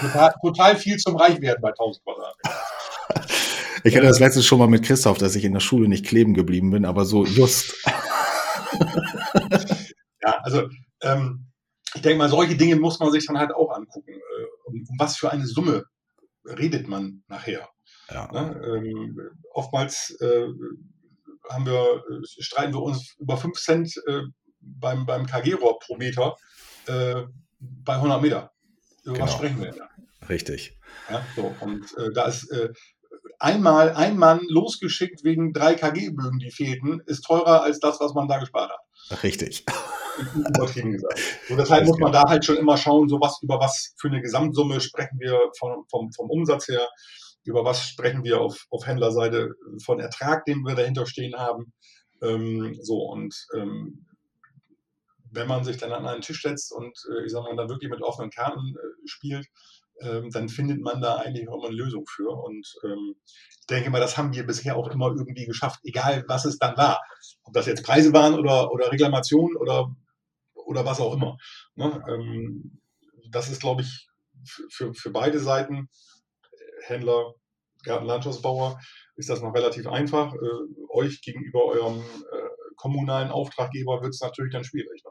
Total, 0.01 0.35
total, 0.43 0.77
viel 0.77 0.97
zum 0.99 1.17
Reichwerden 1.17 1.63
bei 1.63 1.71
1000 1.71 2.05
Quadratmeter. 2.05 2.61
Ich 3.83 3.97
hatte 3.97 4.07
das 4.07 4.21
letzte 4.21 4.43
schon 4.43 4.59
mal 4.59 4.69
mit 4.69 4.85
Christoph, 4.85 5.17
dass 5.17 5.35
ich 5.37 5.45
in 5.45 5.55
der 5.55 5.61
Schule 5.61 5.89
nicht 5.89 6.05
kleben 6.05 6.35
geblieben 6.35 6.71
bin, 6.71 6.85
aber 6.85 7.07
so 7.07 7.25
just. 7.25 7.75
ja, 10.23 10.39
also 10.43 10.69
ähm, 11.01 11.47
ich 11.95 12.03
denke 12.03 12.19
mal, 12.19 12.29
solche 12.29 12.57
Dinge 12.57 12.77
muss 12.77 13.01
man 13.01 13.11
sich 13.11 13.27
dann 13.27 13.39
halt 13.39 13.53
auch 13.53 13.71
angucken. 13.75 14.13
Äh, 14.13 14.47
um, 14.67 14.85
um, 14.87 14.97
was 14.99 15.17
für 15.17 15.31
eine 15.33 15.47
Summe 15.47 15.85
redet 16.45 16.89
man 16.89 17.23
nachher? 17.27 17.71
Ja. 18.11 18.31
Ne? 18.33 18.61
Ähm, 18.67 19.19
oftmals 19.53 20.15
äh, 20.21 20.47
haben 21.49 21.67
wir, 21.67 22.05
äh, 22.11 22.43
streiten 22.43 22.75
wir 22.75 22.83
uns 22.83 23.17
über 23.19 23.37
5 23.37 23.59
Cent 23.59 23.95
äh, 24.07 24.23
beim, 24.61 25.07
beim 25.07 25.27
KG-Rohr 25.27 25.79
pro 25.79 25.97
Meter 25.97 26.37
äh, 26.87 27.23
bei 27.59 27.95
100 27.95 28.23
Meter. 28.23 28.53
Über 29.05 29.15
genau. 29.15 29.27
was 29.27 29.33
sprechen 29.35 29.61
wir 29.61 29.71
denn 29.71 29.79
da? 29.79 30.27
Richtig. 30.29 30.79
Ja, 31.11 31.25
so, 31.35 31.55
und 31.61 31.85
äh, 31.99 32.13
da 32.15 32.27
ist 32.27 32.51
äh, 32.51 32.69
einmal 33.39 33.91
ein 33.95 34.17
Mann 34.17 34.41
losgeschickt 34.49 35.25
wegen 35.25 35.53
drei 35.53 35.75
KG-Bögen, 35.75 36.39
die 36.39 36.51
fehlten, 36.51 37.01
ist 37.07 37.23
teurer 37.23 37.63
als 37.63 37.81
das, 37.81 38.01
was 38.01 38.15
man 38.15 38.29
da 38.29 38.39
gespart 38.39 38.71
hat. 38.71 39.23
Richtig. 39.23 39.65
Übertrieben 40.35 40.93
gesagt. 40.93 41.19
So, 41.49 41.57
deshalb 41.57 41.87
muss 41.87 41.99
man 41.99 42.13
da 42.13 42.25
halt 42.29 42.45
schon 42.45 42.57
immer 42.57 42.77
schauen, 42.77 43.09
so 43.09 43.21
was, 43.21 43.41
über 43.43 43.59
was 43.59 43.95
für 43.99 44.09
eine 44.09 44.21
Gesamtsumme 44.21 44.81
sprechen 44.81 45.19
wir 45.19 45.39
vom, 45.59 45.85
vom, 45.91 46.13
vom 46.13 46.31
Umsatz 46.31 46.69
her, 46.69 46.87
über 47.45 47.65
was 47.65 47.83
sprechen 47.89 48.23
wir 48.23 48.41
auf, 48.41 48.67
auf 48.71 48.87
Händlerseite 48.87 49.55
von 49.83 49.99
Ertrag, 49.99 50.45
den 50.45 50.63
wir 50.63 50.75
dahinter 50.75 51.07
stehen 51.07 51.37
haben. 51.37 51.73
Ähm, 52.23 52.77
so, 52.83 52.99
und 52.99 53.35
ähm, 53.57 54.05
wenn 55.31 55.49
man 55.49 55.65
sich 55.65 55.77
dann 55.77 55.93
an 55.93 56.07
einen 56.07 56.23
Tisch 56.23 56.43
setzt 56.43 56.73
und 56.73 56.97
äh, 57.11 57.25
ich 57.25 57.33
sag 57.33 57.43
mal, 57.43 57.57
dann 57.57 57.69
wirklich 57.69 57.91
mit 57.91 58.03
offenen 58.03 58.31
Karten 58.31 58.75
äh, 58.77 59.09
spielt, 59.09 59.47
ähm, 60.01 60.31
dann 60.31 60.49
findet 60.49 60.81
man 60.81 61.01
da 61.01 61.17
eigentlich 61.17 61.49
auch 61.49 61.57
immer 61.57 61.69
eine 61.69 61.77
Lösung 61.77 62.07
für. 62.07 62.31
Und 62.31 62.67
ähm, 62.85 63.17
ich 63.61 63.67
denke 63.67 63.91
mal, 63.91 64.01
das 64.01 64.17
haben 64.17 64.35
wir 64.35 64.47
bisher 64.47 64.77
auch 64.77 64.89
immer 64.89 65.09
irgendwie 65.09 65.47
geschafft, 65.47 65.81
egal 65.85 66.25
was 66.27 66.45
es 66.45 66.59
dann 66.59 66.77
war. 66.77 67.01
Ob 67.45 67.53
das 67.53 67.67
jetzt 67.67 67.85
Preise 67.85 68.13
waren 68.13 68.35
oder, 68.35 68.73
oder 68.73 68.91
Reklamationen 68.91 69.57
oder, 69.57 69.95
oder 70.55 70.85
was 70.85 71.01
auch 71.01 71.15
immer. 71.15 71.37
Ne? 71.75 72.03
Ähm, 72.09 72.81
das 73.31 73.49
ist, 73.49 73.61
glaube 73.61 73.83
ich, 73.83 74.09
für, 74.71 74.95
für 74.95 75.11
beide 75.11 75.39
Seiten, 75.39 75.89
Händler, 76.83 77.35
Gartenlandschaftsbauer, 77.85 78.81
ist 79.17 79.29
das 79.29 79.43
noch 79.43 79.55
relativ 79.55 79.87
einfach. 79.87 80.35
Äh, 80.35 80.39
euch 80.89 81.21
gegenüber 81.23 81.67
eurem 81.67 81.99
äh, 81.99 82.75
kommunalen 82.77 83.31
Auftraggeber 83.31 84.03
wird 84.03 84.15
es 84.15 84.21
natürlich 84.21 84.53
dann 84.53 84.65
schwierig. 84.65 85.05
Ne? 85.05 85.11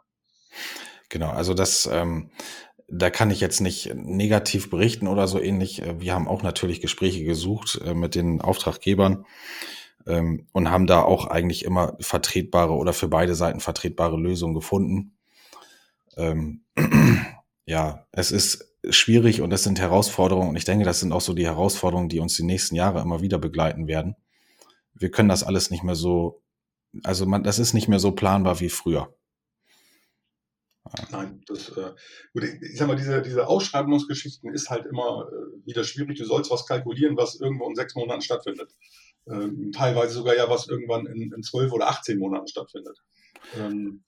Genau, 1.10 1.30
also 1.30 1.54
das, 1.54 1.90
ähm, 1.92 2.30
da 2.88 3.10
kann 3.10 3.32
ich 3.32 3.40
jetzt 3.40 3.62
nicht 3.62 3.94
negativ 3.96 4.70
berichten 4.70 5.08
oder 5.08 5.28
so 5.28 5.40
ähnlich. 5.40 5.82
Äh, 5.82 6.00
wir 6.00 6.14
haben 6.14 6.28
auch 6.28 6.44
natürlich 6.44 6.82
Gespräche 6.82 7.24
gesucht 7.24 7.80
äh, 7.86 7.94
mit 7.94 8.16
den 8.16 8.42
Auftraggebern 8.42 9.26
ähm, 10.08 10.48
und 10.52 10.70
haben 10.70 10.88
da 10.88 11.02
auch 11.02 11.28
eigentlich 11.28 11.66
immer 11.66 11.96
vertretbare 12.00 12.74
oder 12.74 12.94
für 12.94 13.08
beide 13.08 13.36
Seiten 13.36 13.60
vertretbare 13.60 14.18
Lösungen 14.18 14.54
gefunden. 14.54 15.18
Ähm, 16.18 16.64
ja, 17.66 18.06
es 18.12 18.32
ist 18.32 18.70
schwierig 18.90 19.42
und 19.42 19.52
es 19.52 19.64
sind 19.64 19.80
Herausforderungen 19.80 20.50
und 20.50 20.56
ich 20.56 20.66
denke, 20.66 20.86
das 20.86 21.00
sind 21.00 21.12
auch 21.12 21.22
so 21.22 21.34
die 21.34 21.46
Herausforderungen, 21.46 22.10
die 22.10 22.20
uns 22.20 22.36
die 22.36 22.44
nächsten 22.44 22.76
Jahre 22.76 23.02
immer 23.02 23.22
wieder 23.22 23.38
begleiten 23.38 23.88
werden. 23.88 24.16
Wir 24.94 25.12
können 25.12 25.30
das 25.30 25.44
alles 25.44 25.70
nicht 25.70 25.84
mehr 25.84 25.96
so, 25.96 26.42
also 27.04 27.26
man, 27.26 27.44
das 27.44 27.60
ist 27.60 27.74
nicht 27.74 27.88
mehr 27.88 28.00
so 28.00 28.12
planbar 28.12 28.60
wie 28.60 28.70
früher. 28.70 29.14
Nein, 31.12 31.42
das, 31.48 31.70
äh, 31.70 31.92
gut, 32.34 32.44
ich 32.44 32.78
sag 32.78 32.88
mal, 32.88 32.96
diese, 32.96 33.22
diese 33.22 33.48
Ausschreibungsgeschichten 33.48 34.54
ist 34.54 34.70
halt 34.70 34.86
immer 34.86 35.28
äh, 35.32 35.66
wieder 35.66 35.84
schwierig. 35.84 36.18
Du 36.18 36.26
sollst 36.26 36.52
was 36.52 36.66
kalkulieren, 36.66 37.18
was 37.18 37.40
irgendwo 37.40 37.68
in 37.68 37.76
sechs 37.76 37.96
Monaten 37.96 38.22
stattfindet. 38.22 38.76
Ähm, 39.28 39.72
teilweise 39.74 40.14
sogar 40.14 40.36
ja, 40.36 40.50
was 40.50 40.68
irgendwann 40.68 41.06
in, 41.06 41.32
in 41.32 41.44
zwölf 41.44 41.72
oder 41.72 41.90
18 41.90 42.18
Monaten 42.18 42.48
stattfindet. 42.48 42.98
Ähm, 43.58 44.04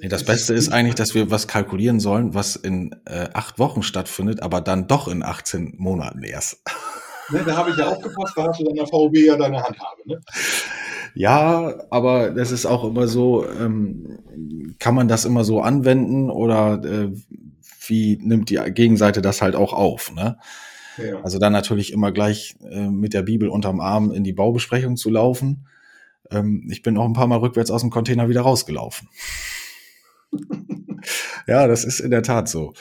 nee, 0.00 0.08
das 0.08 0.24
Beste 0.24 0.54
ist 0.54 0.70
eigentlich, 0.72 0.94
dass 0.94 1.14
wir 1.14 1.30
was 1.30 1.48
kalkulieren 1.48 2.00
sollen, 2.00 2.34
was 2.34 2.56
in 2.56 2.94
äh, 3.06 3.28
acht 3.32 3.58
Wochen 3.58 3.82
stattfindet, 3.82 4.42
aber 4.42 4.60
dann 4.60 4.86
doch 4.86 5.08
in 5.08 5.22
18 5.22 5.74
Monaten 5.78 6.22
erst. 6.22 6.62
Ne, 7.30 7.42
da 7.44 7.56
habe 7.56 7.70
ich 7.70 7.76
ja 7.76 7.88
aufgepasst, 7.88 8.34
da 8.36 8.46
hast 8.46 8.60
du 8.60 8.64
dann 8.64 8.76
der 8.76 8.86
VOB 8.86 9.16
ja 9.16 9.36
deine 9.36 9.60
Handhabe. 9.60 10.02
Ne? 10.04 10.20
Ja, 11.16 11.74
aber 11.88 12.30
das 12.30 12.52
ist 12.52 12.66
auch 12.66 12.84
immer 12.84 13.08
so, 13.08 13.48
ähm, 13.48 14.74
kann 14.78 14.94
man 14.94 15.08
das 15.08 15.24
immer 15.24 15.44
so 15.44 15.62
anwenden 15.62 16.28
oder 16.30 16.84
äh, 16.84 17.10
wie 17.86 18.18
nimmt 18.20 18.50
die 18.50 18.60
Gegenseite 18.72 19.22
das 19.22 19.40
halt 19.40 19.56
auch 19.56 19.72
auf? 19.72 20.12
Ne? 20.12 20.36
Ja. 20.98 21.22
Also 21.22 21.38
dann 21.38 21.54
natürlich 21.54 21.94
immer 21.94 22.12
gleich 22.12 22.56
äh, 22.70 22.88
mit 22.88 23.14
der 23.14 23.22
Bibel 23.22 23.48
unterm 23.48 23.80
Arm 23.80 24.12
in 24.12 24.24
die 24.24 24.34
Baubesprechung 24.34 24.98
zu 24.98 25.08
laufen. 25.08 25.66
Ähm, 26.30 26.68
ich 26.70 26.82
bin 26.82 26.98
auch 26.98 27.06
ein 27.06 27.14
paar 27.14 27.28
Mal 27.28 27.38
rückwärts 27.38 27.70
aus 27.70 27.80
dem 27.80 27.90
Container 27.90 28.28
wieder 28.28 28.42
rausgelaufen. 28.42 29.08
ja, 31.46 31.66
das 31.66 31.84
ist 31.84 32.00
in 32.00 32.10
der 32.10 32.24
Tat 32.24 32.50
so. 32.50 32.74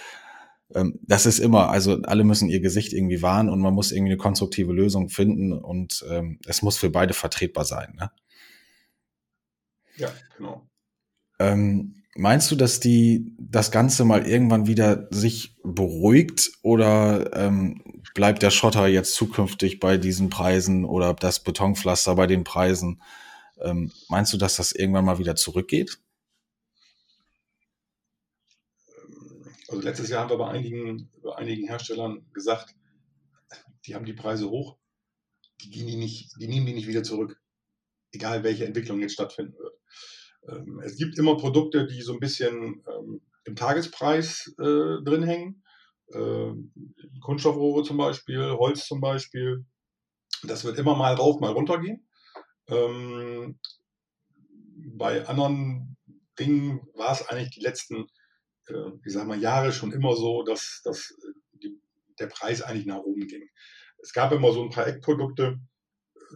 Ähm, 0.74 1.00
das 1.04 1.26
ist 1.26 1.40
immer, 1.40 1.70
also 1.70 2.02
alle 2.04 2.26
müssen 2.26 2.50
ihr 2.50 2.60
Gesicht 2.60 2.92
irgendwie 2.92 3.22
wahren 3.22 3.48
und 3.48 3.62
man 3.62 3.74
muss 3.74 3.94
irgendwie 3.94 4.12
eine 4.12 4.18
konstruktive 4.18 4.74
Lösung 4.74 5.08
finden 5.08 5.54
und 5.54 6.04
ähm, 6.12 6.38
es 6.46 6.62
muss 6.64 6.78
für 6.78 6.90
beide 6.90 7.14
vertretbar 7.14 7.64
sein. 7.64 7.96
Ne? 7.98 8.12
Ja, 9.98 10.14
genau. 10.38 10.68
Ähm, 11.40 12.04
meinst 12.16 12.50
du, 12.52 12.56
dass 12.56 12.80
die 12.80 13.36
das 13.38 13.72
Ganze 13.72 14.06
mal 14.06 14.26
irgendwann 14.26 14.68
wieder 14.68 15.08
sich 15.12 15.58
beruhigt 15.64 16.52
oder 16.62 17.34
ähm, 17.34 18.02
bleibt 18.14 18.42
der 18.42 18.52
Schotter 18.52 18.88
jetzt 18.88 19.16
zukünftig 19.16 19.80
bei 19.80 19.98
diesen 19.98 20.30
Preisen 20.30 20.86
oder 20.86 21.14
das 21.14 21.42
Betonpflaster 21.42 22.16
bei 22.16 22.28
den 22.28 22.44
Preisen? 22.44 23.02
Ähm, 23.60 23.92
meinst 24.10 24.34
du, 24.34 24.38
dass 24.38 24.56
das 24.56 24.72
irgendwann 24.72 25.06
mal 25.06 25.20
wieder 25.20 25.36
zurückgeht? 25.36 26.00
Also 29.68 29.82
letztes 29.82 30.10
Jahr 30.10 30.22
haben 30.22 30.30
wir 30.30 30.38
bei 30.38 30.50
einigen, 30.50 31.10
bei 31.22 31.36
einigen 31.36 31.68
Herstellern 31.68 32.26
gesagt, 32.34 32.76
die 33.86 33.96
haben 33.96 34.06
die 34.06 34.14
Preise 34.14 34.50
hoch, 34.50 34.78
die, 35.62 35.70
gehen 35.70 35.88
die, 35.88 35.96
nicht, 35.96 36.32
die 36.40 36.48
nehmen 36.48 36.66
die 36.66 36.74
nicht 36.74 36.88
wieder 36.88 37.04
zurück, 37.04 37.42
egal 38.16 38.44
welche 38.44 38.66
Entwicklung 38.66 39.00
jetzt 39.00 39.14
stattfinden 39.14 39.58
wird. 39.58 39.76
Ähm, 40.48 40.82
es 40.84 40.98
gibt 40.98 41.18
immer 41.18 41.38
Produkte, 41.38 41.88
die 41.88 42.02
so 42.02 42.14
ein 42.14 42.20
bisschen 42.20 42.84
ähm, 42.88 43.22
im 43.46 43.56
Tagespreis 43.56 44.54
äh, 44.60 45.04
drin 45.04 45.24
hängen. 45.24 45.64
Äh, 46.08 46.52
Kunststoffrohre 47.22 47.84
zum 47.84 47.98
Beispiel, 47.98 48.52
Holz 48.52 48.86
zum 48.86 49.02
Beispiel. 49.02 49.66
Das 50.44 50.64
wird 50.64 50.78
immer 50.78 50.96
mal 50.96 51.14
rauf, 51.14 51.40
mal 51.40 51.52
runter 51.52 51.80
gehen. 51.80 52.08
Ähm, 52.68 53.60
bei 54.98 55.28
anderen 55.28 55.98
Dingen 56.40 56.82
war 56.94 57.12
es 57.12 57.28
eigentlich 57.28 57.52
die 57.52 57.62
letzten, 57.62 58.08
äh, 58.68 58.92
ich 59.06 59.14
sag 59.14 59.28
mal, 59.28 59.40
Jahre 59.40 59.72
schon 59.72 59.92
immer 59.92 60.16
so, 60.16 60.44
dass, 60.44 60.82
dass 60.84 61.16
die, 61.54 61.80
der 62.20 62.28
Preis 62.28 62.62
eigentlich 62.62 62.86
nach 62.86 63.00
oben 63.00 63.28
ging. 63.28 63.48
Es 64.00 64.14
gab 64.14 64.32
immer 64.32 64.52
so 64.52 64.62
ein 64.64 64.70
paar 64.70 64.88
Eckprodukte, 64.88 65.60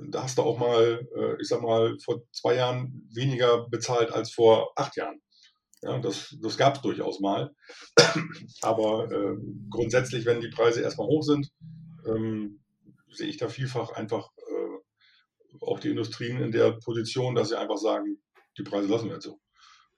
da 0.08 0.24
hast 0.24 0.38
du 0.38 0.42
auch 0.44 0.58
mal, 0.58 1.08
äh, 1.16 1.42
ich 1.42 1.48
sag 1.48 1.62
mal, 1.62 1.98
vor 2.00 2.22
zwei 2.32 2.56
Jahren 2.56 3.08
weniger 3.14 3.68
bezahlt 3.70 4.12
als 4.12 4.32
vor 4.32 4.72
acht 4.76 4.96
Jahren. 4.96 5.22
Ja, 5.82 5.98
das, 6.00 6.36
das 6.42 6.58
gab 6.58 6.76
es 6.76 6.82
durchaus 6.82 7.20
mal. 7.20 7.52
Aber 8.62 9.10
äh, 9.12 9.38
grundsätzlich, 9.70 10.26
wenn 10.26 10.42
die 10.42 10.50
Preise 10.50 10.82
erstmal 10.82 11.08
hoch 11.08 11.24
sind, 11.24 11.50
ähm, 12.06 12.60
sehe 13.12 13.28
ich 13.28 13.38
da 13.38 13.48
vielfach 13.48 13.92
einfach 13.92 14.30
äh, 14.38 15.60
auch 15.62 15.80
die 15.80 15.90
Industrien 15.90 16.42
in 16.42 16.52
der 16.52 16.74
Position, 16.74 17.36
dass 17.36 17.50
sie 17.50 17.60
einfach 17.60 17.78
sagen, 17.78 18.22
die 18.58 18.64
Preise 18.64 18.90
lassen 18.90 19.08
wir 19.08 19.16
jetzt 19.16 19.26
so. 19.26 19.40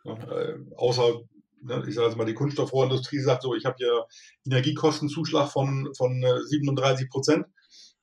Ja, 0.03 0.13
äh, 0.31 0.57
außer, 0.77 1.21
ne, 1.61 1.83
ich 1.87 1.95
sage 1.95 2.07
jetzt 2.07 2.17
mal, 2.17 2.25
die 2.25 2.35
Kunststoffrohrindustrie 2.35 3.19
sagt 3.19 3.43
so, 3.43 3.55
ich 3.55 3.65
habe 3.65 3.75
hier 3.77 4.05
Energiekostenzuschlag 4.45 5.49
von, 5.49 5.89
von 5.97 6.23
37 6.47 7.05
äh, 7.05 7.09
Prozent 7.09 7.45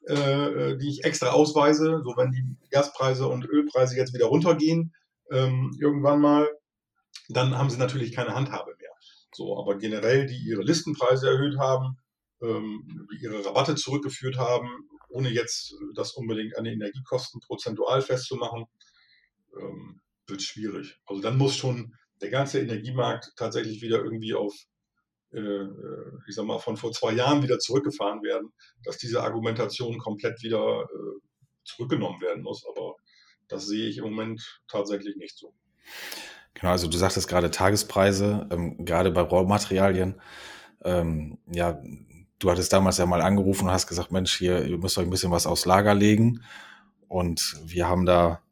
äh, 0.06 0.76
die 0.76 0.88
ich 0.88 1.04
extra 1.04 1.30
ausweise. 1.30 2.02
So, 2.04 2.14
wenn 2.16 2.32
die 2.32 2.44
Gaspreise 2.70 3.26
und 3.26 3.44
Ölpreise 3.44 3.96
jetzt 3.96 4.14
wieder 4.14 4.26
runtergehen, 4.26 4.94
ähm, 5.30 5.76
irgendwann 5.80 6.20
mal, 6.20 6.48
dann 7.28 7.56
haben 7.56 7.70
sie 7.70 7.78
natürlich 7.78 8.12
keine 8.12 8.34
Handhabe 8.34 8.74
mehr. 8.78 8.90
So, 9.32 9.58
aber 9.58 9.76
generell, 9.76 10.26
die 10.26 10.38
ihre 10.38 10.62
Listenpreise 10.62 11.28
erhöht 11.28 11.58
haben, 11.58 11.98
ähm, 12.40 13.08
ihre 13.20 13.44
Rabatte 13.44 13.74
zurückgeführt 13.74 14.38
haben, 14.38 14.68
ohne 15.10 15.30
jetzt 15.30 15.74
das 15.94 16.12
unbedingt 16.12 16.56
an 16.56 16.64
den 16.64 16.74
Energiekosten 16.74 17.40
prozentual 17.40 18.02
festzumachen, 18.02 18.66
ähm, 19.58 20.00
wird 20.26 20.42
schwierig. 20.42 20.98
Also 21.06 21.22
dann 21.22 21.38
muss 21.38 21.56
schon 21.56 21.94
der 22.20 22.30
ganze 22.30 22.60
Energiemarkt 22.60 23.32
tatsächlich 23.36 23.80
wieder 23.82 24.02
irgendwie 24.02 24.34
auf 24.34 24.54
äh, 24.54 24.56
äh, 24.56 24.67
ich 25.30 26.34
sag 26.34 26.46
mal, 26.46 26.58
von 26.58 26.76
vor 26.76 26.92
zwei 26.92 27.12
Jahren 27.12 27.42
wieder 27.42 27.58
zurückgefahren 27.58 28.22
werden, 28.22 28.52
dass 28.84 28.96
diese 28.96 29.22
Argumentation 29.22 29.98
komplett 29.98 30.42
wieder 30.42 30.82
äh, 30.82 31.20
zurückgenommen 31.64 32.20
werden 32.20 32.42
muss. 32.42 32.64
Aber 32.66 32.96
das 33.48 33.66
sehe 33.66 33.88
ich 33.88 33.98
im 33.98 34.04
Moment 34.04 34.60
tatsächlich 34.68 35.16
nicht 35.16 35.36
so. 35.36 35.52
Genau, 36.54 36.72
also 36.72 36.88
du 36.88 36.96
sagtest 36.96 37.28
gerade 37.28 37.50
Tagespreise, 37.50 38.48
ähm, 38.50 38.84
gerade 38.84 39.10
bei 39.10 39.20
Rohmaterialien. 39.20 40.20
Ähm, 40.84 41.38
ja, 41.50 41.80
du 42.38 42.50
hattest 42.50 42.72
damals 42.72 42.98
ja 42.98 43.06
mal 43.06 43.20
angerufen 43.20 43.66
und 43.66 43.72
hast 43.72 43.86
gesagt, 43.86 44.10
Mensch, 44.10 44.36
hier, 44.36 44.64
ihr 44.64 44.78
müsst 44.78 44.98
euch 44.98 45.04
ein 45.04 45.10
bisschen 45.10 45.30
was 45.30 45.46
aufs 45.46 45.66
Lager 45.66 45.94
legen. 45.94 46.42
Und 47.06 47.56
wir 47.64 47.88
haben 47.88 48.06
da 48.06 48.42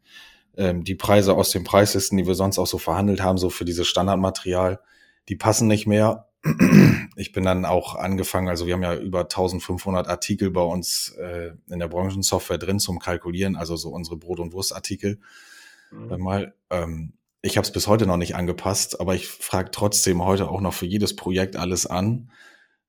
ähm, 0.57 0.85
die 0.85 0.95
Preise 0.95 1.35
aus 1.35 1.51
den 1.51 1.65
Preislisten, 1.65 2.17
die 2.17 2.27
wir 2.27 2.35
sonst 2.35 2.59
auch 2.59 2.67
so 2.67 2.79
verhandelt 2.79 3.23
haben, 3.23 3.39
so 3.39 3.51
für 3.51 3.65
dieses 3.65 3.87
Standardmaterial, 3.87 4.81
die 5.29 5.37
passen 5.37 5.69
nicht 5.69 5.87
mehr 5.87 6.29
ich 7.17 7.33
bin 7.33 7.45
dann 7.45 7.65
auch 7.65 7.95
angefangen, 7.95 8.49
also 8.49 8.67
wir 8.67 8.75
haben 8.75 8.83
ja 8.83 8.95
über 8.95 9.21
1500 9.21 10.09
Artikel 10.09 10.51
bei 10.51 10.63
uns 10.63 11.15
äh, 11.19 11.53
in 11.69 11.79
der 11.79 11.89
Branchensoftware 11.89 12.59
drin 12.59 12.79
zum 12.79 12.99
Kalkulieren, 12.99 13.57
also 13.57 13.77
so 13.77 13.91
unsere 13.91 14.17
Brot- 14.17 14.41
und 14.41 14.53
Wurstartikel. 14.53 15.19
Mhm. 15.91 16.21
Mal, 16.21 16.55
ähm, 16.71 17.13
ich 17.43 17.57
habe 17.57 17.67
es 17.67 17.73
bis 17.73 17.87
heute 17.87 18.07
noch 18.07 18.17
nicht 18.17 18.35
angepasst, 18.35 19.01
aber 19.01 19.15
ich 19.15 19.29
frage 19.29 19.71
trotzdem 19.71 20.25
heute 20.25 20.49
auch 20.49 20.61
noch 20.61 20.75
für 20.75 20.87
jedes 20.87 21.15
Projekt 21.17 21.57
alles 21.57 21.87
an. 21.87 22.31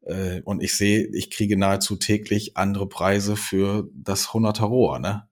Äh, 0.02 0.42
und 0.42 0.64
ich 0.64 0.76
sehe, 0.76 1.08
ich 1.14 1.30
kriege 1.30 1.58
nahezu 1.58 1.96
täglich 1.96 2.58
andere 2.58 2.88
Preise 2.88 3.36
für 3.36 3.90
das 3.94 4.30
100er 4.30 4.64
Rohr, 4.64 5.00
ne? 5.00 5.28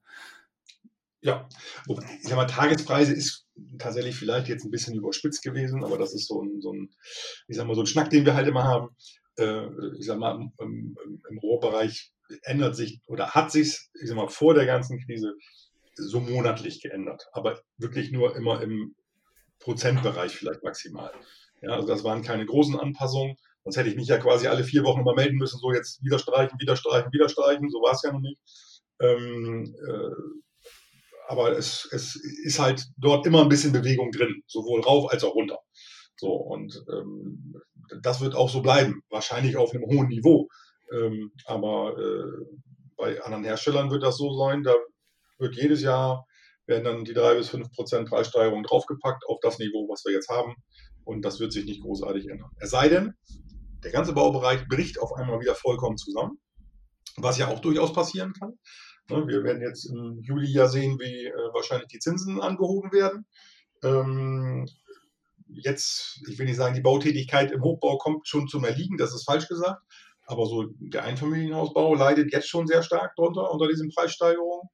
Ja, 1.22 1.50
ich 1.88 2.28
sag 2.28 2.36
mal, 2.36 2.46
Tagespreise 2.46 3.14
ist 3.14 3.45
tatsächlich 3.78 4.16
vielleicht 4.16 4.48
jetzt 4.48 4.66
ein 4.66 4.72
bisschen 4.72 4.96
überspitzt 4.96 5.44
gewesen, 5.44 5.84
aber 5.84 5.98
das 5.98 6.14
ist 6.14 6.28
so 6.28 6.42
ein, 6.42 6.62
so 6.62 6.74
ein 6.74 6.90
ich 7.48 7.58
sag 7.58 7.68
mal, 7.68 7.76
so 7.76 7.82
ein 7.82 7.88
Schnack, 7.88 8.10
den 8.10 8.26
wir 8.26 8.36
halt 8.36 8.48
immer 8.48 8.64
haben. 8.64 8.96
Äh, 9.38 9.68
ich 9.98 10.06
sag 10.06 10.18
mal, 10.18 10.36
im, 10.36 10.52
im, 10.60 10.98
im 11.30 11.38
Rohrbereich 11.40 12.12
ändert 12.44 12.76
sich 12.76 13.02
oder 13.08 13.32
hat 13.32 13.52
sich, 13.52 13.90
ich 14.02 14.08
sag 14.08 14.16
mal, 14.16 14.28
vor 14.28 14.54
der 14.54 14.66
ganzen 14.66 15.00
Krise 15.06 15.36
so 15.96 16.20
monatlich 16.20 16.82
geändert, 16.82 17.28
aber 17.32 17.62
wirklich 17.78 18.12
nur 18.12 18.36
immer 18.36 18.62
im 18.62 18.96
Prozentbereich 19.60 20.36
vielleicht 20.36 20.64
maximal. 20.64 21.12
Ja, 21.62 21.72
also 21.72 21.88
das 21.88 22.04
waren 22.04 22.22
keine 22.22 22.46
großen 22.46 22.78
Anpassungen. 22.80 23.38
Sonst 23.64 23.78
hätte 23.78 23.90
ich 23.90 23.96
mich 23.96 24.08
ja 24.08 24.18
quasi 24.18 24.48
alle 24.48 24.64
vier 24.64 24.84
Wochen 24.84 25.00
immer 25.00 25.16
melden 25.16 25.38
müssen, 25.38 25.58
so 25.60 25.72
jetzt 25.72 26.04
wieder 26.04 26.20
streichen, 26.20 26.60
wieder 26.60 26.76
streichen, 26.76 27.12
wieder 27.12 27.30
streichen. 27.30 27.70
So 27.70 27.82
war 27.82 27.94
es 27.94 28.04
ja 28.04 28.12
noch 28.12 28.20
nicht. 28.20 28.38
Ähm, 29.00 29.76
äh, 29.88 30.42
aber 31.28 31.58
es, 31.58 31.88
es 31.92 32.16
ist 32.16 32.60
halt 32.60 32.86
dort 32.98 33.26
immer 33.26 33.42
ein 33.42 33.50
bisschen 33.50 33.72
Bewegung 33.72 34.12
drin, 34.12 34.44
sowohl 34.48 34.82
rauf 34.82 35.12
als 35.12 35.24
auch 35.24 35.36
runter. 35.36 35.60
So, 36.18 36.32
und 36.32 36.84
ähm, 36.92 37.56
das 38.02 38.22
wird 38.22 38.36
auch 38.36 38.50
so 38.50 38.62
bleiben, 38.62 39.02
wahrscheinlich 39.10 39.58
auf 39.58 39.74
einem 39.74 39.86
hohen 39.86 40.08
Niveau. 40.08 40.48
Ähm, 40.92 41.32
aber 41.46 41.98
äh, 41.98 42.46
bei 42.96 43.22
anderen 43.22 43.44
Herstellern 43.44 43.92
wird 43.92 44.04
das 44.04 44.18
so 44.18 44.34
sein, 44.38 44.64
da 44.64 44.74
wird 45.38 45.56
jedes 45.56 45.82
Jahr 45.82 46.26
werden 46.68 46.84
dann 46.84 47.06
die 47.06 47.14
drei 47.14 47.36
bis 47.36 47.50
fünf 47.50 47.72
Prozent 47.72 48.10
Preissteigerung 48.10 48.64
draufgepackt 48.64 49.24
auf 49.28 49.40
das 49.42 49.60
Niveau, 49.60 49.88
was 49.90 50.04
wir 50.06 50.14
jetzt 50.14 50.30
haben. 50.30 50.56
Und 51.04 51.24
das 51.24 51.40
wird 51.40 51.54
sich 51.54 51.66
nicht 51.66 51.82
großartig 51.82 52.28
ändern. 52.28 52.50
Es 52.58 52.72
sei 52.72 52.90
denn, 52.90 53.14
der 53.84 53.92
ganze 53.92 54.14
Baubereich 54.14 54.68
bricht 54.68 55.00
auf 55.00 55.14
einmal 55.14 55.40
wieder 55.40 55.54
vollkommen 55.54 55.98
zusammen, 55.98 56.40
was 57.18 57.38
ja 57.38 57.50
auch 57.50 57.60
durchaus 57.60 57.94
passieren 57.94 58.34
kann. 58.34 58.54
Ne, 59.10 59.28
wir 59.28 59.44
werden 59.44 59.62
jetzt 59.62 59.86
im 59.86 60.20
Juli 60.22 60.52
ja 60.52 60.68
sehen, 60.68 61.00
wie 61.00 61.26
äh, 61.26 61.54
wahrscheinlich 61.54 61.90
die 61.90 62.00
Zinsen 62.00 62.42
angehoben 62.42 62.92
werden. 62.92 63.26
Ähm, 63.84 64.68
jetzt, 65.48 66.22
ich 66.28 66.40
will 66.40 66.48
nicht 66.48 66.58
sagen, 66.58 66.74
die 66.74 66.82
Bautätigkeit 66.82 67.52
im 67.52 67.62
Hochbau 67.62 67.98
kommt 67.98 68.28
schon 68.28 68.48
zum 68.48 68.64
Erliegen, 68.64 68.98
das 68.98 69.14
ist 69.14 69.26
falsch 69.26 69.48
gesagt. 69.48 69.82
Aber 70.26 70.48
so 70.48 70.66
der 70.80 71.04
Einfamilienhausbau 71.04 71.94
leidet 71.94 72.34
jetzt 72.34 72.50
schon 72.50 72.66
sehr 72.66 72.82
stark 72.82 73.16
darunter, 73.16 73.52
unter 73.52 73.68
diesen 73.68 73.90
Preissteigerungen. 73.90 74.68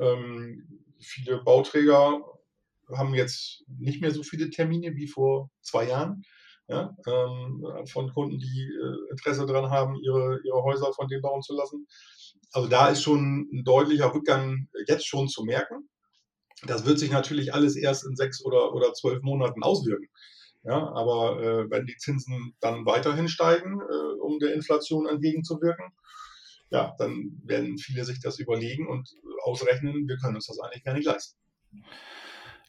Ähm, 0.00 0.82
viele 0.98 1.42
Bauträger 1.42 2.22
haben 2.96 3.14
jetzt 3.14 3.64
nicht 3.68 4.00
mehr 4.00 4.10
so 4.10 4.22
viele 4.22 4.48
Termine 4.48 4.96
wie 4.96 5.06
vor 5.06 5.50
zwei 5.60 5.88
Jahren. 5.88 6.22
Ja, 6.66 6.96
ähm, 7.06 7.62
von 7.86 8.10
Kunden, 8.14 8.38
die 8.38 8.62
äh, 8.62 9.10
Interesse 9.10 9.44
daran 9.44 9.70
haben, 9.70 9.96
ihre, 9.96 10.40
ihre 10.44 10.62
Häuser 10.62 10.94
von 10.94 11.08
denen 11.08 11.20
bauen 11.20 11.42
zu 11.42 11.54
lassen. 11.54 11.86
Also 12.54 12.68
da 12.68 12.88
ist 12.88 13.02
schon 13.02 13.48
ein 13.52 13.64
deutlicher 13.64 14.14
Rückgang 14.14 14.68
jetzt 14.86 15.08
schon 15.08 15.26
zu 15.28 15.42
merken. 15.42 15.88
Das 16.66 16.86
wird 16.86 17.00
sich 17.00 17.10
natürlich 17.10 17.52
alles 17.52 17.74
erst 17.74 18.06
in 18.06 18.14
sechs 18.14 18.44
oder, 18.44 18.72
oder 18.72 18.92
zwölf 18.94 19.22
Monaten 19.22 19.64
auswirken. 19.64 20.06
Ja, 20.62 20.88
aber 20.94 21.42
äh, 21.42 21.70
wenn 21.70 21.84
die 21.84 21.96
Zinsen 21.96 22.54
dann 22.60 22.86
weiterhin 22.86 23.28
steigen, 23.28 23.80
äh, 23.80 24.20
um 24.20 24.38
der 24.38 24.54
Inflation 24.54 25.08
entgegenzuwirken, 25.08 25.86
ja, 26.70 26.94
dann 26.96 27.42
werden 27.44 27.76
viele 27.76 28.04
sich 28.04 28.20
das 28.20 28.38
überlegen 28.38 28.88
und 28.88 29.10
ausrechnen, 29.42 30.06
wir 30.06 30.16
können 30.16 30.36
uns 30.36 30.46
das 30.46 30.60
eigentlich 30.60 30.84
gar 30.84 30.94
nicht 30.94 31.06
leisten. 31.06 31.36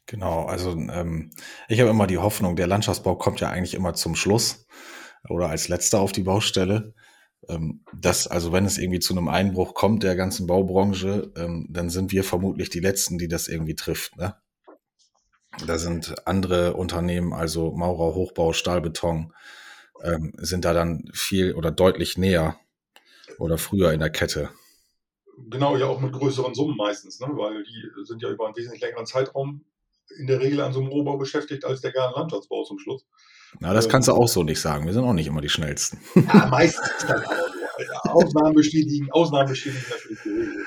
Genau, 0.06 0.46
also 0.46 0.72
ähm, 0.72 1.30
ich 1.68 1.80
habe 1.80 1.90
immer 1.90 2.08
die 2.08 2.18
Hoffnung, 2.18 2.56
der 2.56 2.66
Landschaftsbau 2.66 3.14
kommt 3.14 3.40
ja 3.40 3.50
eigentlich 3.50 3.74
immer 3.74 3.94
zum 3.94 4.16
Schluss 4.16 4.66
oder 5.28 5.48
als 5.48 5.68
letzter 5.68 6.00
auf 6.00 6.10
die 6.10 6.24
Baustelle. 6.24 6.92
Ähm, 7.48 7.84
also 8.28 8.52
wenn 8.52 8.64
es 8.64 8.78
irgendwie 8.78 9.00
zu 9.00 9.14
einem 9.14 9.28
Einbruch 9.28 9.74
kommt 9.74 10.02
der 10.02 10.16
ganzen 10.16 10.46
Baubranche, 10.46 11.32
ähm, 11.36 11.66
dann 11.70 11.90
sind 11.90 12.12
wir 12.12 12.24
vermutlich 12.24 12.70
die 12.70 12.80
Letzten, 12.80 13.18
die 13.18 13.28
das 13.28 13.48
irgendwie 13.48 13.74
trifft. 13.74 14.16
Ne? 14.16 14.34
Da 15.66 15.78
sind 15.78 16.26
andere 16.26 16.74
Unternehmen, 16.74 17.32
also 17.32 17.72
Maurer, 17.72 18.14
Hochbau, 18.14 18.52
Stahlbeton, 18.52 19.32
ähm, 20.02 20.32
sind 20.36 20.64
da 20.64 20.72
dann 20.72 21.10
viel 21.14 21.54
oder 21.54 21.70
deutlich 21.70 22.18
näher 22.18 22.58
oder 23.38 23.58
früher 23.58 23.92
in 23.92 24.00
der 24.00 24.10
Kette. 24.10 24.50
Genau, 25.48 25.76
ja 25.76 25.86
auch 25.86 26.00
mit 26.00 26.12
größeren 26.12 26.54
Summen 26.54 26.76
meistens, 26.76 27.20
ne? 27.20 27.28
weil 27.32 27.62
die 27.62 28.04
sind 28.04 28.22
ja 28.22 28.30
über 28.30 28.46
einen 28.46 28.56
wesentlich 28.56 28.80
längeren 28.80 29.06
Zeitraum 29.06 29.64
in 30.18 30.26
der 30.26 30.40
Regel 30.40 30.60
an 30.60 30.72
so 30.72 30.80
einem 30.80 30.88
Rohbau 30.88 31.16
beschäftigt 31.16 31.64
als 31.64 31.80
der 31.80 31.92
Gartenlandschaftsbau 31.92 32.64
zum 32.64 32.78
Schluss. 32.78 33.04
Na, 33.60 33.72
das 33.72 33.86
ähm, 33.86 33.90
kannst 33.92 34.08
du 34.08 34.12
auch 34.12 34.28
so 34.28 34.42
nicht 34.42 34.60
sagen. 34.60 34.86
Wir 34.86 34.92
sind 34.92 35.04
auch 35.04 35.12
nicht 35.12 35.26
immer 35.26 35.40
die 35.40 35.48
schnellsten. 35.48 36.00
Ja, 36.14 36.46
meistens 36.46 37.06
dann 37.06 37.22
aber 37.24 37.36
so. 38.04 38.10
Ausnahmen 38.10 38.54
bestätigen, 38.54 39.10
Ausnahmen 39.12 39.48
bestätigen 39.48 39.84
natürlich 39.90 40.22
die 40.22 40.28
Regel. 40.30 40.66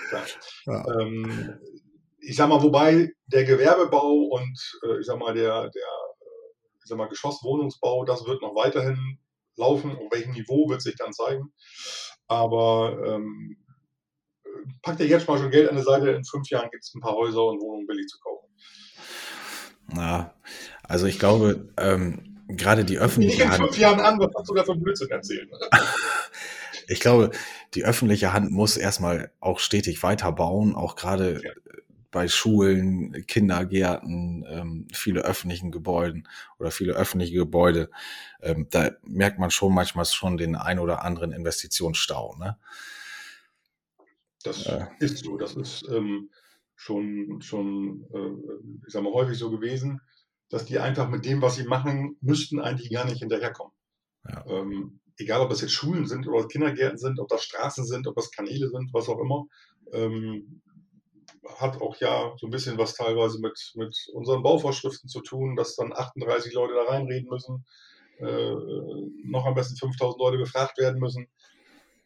Ja. 0.65 1.01
Ähm, 1.01 1.59
ich 2.19 2.35
sag 2.35 2.49
mal, 2.49 2.61
wobei 2.61 3.11
der 3.27 3.43
Gewerbebau 3.45 4.27
und 4.31 4.79
äh, 4.83 4.99
ich 4.99 5.05
sag 5.05 5.17
mal, 5.19 5.33
der, 5.33 5.69
der 5.69 5.83
ich 6.83 6.85
sag 6.85 6.97
mal, 6.97 7.07
Geschosswohnungsbau, 7.07 8.05
das 8.05 8.25
wird 8.25 8.41
noch 8.41 8.55
weiterhin 8.55 9.19
laufen. 9.55 9.91
Auf 9.91 10.11
welchem 10.11 10.31
Niveau 10.33 10.69
wird 10.69 10.81
sich 10.81 10.95
dann 10.95 11.13
zeigen. 11.13 11.51
Aber 12.27 12.97
ähm, 13.05 13.57
packt 14.81 14.99
ihr 14.99 15.07
jetzt 15.07 15.27
mal 15.27 15.37
schon 15.37 15.51
Geld 15.51 15.69
an 15.69 15.77
die 15.77 15.83
Seite, 15.83 16.11
in 16.11 16.23
fünf 16.23 16.49
Jahren 16.49 16.69
gibt 16.71 16.83
es 16.83 16.93
ein 16.93 17.01
paar 17.01 17.15
Häuser 17.15 17.43
und 17.45 17.59
Wohnungen 17.59 17.87
billig 17.87 18.07
zu 18.07 18.19
kaufen. 18.19 18.47
Na, 19.87 20.33
also 20.83 21.07
ich 21.07 21.17
glaube, 21.17 21.73
ähm, 21.77 22.28
gerade 22.49 22.85
die 22.85 22.97
öffentliche 22.97 23.47
Hand. 23.47 23.59
in 23.59 23.65
fünf 23.65 23.77
Jahren 23.77 23.99
an, 23.99 24.19
was 24.19 24.31
hast 24.35 24.49
du 24.49 24.53
da 24.53 24.63
für 24.63 24.75
Blödsinn 24.75 25.09
erzählen? 25.09 25.49
ich 26.87 26.99
glaube, 26.99 27.31
die 27.73 27.85
öffentliche 27.85 28.33
Hand 28.33 28.51
muss 28.51 28.77
erstmal 28.77 29.31
auch 29.39 29.59
stetig 29.59 30.01
weiterbauen, 30.03 30.75
auch 30.75 30.95
gerade 30.95 31.41
ja. 31.43 31.51
bei 32.11 32.27
Schulen, 32.27 33.25
Kindergärten, 33.27 34.45
ähm, 34.49 34.87
viele 34.91 35.21
öffentlichen 35.21 35.71
Gebäuden 35.71 36.27
oder 36.57 36.71
viele 36.71 36.93
öffentliche 36.93 37.35
Gebäude. 37.35 37.89
Ähm, 38.41 38.67
da 38.71 38.91
merkt 39.03 39.39
man 39.39 39.51
schon 39.51 39.73
manchmal 39.73 40.05
schon 40.05 40.37
den 40.37 40.55
ein 40.55 40.79
oder 40.79 41.03
anderen 41.03 41.31
Investitionsstau. 41.31 42.35
Ne? 42.37 42.57
Das 44.43 44.65
äh. 44.65 44.85
ist 44.99 45.19
so. 45.19 45.37
Das 45.37 45.55
ist 45.55 45.87
ähm, 45.89 46.29
schon, 46.75 47.41
schon 47.41 48.05
äh, 48.13 48.87
ich 48.87 48.93
sag 48.93 49.03
mal, 49.03 49.13
häufig 49.13 49.37
so 49.37 49.51
gewesen, 49.51 50.01
dass 50.49 50.65
die 50.65 50.79
einfach 50.79 51.09
mit 51.09 51.25
dem, 51.25 51.41
was 51.41 51.55
sie 51.55 51.63
machen, 51.63 52.17
müssten 52.21 52.59
eigentlich 52.59 52.91
gar 52.91 53.05
nicht 53.05 53.19
hinterherkommen. 53.19 53.73
Ja. 54.27 54.45
Ähm, 54.47 54.99
egal, 55.17 55.41
ob 55.41 55.49
das 55.49 55.61
jetzt 55.61 55.73
Schulen 55.73 56.07
sind 56.07 56.27
oder 56.27 56.47
Kindergärten 56.47 56.97
sind, 56.97 57.19
ob 57.19 57.27
das 57.27 57.43
Straßen 57.43 57.85
sind, 57.85 58.07
ob 58.07 58.15
das 58.15 58.31
Kanäle 58.31 58.69
sind, 58.69 58.93
was 58.93 59.09
auch 59.09 59.19
immer. 59.19 59.45
Ähm, 59.91 60.61
hat 61.57 61.81
auch 61.81 61.95
ja 61.97 62.33
so 62.37 62.47
ein 62.47 62.51
bisschen 62.51 62.77
was 62.77 62.95
teilweise 62.95 63.39
mit, 63.39 63.71
mit 63.75 63.95
unseren 64.13 64.43
Bauvorschriften 64.43 65.09
zu 65.09 65.21
tun, 65.21 65.55
dass 65.55 65.75
dann 65.75 65.93
38 65.93 66.53
Leute 66.53 66.73
da 66.73 66.91
reinreden 66.91 67.29
müssen, 67.29 67.65
äh, 68.17 68.55
noch 69.23 69.45
am 69.45 69.55
besten 69.55 69.77
5000 69.77 70.19
Leute 70.19 70.37
befragt 70.37 70.77
werden 70.77 70.99
müssen, 70.99 71.27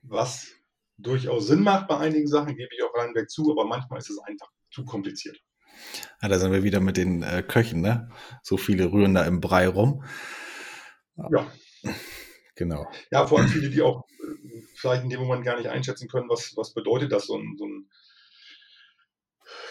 was 0.01 0.47
durchaus 0.97 1.47
Sinn 1.47 1.63
macht 1.63 1.87
bei 1.87 1.97
einigen 1.97 2.27
Sachen, 2.27 2.55
gebe 2.55 2.69
ich 2.75 2.83
auch 2.83 2.95
reinweg 2.95 3.29
zu, 3.29 3.51
aber 3.51 3.65
manchmal 3.65 3.99
ist 3.99 4.09
es 4.09 4.19
einfach 4.19 4.49
zu 4.71 4.85
kompliziert. 4.85 5.39
Ja, 6.21 6.27
da 6.29 6.39
sind 6.39 6.51
wir 6.51 6.63
wieder 6.63 6.79
mit 6.79 6.97
den 6.97 7.23
äh, 7.23 7.43
Köchen, 7.47 7.81
ne? 7.81 8.09
So 8.41 8.57
viele 8.57 8.91
rühren 8.91 9.13
da 9.13 9.23
im 9.25 9.41
Brei 9.41 9.67
rum. 9.67 10.03
Ja. 11.15 11.51
Genau. 12.55 12.87
Ja, 13.11 13.25
vor 13.25 13.39
allem 13.39 13.47
viele, 13.47 13.69
die 13.69 13.81
auch 13.81 14.05
äh, 14.19 14.61
vielleicht 14.75 15.03
in 15.03 15.09
dem 15.09 15.21
Moment 15.21 15.43
gar 15.43 15.57
nicht 15.57 15.69
einschätzen 15.69 16.07
können, 16.07 16.29
was, 16.29 16.53
was 16.55 16.73
bedeutet 16.73 17.11
das, 17.11 17.27
so 17.27 17.37
ein, 17.37 17.55
so 17.57 17.65
ein 17.65 17.89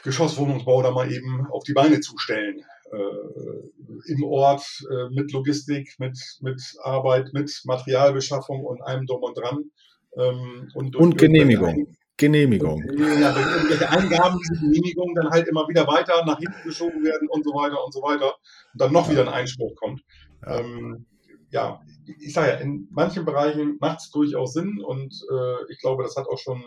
Geschosswohnungsbau 0.04 0.82
da 0.82 0.90
mal 0.90 1.12
eben 1.12 1.46
auf 1.50 1.64
die 1.64 1.74
Beine 1.74 2.00
zu 2.00 2.18
stellen. 2.18 2.64
Äh, 2.92 4.12
Im 4.12 4.24
Ort, 4.24 4.66
äh, 4.90 5.14
mit 5.14 5.32
Logistik, 5.32 5.94
mit, 5.98 6.18
mit 6.40 6.60
Arbeit, 6.82 7.32
mit 7.32 7.62
Materialbeschaffung 7.64 8.64
und 8.64 8.82
allem 8.82 9.06
drum 9.06 9.22
und 9.22 9.38
dran. 9.38 9.70
Ähm, 10.16 10.70
und, 10.74 10.96
und 10.96 11.16
Genehmigung. 11.16 11.96
Genehmigung. 12.22 12.78
Ja, 13.20 13.34
wenn 13.34 13.48
irgendwelche 13.48 13.90
Eingaben 13.90 14.38
diese 14.38 14.60
Genehmigung 14.60 15.12
dann 15.16 15.28
halt 15.30 15.48
immer 15.48 15.66
wieder 15.68 15.88
weiter 15.88 16.24
nach 16.24 16.38
hinten 16.38 16.62
geschoben 16.62 17.02
werden 17.02 17.28
und 17.28 17.44
so 17.44 17.50
weiter 17.50 17.84
und 17.84 17.92
so 17.92 18.00
weiter 18.00 18.26
und 18.72 18.80
dann 18.80 18.92
noch 18.92 19.10
wieder 19.10 19.22
ein 19.22 19.28
Einspruch 19.28 19.74
kommt. 19.74 20.02
Ja, 20.46 20.60
ähm, 20.60 21.06
ja 21.50 21.80
ich 22.20 22.32
sage 22.32 22.52
ja, 22.52 22.54
in 22.58 22.86
manchen 22.92 23.24
Bereichen 23.24 23.76
macht 23.80 24.02
es 24.02 24.10
durchaus 24.12 24.52
Sinn 24.52 24.80
und 24.80 25.12
äh, 25.32 25.72
ich 25.72 25.80
glaube, 25.80 26.04
das 26.04 26.14
hat 26.14 26.28
auch 26.28 26.38
schon 26.38 26.62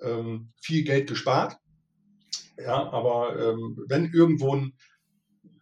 ähm, 0.00 0.52
viel 0.62 0.84
Geld 0.84 1.06
gespart. 1.06 1.58
Ja, 2.56 2.90
aber 2.90 3.38
ähm, 3.38 3.84
wenn 3.88 4.10
irgendwo 4.10 4.56
ein 4.56 4.72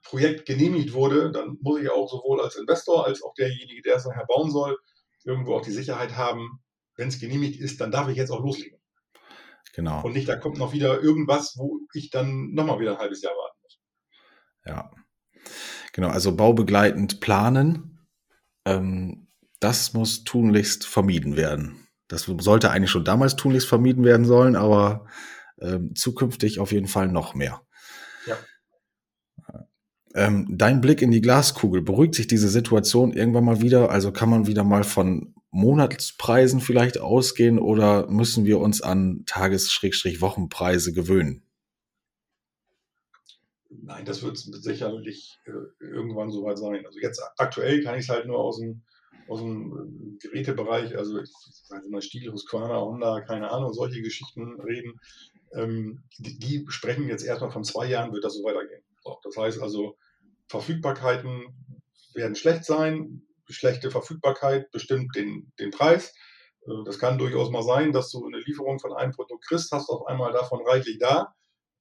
Projekt 0.02 0.46
genehmigt 0.46 0.92
wurde, 0.92 1.32
dann 1.32 1.58
muss 1.62 1.80
ich 1.80 1.90
auch 1.90 2.08
sowohl 2.08 2.40
als 2.40 2.54
Investor 2.54 3.04
als 3.04 3.24
auch 3.24 3.34
derjenige, 3.34 3.82
der 3.82 3.96
es 3.96 4.06
nachher 4.06 4.26
bauen 4.26 4.52
soll, 4.52 4.78
irgendwo 5.24 5.56
auch 5.56 5.62
die 5.62 5.72
Sicherheit 5.72 6.16
haben, 6.16 6.60
wenn 6.94 7.08
es 7.08 7.18
genehmigt 7.18 7.60
ist, 7.60 7.80
dann 7.80 7.90
darf 7.90 8.08
ich 8.08 8.16
jetzt 8.16 8.30
auch 8.30 8.40
loslegen. 8.40 8.78
Genau. 9.76 10.02
Und 10.02 10.14
nicht, 10.14 10.26
da 10.26 10.36
kommt 10.36 10.56
noch 10.56 10.72
wieder 10.72 11.02
irgendwas, 11.02 11.58
wo 11.58 11.80
ich 11.92 12.08
dann 12.08 12.54
nochmal 12.54 12.80
wieder 12.80 12.92
ein 12.92 12.98
halbes 12.98 13.20
Jahr 13.20 13.34
warten 13.34 13.58
muss. 13.62 13.78
Ja. 14.64 14.90
Genau, 15.92 16.08
also 16.08 16.34
baubegleitend 16.34 17.20
planen, 17.20 18.08
ähm, 18.64 19.28
das 19.60 19.92
muss 19.92 20.24
tunlichst 20.24 20.86
vermieden 20.86 21.36
werden. 21.36 21.86
Das 22.08 22.22
sollte 22.22 22.70
eigentlich 22.70 22.90
schon 22.90 23.04
damals 23.04 23.36
tunlichst 23.36 23.68
vermieden 23.68 24.02
werden 24.02 24.24
sollen, 24.24 24.56
aber 24.56 25.04
ähm, 25.60 25.94
zukünftig 25.94 26.58
auf 26.58 26.72
jeden 26.72 26.88
Fall 26.88 27.08
noch 27.08 27.34
mehr. 27.34 27.60
Ja. 28.26 28.38
Ähm, 30.14 30.46
dein 30.56 30.80
Blick 30.80 31.02
in 31.02 31.10
die 31.10 31.20
Glaskugel, 31.20 31.82
beruhigt 31.82 32.14
sich 32.14 32.26
diese 32.26 32.48
Situation 32.48 33.12
irgendwann 33.12 33.44
mal 33.44 33.60
wieder? 33.60 33.90
Also 33.90 34.10
kann 34.10 34.30
man 34.30 34.46
wieder 34.46 34.64
mal 34.64 34.84
von 34.84 35.34
Monatspreisen 35.50 36.60
vielleicht 36.60 36.98
ausgehen 36.98 37.58
oder 37.58 38.08
müssen 38.08 38.44
wir 38.44 38.58
uns 38.58 38.82
an 38.82 39.24
Tages-Wochenpreise 39.26 40.92
gewöhnen? 40.92 41.42
Nein, 43.68 44.04
das 44.04 44.22
wird 44.22 44.36
sicherlich 44.38 45.38
äh, 45.46 45.84
irgendwann 45.84 46.30
soweit 46.30 46.58
sein. 46.58 46.84
Also 46.86 46.98
jetzt 46.98 47.22
aktuell 47.36 47.82
kann 47.82 47.94
ich 47.94 48.04
es 48.04 48.08
halt 48.08 48.26
nur 48.26 48.38
aus 48.38 48.58
dem, 48.58 48.82
aus 49.28 49.40
dem 49.40 50.18
äh, 50.20 50.26
Gerätebereich, 50.28 50.96
also 50.96 51.20
ich 51.20 51.30
sage 51.64 51.88
mal 51.88 52.02
Stiel, 52.02 52.32
Husqvarna, 52.32 52.80
Honda, 52.80 53.20
keine 53.20 53.50
Ahnung, 53.50 53.72
solche 53.72 54.02
Geschichten 54.02 54.60
reden. 54.60 55.00
Ähm, 55.54 56.02
die, 56.18 56.38
die, 56.38 56.66
sprechen 56.68 57.08
jetzt 57.08 57.24
erstmal 57.24 57.50
von 57.50 57.64
zwei 57.64 57.86
Jahren, 57.86 58.12
wird 58.12 58.24
das 58.24 58.34
so 58.34 58.44
weitergehen. 58.44 58.82
So, 59.02 59.18
das 59.22 59.36
heißt 59.36 59.62
also, 59.62 59.96
Verfügbarkeiten 60.48 61.44
werden 62.14 62.34
schlecht 62.34 62.64
sein, 62.64 63.22
schlechte 63.48 63.90
Verfügbarkeit 63.90 64.70
bestimmt 64.70 65.14
den, 65.16 65.52
den 65.58 65.70
Preis. 65.70 66.14
Äh, 66.62 66.84
das 66.84 66.98
kann 66.98 67.18
durchaus 67.18 67.50
mal 67.50 67.62
sein, 67.62 67.92
dass 67.92 68.10
du 68.10 68.24
eine 68.26 68.38
Lieferung 68.38 68.78
von 68.78 68.92
einem 68.92 69.12
Produkt 69.12 69.46
kriegst, 69.46 69.72
hast 69.72 69.88
auf 69.88 70.06
einmal 70.06 70.32
davon 70.32 70.60
reichlich 70.66 70.98
da. 70.98 71.34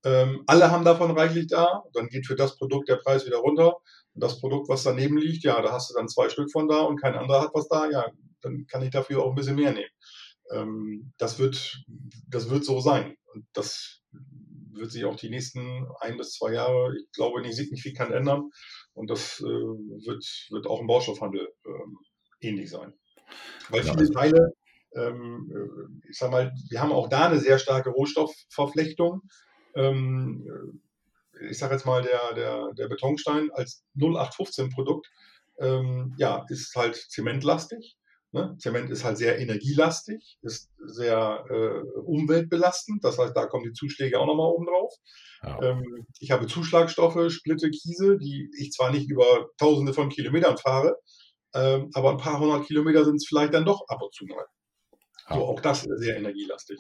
Ähm, 0.04 0.44
alle 0.46 0.70
haben 0.70 0.86
davon 0.86 1.12
reichlich 1.12 1.48
da, 1.48 1.84
dann 1.94 2.08
geht 2.08 2.28
für 2.28 2.36
das 2.36 2.58
Produkt 2.58 2.90
der 2.90 2.98
Preis 2.98 3.26
wieder 3.26 3.38
runter. 3.38 3.78
Und 4.14 4.24
das 4.24 4.40
Produkt, 4.40 4.70
was 4.70 4.84
daneben 4.84 5.18
liegt, 5.18 5.44
ja, 5.44 5.62
da 5.62 5.72
hast 5.72 5.90
du 5.90 5.96
dann 5.96 6.08
zwei 6.08 6.30
Stück 6.30 6.52
von 6.52 6.68
da 6.68 6.82
und 6.82 7.02
kein 7.02 7.16
anderer 7.16 7.42
hat 7.42 7.52
was 7.54 7.68
da, 7.68 7.90
ja, 7.90 8.06
dann 8.42 8.68
kann 8.68 8.84
ich 8.84 8.92
dafür 8.92 9.24
auch 9.24 9.30
ein 9.30 9.36
bisschen 9.36 9.56
mehr 9.56 9.74
nehmen. 9.74 9.90
Ähm, 10.52 11.14
das, 11.18 11.40
wird, 11.40 11.84
das 12.30 12.50
wird 12.50 12.66
so 12.66 12.80
sein. 12.80 13.18
Und 13.34 13.48
das 13.54 14.02
wird 14.74 14.92
sich 14.92 15.06
auch 15.06 15.16
die 15.16 15.30
nächsten 15.30 15.88
ein 16.00 16.18
bis 16.18 16.34
zwei 16.34 16.54
Jahre, 16.54 16.96
ich 16.98 17.12
glaube, 17.12 17.42
nicht 17.42 17.56
signifikant 17.56 18.12
ändern. 18.12 18.52
Und 18.96 19.10
das 19.10 19.40
äh, 19.42 19.44
wird, 19.44 20.26
wird 20.50 20.68
auch 20.68 20.82
im 20.82 20.88
Baustoffhandel 20.88 21.54
ähm, 21.66 22.00
ähnlich 22.42 22.70
sein. 22.70 22.94
Weil 23.70 23.86
ja, 23.86 23.92
viele 23.92 24.00
also 24.00 24.14
Teile, 24.14 24.54
ähm, 24.96 25.52
äh, 25.54 26.10
ich 26.10 26.18
sag 26.18 26.32
mal, 26.32 26.54
wir 26.70 26.82
haben 26.82 26.92
auch 26.92 27.10
da 27.10 27.28
eine 27.28 27.40
sehr 27.40 27.60
starke 27.60 27.90
Rohstoffverflechtung. 27.90 29.22
Ähm, 29.76 30.48
äh, 31.40 31.48
ich 31.50 31.58
sage 31.58 31.74
jetzt 31.74 31.86
mal, 31.86 32.02
der, 32.02 32.34
der, 32.34 32.74
der 32.74 32.88
Betonstein 32.88 33.50
als 33.52 33.84
0815-Produkt 33.98 35.08
ähm, 35.60 36.16
ja, 36.18 36.46
ist 36.50 36.76
halt 36.76 36.96
zementlastig. 36.96 37.98
Ne? 38.36 38.54
Zement 38.60 38.90
ist 38.90 39.06
halt 39.06 39.18
sehr 39.18 39.40
energielastig, 39.40 40.38
ist 40.42 40.70
sehr 40.84 41.46
äh, 41.50 42.00
umweltbelastend. 42.02 43.02
Das 43.02 43.18
heißt, 43.18 43.34
da 43.34 43.46
kommen 43.46 43.64
die 43.64 43.72
Zuschläge 43.72 44.20
auch 44.20 44.26
nochmal 44.26 44.52
oben 44.52 44.66
drauf. 44.66 44.94
Ja. 45.42 45.62
Ähm, 45.62 46.06
ich 46.20 46.32
habe 46.32 46.46
Zuschlagstoffe, 46.46 47.32
Splitte, 47.32 47.70
Kiese, 47.70 48.18
die 48.18 48.50
ich 48.60 48.74
zwar 48.74 48.92
nicht 48.92 49.10
über 49.10 49.48
tausende 49.58 49.94
von 49.94 50.10
Kilometern 50.10 50.58
fahre, 50.58 50.98
ähm, 51.54 51.90
aber 51.94 52.12
ein 52.12 52.18
paar 52.18 52.42
hundert 52.42 52.68
Kilometer 52.68 53.06
sind 53.06 53.16
es 53.16 53.26
vielleicht 53.26 53.54
dann 53.54 53.64
doch 53.64 53.88
ab 53.88 54.02
und 54.02 54.14
zu 54.14 54.26
mal. 54.26 54.44
Ja. 55.30 55.36
So, 55.38 55.46
auch 55.46 55.62
das 55.62 55.86
ist 55.86 56.00
sehr 56.00 56.18
energielastig. 56.18 56.78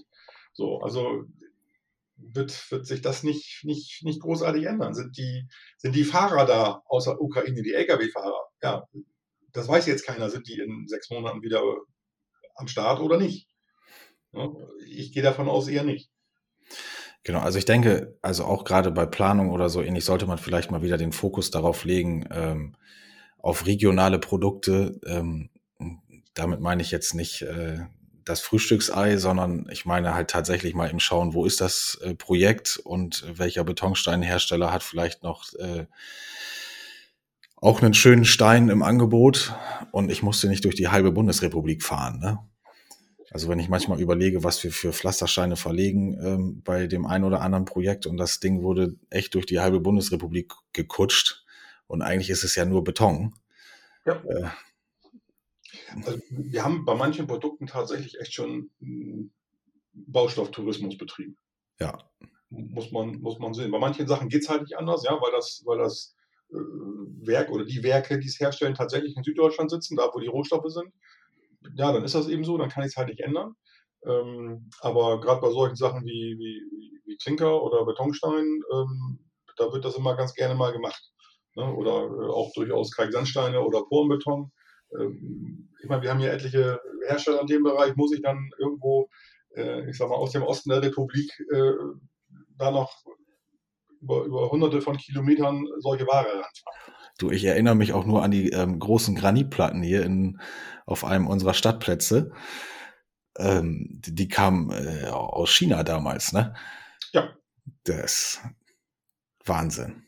So, 0.51 0.82
also 0.82 1.24
wird, 2.18 2.70
wird 2.70 2.86
sich 2.86 2.99
das 2.99 3.24
nicht, 3.24 3.62
nicht, 3.64 4.03
nicht 4.03 4.20
großartig 4.20 4.66
ändern. 4.66 4.93
Sind 4.93 5.18
die, 5.18 5.47
sind 5.78 5.95
die 5.95 6.03
Fahrer 6.03 6.45
da 6.45 6.84
außer 6.88 7.22
Ukraine, 7.22 7.62
die 7.62 7.74
Lkw-Fahrer? 7.74 8.43
Ja, 8.62 8.86
das 9.56 9.68
weiß 9.68 9.88
jetzt 9.88 10.06
keiner, 10.06 10.30
sind 10.30 10.47
die 10.47 10.60
in 10.60 10.88
sechs 10.88 11.10
Monaten 11.10 11.41
wieder 11.41 11.64
am 12.56 12.68
Start 12.68 12.99
oder 12.99 13.18
nicht. 13.18 13.47
Ich 14.86 15.14
gehe 15.14 15.24
davon 15.24 15.47
aus, 15.47 15.68
eher 15.68 15.84
nicht. 15.84 16.12
Genau, 17.24 17.39
also 17.39 17.58
ich 17.58 17.66
denke, 17.66 18.18
also 18.22 18.43
auch 18.45 18.66
gerade 18.66 18.91
bei 18.91 19.06
Planung 19.06 19.49
oder 19.49 19.70
so 19.70 19.82
ähnlich 19.82 20.06
sollte 20.06 20.28
man 20.28 20.38
vielleicht 20.38 20.72
mal 20.72 20.84
wieder 20.84 20.97
den 20.97 21.14
Fokus 21.14 21.49
darauf 21.49 21.86
legen, 21.86 22.28
ähm, 22.32 22.76
auf 23.39 23.66
regionale 23.66 24.20
Produkte. 24.20 24.99
Ähm, 25.06 25.49
damit 26.34 26.60
meine 26.60 26.82
ich 26.82 26.91
jetzt 26.91 27.16
nicht 27.16 27.41
äh, 27.41 27.80
das 28.26 28.41
Frühstücksei, 28.41 29.18
sondern 29.18 29.68
ich 29.72 29.86
meine 29.86 30.14
halt 30.14 30.30
tatsächlich 30.30 30.74
mal 30.76 30.89
im 30.89 30.99
Schauen, 30.99 31.34
wo 31.34 31.45
ist 31.45 31.62
das 31.62 31.97
äh, 32.03 32.14
Projekt 32.14 32.78
und 32.84 33.24
welcher 33.38 33.64
Betonsteinhersteller 33.64 34.72
hat 34.72 34.84
vielleicht 34.84 35.24
noch 35.24 35.53
äh, 35.53 35.86
auch 37.58 37.82
einen 37.82 37.93
schönen 37.93 38.26
Stein 38.26 38.70
im 38.70 38.84
Angebot 38.84 39.56
und 39.91 40.12
ich 40.12 40.24
musste 40.24 40.47
nicht 40.47 40.66
durch 40.66 40.76
die 40.76 40.89
halbe 40.89 41.12
Bundesrepublik 41.12 41.84
fahren. 41.84 42.20
Ne? 42.20 42.39
Also 43.32 43.49
wenn 43.49 43.60
ich 43.60 43.70
manchmal 43.70 43.99
überlege, 43.99 44.43
was 44.43 44.64
wir 44.64 44.72
für 44.72 44.93
Pflastersteine 44.93 45.56
verlegen 45.56 46.18
ähm, 46.22 46.62
bei 46.64 46.88
dem 46.88 47.06
einen 47.06 47.24
oder 47.24 47.41
anderen 47.41 47.66
Projekt 47.66 48.06
und 48.06 48.18
das 48.18 48.39
Ding 48.39 48.62
wurde 48.62 48.95
echt 49.10 49.36
durch 49.36 49.45
die 49.45 49.60
halbe 49.60 49.80
Bundesrepublik 49.80 50.53
gekutscht 50.74 51.45
und 51.88 52.01
eigentlich 52.01 52.30
ist 52.30 52.43
es 52.43 52.56
ja 52.56 52.66
nur 52.66 52.84
Beton. 52.84 53.34
Ja. 54.06 54.24
Äh, 54.24 54.49
also 56.06 56.20
wir 56.30 56.64
haben 56.64 56.86
bei 56.86 56.95
manchen 56.95 57.28
Produkten 57.28 57.68
tatsächlich 57.68 58.20
echt 58.20 58.34
schon 58.34 58.70
Baustofftourismus 59.93 60.97
betrieben. 60.97 61.38
Ja. 61.80 61.97
Muss 62.49 62.91
man, 62.91 63.20
muss 63.20 63.39
man 63.39 63.53
sehen. 63.53 63.72
Bei 63.72 63.80
manchen 63.80 64.08
Sachen 64.08 64.30
geht 64.30 64.43
es 64.43 64.49
halt 64.49 64.64
nicht 64.64 64.78
anders, 64.78 65.03
ja, 65.03 65.20
weil 65.22 65.32
das, 65.32 65.64
weil 65.66 65.78
das 65.78 66.14
Werk 66.50 67.50
oder 67.50 67.66
die 67.66 67.84
Werke, 67.84 68.20
die 68.20 68.28
es 68.28 68.39
herstellen, 68.39 68.76
tatsächlich 68.76 69.16
in 69.18 69.24
Süddeutschland 69.24 69.72
sitzen, 69.72 69.96
da 69.96 70.10
wo 70.14 70.20
die 70.20 70.28
Rohstoffe 70.28 70.72
sind, 70.72 70.93
ja, 71.76 71.91
dann 71.91 72.04
ist 72.04 72.16
das 72.16 72.28
eben 72.28 72.43
so, 72.43 72.58
dann 72.58 72.70
kann 72.70 72.84
ich 72.84 72.89
es 72.89 72.98
halt 72.98 73.10
nicht 73.10 73.22
ändern. 73.22 73.56
Ähm, 74.06 74.70
aber 74.82 75.20
gerade 75.20 75.41
bei 75.41 75.50
solchen 75.50 75.76
Sachen 75.76 76.06
wie, 76.06 76.38
wie, 76.38 76.62
wie 77.06 77.18
Klinker 77.18 77.64
oder 77.64 77.86
Betonstein, 77.86 78.62
ähm, 78.74 79.20
da 79.58 79.72
wird 79.74 79.84
das 79.84 79.96
immer 79.96 80.16
ganz 80.16 80.34
gerne 80.34 80.56
mal 80.56 80.72
gemacht. 80.72 81.12
Ne? 81.56 81.74
Oder 81.74 82.04
äh, 82.04 82.30
auch 82.30 82.52
durchaus 82.54 82.91
Kalksandsteine 82.91 83.62
oder 83.62 83.84
Porenbeton. 83.84 84.52
Ähm, 85.00 85.70
ich 85.82 85.89
meine, 85.89 86.04
wir 86.04 86.12
haben 86.12 86.20
hier 86.20 86.34
etliche 86.34 86.80
Hersteller 87.08 87.41
in 87.41 87.48
dem 87.48 87.64
Bereich, 87.64 87.96
muss 87.96 88.14
ich 88.14 88.22
dann 88.22 88.52
irgendwo, 88.60 89.10
äh, 89.56 89.89
ich 89.89 89.98
sag 89.98 90.10
mal, 90.10 90.16
aus 90.16 90.32
dem 90.32 90.43
Osten 90.43 90.70
der 90.70 90.84
Republik 90.84 91.32
äh, 91.52 91.74
da 92.58 92.72
noch 92.72 92.91
über, 94.06 94.24
über 94.24 94.51
hunderte 94.51 94.82
von 94.82 94.97
Kilometern 94.97 95.68
solche 95.80 96.06
Ware 96.06 96.28
ranfahren. 96.28 96.93
Du, 97.18 97.32
ich 97.32 97.43
erinnere 97.45 97.76
mich 97.76 97.93
auch 97.93 98.06
nur 98.06 98.24
an 98.24 98.32
die 98.32 98.49
ähm, 98.49 98.78
großen 98.80 99.16
Granitplatten 99.16 99.82
hier 99.82 100.03
in, 100.03 100.39
auf 100.86 101.03
einem 101.03 101.28
unserer 101.28 101.53
Stadtplätze. 101.53 102.32
Ähm, 103.38 103.88
die, 103.89 104.14
die 104.14 104.28
kamen 104.28 104.72
äh, 104.72 105.08
aus 105.08 105.49
China 105.51 105.84
damals, 105.84 106.34
ne? 106.34 106.56
Ja. 107.14 107.34
Das 107.84 108.41
Wahnsinn. 109.43 110.03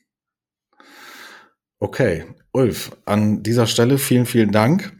Okay, 1.79 2.25
Ulf, 2.51 2.91
an 3.05 3.43
dieser 3.43 3.67
Stelle 3.67 3.97
vielen, 3.97 4.25
vielen 4.25 4.51
Dank. 4.51 4.96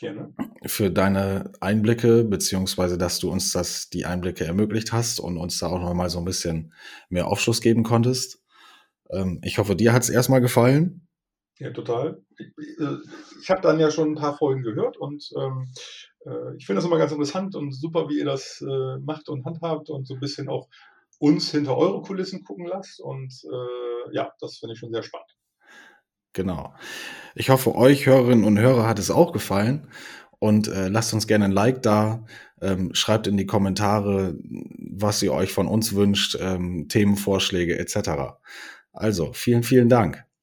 Gerne. 0.00 0.32
Für 0.64 0.90
deine 0.90 1.52
Einblicke, 1.60 2.24
beziehungsweise 2.24 2.96
dass 2.96 3.18
du 3.18 3.30
uns 3.30 3.52
das, 3.52 3.90
die 3.90 4.06
Einblicke 4.06 4.46
ermöglicht 4.46 4.94
hast 4.94 5.20
und 5.20 5.36
uns 5.36 5.58
da 5.58 5.66
auch 5.66 5.78
nochmal 5.78 6.08
so 6.08 6.18
ein 6.18 6.24
bisschen 6.24 6.72
mehr 7.10 7.26
Aufschluss 7.26 7.60
geben 7.60 7.82
konntest. 7.82 8.42
Ähm, 9.10 9.42
ich 9.44 9.58
hoffe, 9.58 9.76
dir 9.76 9.92
hat 9.92 10.02
es 10.02 10.08
erstmal 10.08 10.40
gefallen. 10.40 11.06
Ja, 11.58 11.70
total. 11.70 12.22
Ich, 12.38 12.46
äh, 12.80 12.96
ich 13.42 13.50
habe 13.50 13.60
dann 13.60 13.78
ja 13.78 13.90
schon 13.90 14.12
ein 14.12 14.14
paar 14.14 14.38
Folgen 14.38 14.62
gehört 14.62 14.96
und 14.96 15.22
ähm, 15.36 15.70
äh, 16.24 16.56
ich 16.56 16.64
finde 16.64 16.78
das 16.78 16.86
immer 16.86 16.96
ganz 16.96 17.12
interessant 17.12 17.54
und 17.54 17.72
super, 17.72 18.08
wie 18.08 18.20
ihr 18.20 18.24
das 18.24 18.64
äh, 18.66 18.98
macht 19.00 19.28
und 19.28 19.44
handhabt 19.44 19.90
und 19.90 20.06
so 20.06 20.14
ein 20.14 20.20
bisschen 20.20 20.48
auch 20.48 20.70
uns 21.18 21.50
hinter 21.50 21.76
eure 21.76 22.00
Kulissen 22.00 22.42
gucken 22.42 22.64
lasst. 22.64 23.00
Und 23.00 23.34
äh, 23.44 24.14
ja, 24.14 24.32
das 24.40 24.56
finde 24.56 24.72
ich 24.72 24.78
schon 24.78 24.92
sehr 24.92 25.02
spannend. 25.02 25.36
Genau. 26.32 26.74
Ich 27.34 27.50
hoffe, 27.50 27.74
euch 27.74 28.06
Hörerinnen 28.06 28.44
und 28.44 28.58
Hörer 28.58 28.86
hat 28.86 28.98
es 28.98 29.10
auch 29.10 29.32
gefallen. 29.32 29.88
Und 30.38 30.68
äh, 30.68 30.88
lasst 30.88 31.12
uns 31.12 31.26
gerne 31.26 31.44
ein 31.44 31.52
Like 31.52 31.82
da. 31.82 32.24
Ähm, 32.62 32.94
schreibt 32.94 33.26
in 33.26 33.36
die 33.36 33.46
Kommentare, 33.46 34.34
was 34.78 35.22
ihr 35.22 35.32
euch 35.32 35.52
von 35.52 35.66
uns 35.66 35.94
wünscht, 35.94 36.36
ähm, 36.40 36.88
Themenvorschläge 36.88 37.78
etc. 37.78 38.36
Also, 38.92 39.32
vielen, 39.32 39.62
vielen 39.62 39.88
Dank. 39.88 40.24